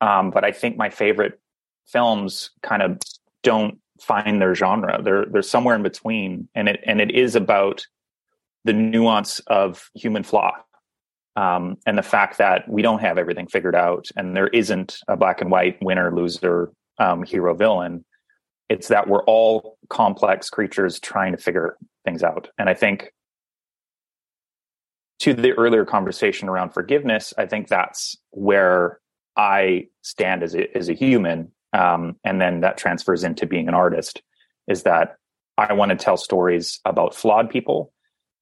Um, 0.00 0.30
but 0.30 0.44
I 0.44 0.52
think 0.52 0.76
my 0.76 0.90
favorite 0.90 1.40
films 1.86 2.50
kind 2.62 2.82
of 2.82 2.98
don't 3.42 3.78
find 4.00 4.40
their 4.40 4.54
genre. 4.54 5.00
They're 5.02 5.24
they're 5.26 5.42
somewhere 5.42 5.74
in 5.74 5.82
between, 5.82 6.48
and 6.54 6.68
it 6.68 6.80
and 6.86 7.00
it 7.00 7.10
is 7.10 7.34
about 7.34 7.86
the 8.64 8.72
nuance 8.72 9.40
of 9.46 9.90
human 9.94 10.22
flaw, 10.22 10.52
um, 11.38 11.76
and 11.86 11.96
the 11.96 12.02
fact 12.02 12.38
that 12.38 12.68
we 12.68 12.82
don't 12.82 13.00
have 13.00 13.18
everything 13.18 13.46
figured 13.46 13.74
out, 13.74 14.06
and 14.16 14.36
there 14.36 14.48
isn't 14.48 14.98
a 15.08 15.16
black 15.16 15.40
and 15.40 15.50
white 15.50 15.78
winner 15.82 16.14
loser 16.14 16.72
um, 16.98 17.22
hero 17.22 17.54
villain. 17.54 18.04
It's 18.68 18.88
that 18.88 19.08
we're 19.08 19.24
all 19.24 19.78
complex 19.88 20.50
creatures 20.50 21.00
trying 21.00 21.32
to 21.32 21.38
figure 21.38 21.76
things 22.04 22.22
out, 22.22 22.48
and 22.58 22.68
I 22.68 22.74
think 22.74 23.12
to 25.20 25.34
the 25.34 25.52
earlier 25.52 25.84
conversation 25.84 26.48
around 26.48 26.70
forgiveness, 26.70 27.34
I 27.36 27.46
think 27.46 27.68
that's 27.68 28.16
where 28.30 29.00
I 29.36 29.88
stand 30.02 30.42
as 30.42 30.54
a, 30.54 30.76
as 30.76 30.88
a 30.88 30.94
human 30.94 31.50
um, 31.72 32.16
and 32.24 32.40
then 32.40 32.60
that 32.60 32.78
transfers 32.78 33.24
into 33.24 33.46
being 33.46 33.68
an 33.68 33.74
artist 33.74 34.22
is 34.66 34.82
that 34.84 35.16
i 35.56 35.72
want 35.72 35.90
to 35.90 35.96
tell 35.96 36.16
stories 36.16 36.80
about 36.84 37.14
flawed 37.14 37.50
people 37.50 37.92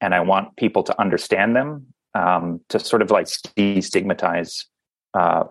and 0.01 0.15
i 0.15 0.21
want 0.21 0.57
people 0.57 0.83
to 0.83 1.01
understand 1.01 1.57
them 1.57 1.87
um, 2.17 2.61
to 2.69 2.79
sort 2.81 3.03
of 3.03 3.11
like 3.11 3.27
destigmatize 3.27 4.65
uh, 5.15 5.45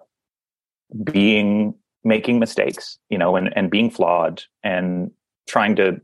being 1.03 1.75
making 2.03 2.39
mistakes 2.39 2.97
you 3.09 3.17
know 3.17 3.35
and, 3.35 3.55
and 3.55 3.71
being 3.71 3.89
flawed 3.89 4.43
and 4.63 5.11
trying 5.47 5.75
to 5.75 5.99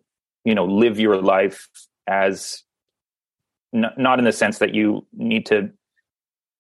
you 0.46 0.56
know 0.56 0.66
live 0.66 1.00
your 1.00 1.22
life 1.22 1.68
as 2.08 2.64
n- 3.74 3.94
not 3.98 4.20
in 4.20 4.26
the 4.26 4.32
sense 4.32 4.60
that 4.60 4.74
you 4.74 5.06
need 5.14 5.46
to 5.46 5.70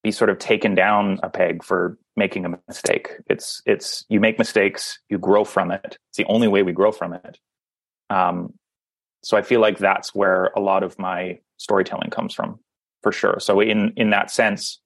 be 0.03 0.11
sort 0.11 0.29
of 0.29 0.39
taken 0.39 0.73
down 0.73 1.19
a 1.21 1.29
peg 1.29 1.63
for 1.63 1.97
making 2.15 2.45
a 2.45 2.59
mistake. 2.67 3.11
It's 3.27 3.61
it's 3.65 4.05
you 4.09 4.19
make 4.19 4.39
mistakes, 4.39 4.99
you 5.09 5.17
grow 5.17 5.43
from 5.43 5.71
it. 5.71 5.97
It's 6.09 6.17
the 6.17 6.25
only 6.25 6.47
way 6.47 6.63
we 6.63 6.71
grow 6.71 6.91
from 6.91 7.13
it. 7.13 7.39
Um, 8.09 8.53
so 9.23 9.37
I 9.37 9.43
feel 9.43 9.61
like 9.61 9.77
that's 9.77 10.15
where 10.15 10.45
a 10.55 10.59
lot 10.59 10.83
of 10.83 10.97
my 10.97 11.39
storytelling 11.57 12.09
comes 12.09 12.33
from, 12.33 12.59
for 13.01 13.11
sure. 13.11 13.37
So 13.39 13.59
in 13.59 13.93
in 13.95 14.09
that 14.11 14.31
sense, 14.31 14.79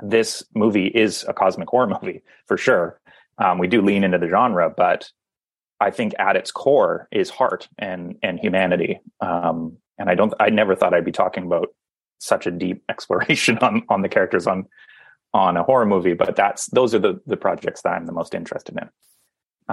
this 0.00 0.42
movie 0.54 0.86
is 0.86 1.24
a 1.28 1.32
cosmic 1.32 1.68
horror 1.68 1.86
movie 2.02 2.22
for 2.46 2.56
sure. 2.56 3.00
Um, 3.38 3.58
we 3.58 3.68
do 3.68 3.82
lean 3.82 4.04
into 4.04 4.18
the 4.18 4.28
genre, 4.28 4.72
but 4.74 5.10
I 5.80 5.90
think 5.90 6.14
at 6.18 6.36
its 6.36 6.50
core 6.50 7.08
is 7.12 7.30
heart 7.30 7.68
and 7.78 8.16
and 8.22 8.38
humanity. 8.38 9.00
Um, 9.20 9.76
and 9.98 10.08
I 10.08 10.14
don't, 10.14 10.32
I 10.38 10.50
never 10.50 10.76
thought 10.76 10.94
I'd 10.94 11.04
be 11.04 11.12
talking 11.12 11.44
about 11.44 11.68
such 12.18 12.46
a 12.46 12.50
deep 12.50 12.82
exploration 12.88 13.58
on 13.58 13.82
on 13.88 14.02
the 14.02 14.08
characters 14.08 14.46
on 14.46 14.66
on 15.34 15.56
a 15.56 15.62
horror 15.62 15.86
movie, 15.86 16.14
but 16.14 16.36
that's 16.36 16.66
those 16.66 16.94
are 16.94 16.98
the 16.98 17.20
the 17.26 17.36
projects 17.36 17.82
that 17.82 17.90
I'm 17.90 18.06
the 18.06 18.12
most 18.12 18.34
interested 18.34 18.76
in. 18.76 18.88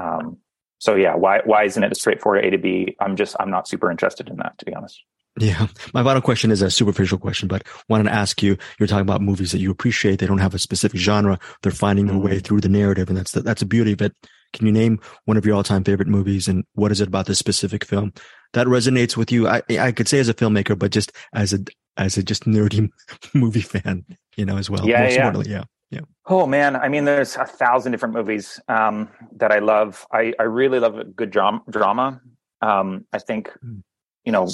Um, 0.01 0.37
so 0.79 0.95
yeah, 0.95 1.15
why 1.15 1.41
why 1.45 1.63
isn't 1.63 1.83
it 1.83 1.91
a 1.91 1.95
straightforward 1.95 2.45
A 2.45 2.51
to 2.51 2.57
B? 2.57 2.95
I'm 2.99 3.15
just 3.15 3.35
I'm 3.39 3.49
not 3.49 3.67
super 3.67 3.89
interested 3.89 4.29
in 4.29 4.37
that 4.37 4.57
to 4.59 4.65
be 4.65 4.75
honest. 4.75 5.01
Yeah. 5.37 5.67
My 5.93 6.03
final 6.03 6.21
question 6.21 6.51
is 6.51 6.61
a 6.61 6.71
superficial 6.71 7.17
question, 7.17 7.47
but 7.47 7.63
wanted 7.89 8.05
to 8.05 8.13
ask 8.13 8.41
you, 8.41 8.57
you're 8.79 8.87
talking 8.87 9.01
about 9.01 9.21
movies 9.21 9.51
that 9.51 9.59
you 9.59 9.69
appreciate. 9.69 10.19
They 10.19 10.27
don't 10.27 10.37
have 10.37 10.53
a 10.53 10.59
specific 10.59 10.99
genre. 10.99 11.39
They're 11.61 11.71
finding 11.71 12.07
their 12.07 12.17
way 12.17 12.31
mm-hmm. 12.31 12.39
through 12.39 12.61
the 12.61 12.69
narrative. 12.69 13.09
And 13.09 13.17
that's 13.17 13.31
the, 13.31 13.41
that's 13.41 13.59
the 13.59 13.65
beauty 13.65 13.93
of 13.93 14.01
it. 14.01 14.13
Can 14.53 14.65
you 14.65 14.71
name 14.71 14.99
one 15.25 15.35
of 15.35 15.45
your 15.45 15.55
all 15.55 15.63
time 15.63 15.83
favorite 15.83 16.07
movies? 16.07 16.47
And 16.47 16.63
what 16.73 16.91
is 16.91 17.01
it 17.01 17.09
about 17.09 17.25
this 17.25 17.39
specific 17.39 17.83
film 17.83 18.13
that 18.53 18.67
resonates 18.67 19.17
with 19.17 19.31
you? 19.31 19.47
I, 19.47 19.61
I 19.77 19.91
could 19.91 20.07
say 20.07 20.19
as 20.19 20.29
a 20.29 20.33
filmmaker, 20.33 20.79
but 20.79 20.91
just 20.91 21.11
as 21.33 21.51
a, 21.51 21.59
as 21.97 22.17
a 22.17 22.23
just 22.23 22.45
nerdy 22.45 22.89
movie 23.33 23.61
fan, 23.61 24.05
you 24.37 24.45
know, 24.45 24.57
as 24.57 24.69
well. 24.69 24.87
Yeah, 24.87 25.09
yeah. 25.09 25.33
yeah. 25.45 25.63
Yeah. 25.91 26.01
Oh 26.25 26.47
man, 26.47 26.75
I 26.75 26.89
mean, 26.89 27.05
there's 27.05 27.35
a 27.35 27.45
thousand 27.45 27.91
different 27.91 28.15
movies 28.15 28.59
um, 28.67 29.07
that 29.37 29.51
I 29.51 29.59
love. 29.59 30.05
I, 30.11 30.33
I 30.39 30.43
really 30.43 30.79
love 30.79 30.97
a 30.97 31.03
good 31.03 31.29
drama. 31.29 31.61
drama. 31.69 32.21
Um, 32.61 33.05
I 33.13 33.19
think, 33.19 33.51
mm. 33.63 33.83
you 34.23 34.31
know, 34.31 34.49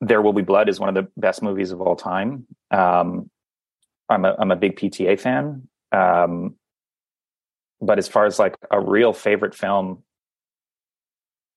There 0.00 0.20
Will 0.22 0.32
Be 0.32 0.42
Blood 0.42 0.68
is 0.68 0.78
one 0.78 0.88
of 0.88 0.94
the 0.94 1.10
best 1.16 1.42
movies 1.42 1.70
of 1.70 1.80
all 1.80 1.96
time. 1.96 2.46
Um, 2.70 3.30
I'm 4.08 4.24
a 4.24 4.36
I'm 4.38 4.50
a 4.50 4.56
big 4.56 4.76
PTA 4.76 5.18
fan. 5.18 5.68
Um, 5.92 6.56
but 7.80 7.98
as 7.98 8.08
far 8.08 8.26
as 8.26 8.38
like 8.38 8.56
a 8.70 8.80
real 8.80 9.12
favorite 9.12 9.54
film, 9.54 10.02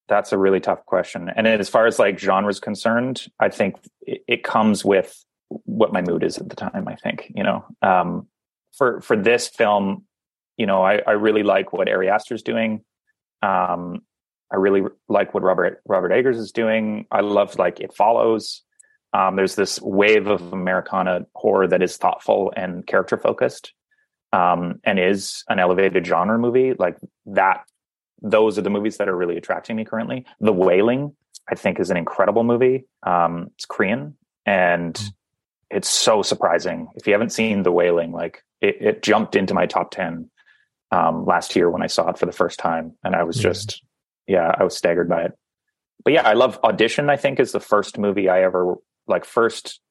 that's 0.08 0.32
a 0.32 0.38
really 0.38 0.60
tough 0.60 0.86
question. 0.86 1.30
And 1.34 1.48
as 1.48 1.70
far 1.70 1.86
as 1.86 2.00
like 2.00 2.20
genres 2.20 2.60
concerned, 2.60 3.28
I 3.40 3.50
think 3.50 3.76
it, 4.02 4.24
it 4.28 4.44
comes 4.44 4.84
with 4.84 5.24
what 5.66 5.94
my 5.94 6.02
mood 6.02 6.24
is 6.24 6.38
at 6.38 6.50
the 6.50 6.56
time. 6.56 6.88
I 6.88 6.96
think 6.96 7.32
you 7.36 7.44
know, 7.44 7.66
um, 7.82 8.28
for 8.76 9.02
for 9.02 9.16
this 9.16 9.48
film, 9.48 10.06
you 10.58 10.66
know, 10.66 10.84
I, 10.84 11.02
I 11.06 11.12
really 11.12 11.44
like 11.44 11.74
what 11.74 11.90
Ari 11.90 12.10
Aster's 12.10 12.44
doing. 12.44 12.84
Um, 13.42 14.02
I 14.52 14.56
really 14.56 14.84
like 15.08 15.34
what 15.34 15.44
Robert 15.44 15.82
Robert 15.86 16.12
Eggers 16.12 16.38
is 16.38 16.52
doing. 16.52 17.06
I 17.12 17.22
love 17.22 17.58
like 17.58 17.80
It 17.80 17.94
Follows. 17.94 18.64
Um, 19.14 19.36
there's 19.36 19.56
this 19.56 19.82
wave 19.82 20.28
of 20.28 20.54
Americana 20.54 21.26
horror 21.34 21.68
that 21.68 21.82
is 21.82 21.98
thoughtful 21.98 22.54
and 22.56 22.86
character 22.86 23.18
focused, 23.18 23.74
um, 24.34 24.80
and 24.84 25.00
is 25.00 25.44
an 25.50 25.60
elevated 25.60 26.06
genre 26.06 26.38
movie. 26.38 26.74
Like 26.74 26.98
that 27.28 27.64
those 28.22 28.58
are 28.58 28.62
the 28.62 28.70
movies 28.70 28.98
that 28.98 29.10
are 29.10 29.16
really 29.16 29.38
attracting 29.38 29.76
me 29.76 29.86
currently. 29.86 30.26
The 30.40 30.54
Wailing, 30.54 31.16
I 31.50 31.56
think, 31.56 31.80
is 31.80 31.90
an 31.90 31.98
incredible 31.98 32.44
movie. 32.44 32.86
Um, 33.04 33.52
it's 33.56 33.66
Korean 33.66 34.18
and 34.46 34.94
mm. 34.94 35.14
it's 35.70 35.90
so 35.90 36.22
surprising. 36.22 36.90
If 36.96 37.08
you 37.08 37.14
haven't 37.14 37.32
seen 37.32 37.64
The 37.64 37.72
Wailing, 37.72 38.12
like 38.12 38.44
it, 38.62 38.78
it 38.82 39.04
jumped 39.04 39.36
into 39.36 39.54
my 39.54 39.66
top 39.66 39.92
10 39.92 40.30
um, 40.92 41.26
last 41.26 41.56
year 41.56 41.70
when 41.70 41.82
I 41.82 41.88
saw 41.88 42.10
it 42.10 42.18
for 42.18 42.26
the 42.26 42.32
first 42.32 42.60
time. 42.60 42.94
And 43.04 43.16
I 43.16 43.24
was 43.24 43.38
mm. 43.38 43.42
just, 43.42 43.82
yeah, 44.30 44.54
I 44.58 44.64
was 44.64 44.78
staggered 44.78 45.10
by 45.10 45.24
it. 45.24 45.38
But 46.06 46.14
yeah, 46.14 46.28
I 46.28 46.34
love 46.34 46.60
Audition, 46.64 47.10
I 47.10 47.18
think, 47.18 47.40
is 47.40 47.52
the 47.52 47.60
first 47.60 47.98
movie 47.98 48.30
I 48.30 48.44
ever, 48.44 48.76
like, 49.08 49.26
first, 49.26 49.82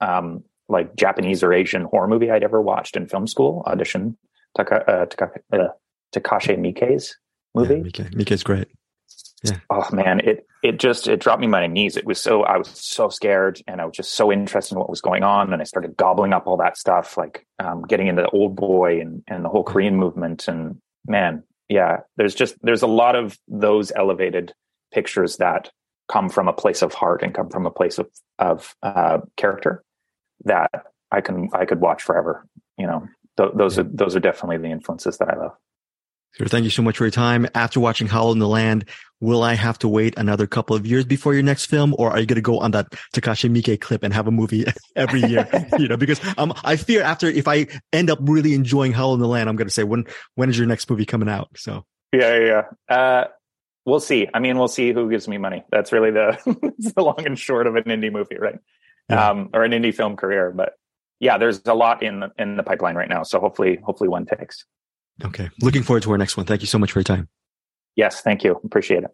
um, 0.00 0.42
like 0.68 0.96
Japanese 0.96 1.42
or 1.42 1.52
Asian 1.52 1.82
horror 1.84 2.08
movie 2.08 2.30
I'd 2.30 2.42
ever 2.42 2.60
watched 2.60 2.96
in 2.96 3.06
film 3.06 3.26
school. 3.26 3.62
Audition, 3.66 4.16
Taka, 4.56 4.90
uh, 4.90 5.06
Taka, 5.06 5.40
uh, 5.52 5.68
Takashi 6.12 6.56
Miike's 6.58 7.16
movie. 7.54 7.74
Yeah, 7.76 8.04
Miike. 8.06 8.14
Miike's 8.14 8.42
great. 8.42 8.68
Yeah. 9.42 9.58
Oh 9.70 9.86
man, 9.92 10.20
it 10.20 10.46
it 10.62 10.78
just 10.78 11.08
it 11.08 11.18
dropped 11.18 11.40
me 11.40 11.46
on 11.46 11.50
my 11.50 11.66
knees. 11.66 11.96
It 11.96 12.04
was 12.04 12.20
so 12.20 12.42
I 12.42 12.58
was 12.58 12.68
so 12.68 13.08
scared, 13.08 13.60
and 13.66 13.80
I 13.80 13.86
was 13.86 13.96
just 13.96 14.12
so 14.12 14.30
interested 14.30 14.74
in 14.74 14.78
what 14.78 14.90
was 14.90 15.00
going 15.00 15.22
on, 15.22 15.52
and 15.52 15.62
I 15.62 15.64
started 15.64 15.96
gobbling 15.96 16.34
up 16.34 16.46
all 16.46 16.58
that 16.58 16.76
stuff, 16.76 17.16
like 17.16 17.46
um, 17.58 17.82
getting 17.82 18.06
into 18.06 18.22
the 18.22 18.28
Old 18.30 18.54
Boy 18.54 19.00
and 19.00 19.22
and 19.26 19.42
the 19.44 19.48
whole 19.48 19.64
Korean 19.64 19.96
movement. 19.96 20.46
And 20.46 20.80
man, 21.06 21.42
yeah, 21.70 21.98
there's 22.16 22.34
just 22.34 22.56
there's 22.62 22.82
a 22.82 22.88
lot 22.88 23.14
of 23.14 23.38
those 23.48 23.92
elevated 23.94 24.52
pictures 24.92 25.36
that 25.36 25.70
come 26.10 26.28
from 26.28 26.48
a 26.48 26.52
place 26.52 26.82
of 26.82 26.92
heart 26.92 27.22
and 27.22 27.32
come 27.32 27.48
from 27.48 27.64
a 27.64 27.70
place 27.70 27.98
of 27.98 28.08
of 28.40 28.74
uh, 28.82 29.18
character 29.36 29.84
that 30.44 30.70
I 31.12 31.20
can 31.20 31.48
I 31.54 31.64
could 31.66 31.80
watch 31.80 32.02
forever. 32.02 32.44
You 32.76 32.88
know, 32.88 33.08
th- 33.38 33.52
those 33.54 33.78
are 33.78 33.84
those 33.84 34.16
are 34.16 34.20
definitely 34.20 34.58
the 34.58 34.72
influences 34.72 35.18
that 35.18 35.30
I 35.30 35.36
love. 35.36 35.52
Sir, 36.34 36.46
thank 36.46 36.64
you 36.64 36.70
so 36.70 36.82
much 36.82 36.96
for 36.96 37.04
your 37.04 37.10
time. 37.10 37.46
After 37.54 37.80
watching 37.80 38.06
Hollow 38.06 38.32
in 38.32 38.38
the 38.38 38.48
Land, 38.48 38.84
will 39.20 39.42
I 39.42 39.54
have 39.54 39.78
to 39.80 39.88
wait 39.88 40.16
another 40.16 40.46
couple 40.46 40.76
of 40.76 40.86
years 40.86 41.04
before 41.04 41.34
your 41.34 41.42
next 41.42 41.66
film, 41.66 41.94
or 41.98 42.10
are 42.10 42.20
you 42.20 42.26
going 42.26 42.36
to 42.36 42.42
go 42.42 42.58
on 42.60 42.70
that 42.70 42.90
Takashi 43.14 43.50
Miike 43.50 43.80
clip 43.80 44.02
and 44.02 44.14
have 44.14 44.26
a 44.26 44.30
movie 44.30 44.64
every 44.96 45.22
year? 45.22 45.48
you 45.78 45.88
know, 45.88 45.96
because 45.96 46.20
um, 46.38 46.52
I 46.64 46.76
fear 46.76 47.02
after 47.02 47.26
if 47.26 47.48
I 47.48 47.66
end 47.92 48.10
up 48.10 48.18
really 48.22 48.54
enjoying 48.54 48.92
Hollow 48.92 49.14
in 49.14 49.20
the 49.20 49.28
Land, 49.28 49.48
I'm 49.48 49.56
going 49.56 49.68
to 49.68 49.74
say 49.74 49.84
when 49.84 50.06
when 50.36 50.48
is 50.48 50.56
your 50.56 50.66
next 50.66 50.88
movie 50.88 51.06
coming 51.06 51.28
out? 51.28 51.48
So 51.56 51.84
yeah, 52.12 52.38
yeah. 52.38 52.94
Uh, 52.94 53.24
we'll 53.84 54.00
see. 54.00 54.28
I 54.32 54.38
mean, 54.38 54.58
we'll 54.58 54.68
see 54.68 54.92
who 54.92 55.10
gives 55.10 55.28
me 55.28 55.38
money. 55.38 55.64
That's 55.70 55.92
really 55.92 56.10
the 56.10 56.38
the 56.94 57.02
long 57.02 57.26
and 57.26 57.38
short 57.38 57.66
of 57.66 57.76
an 57.76 57.84
indie 57.84 58.12
movie, 58.12 58.38
right? 58.38 58.58
Yeah. 59.08 59.30
Um, 59.30 59.50
or 59.52 59.64
an 59.64 59.72
indie 59.72 59.94
film 59.94 60.16
career. 60.16 60.52
But 60.52 60.74
yeah, 61.18 61.38
there's 61.38 61.60
a 61.66 61.74
lot 61.74 62.02
in 62.02 62.20
the, 62.20 62.32
in 62.38 62.56
the 62.56 62.62
pipeline 62.62 62.94
right 62.94 63.08
now. 63.08 63.22
So 63.24 63.40
hopefully, 63.40 63.78
hopefully 63.82 64.08
one 64.08 64.26
takes. 64.26 64.64
Okay. 65.24 65.50
Looking 65.60 65.82
forward 65.82 66.02
to 66.04 66.10
our 66.12 66.18
next 66.18 66.36
one. 66.36 66.46
Thank 66.46 66.60
you 66.60 66.66
so 66.66 66.78
much 66.78 66.92
for 66.92 66.98
your 66.98 67.04
time. 67.04 67.28
Yes. 67.96 68.20
Thank 68.22 68.44
you. 68.44 68.60
Appreciate 68.64 69.04
it. 69.04 69.10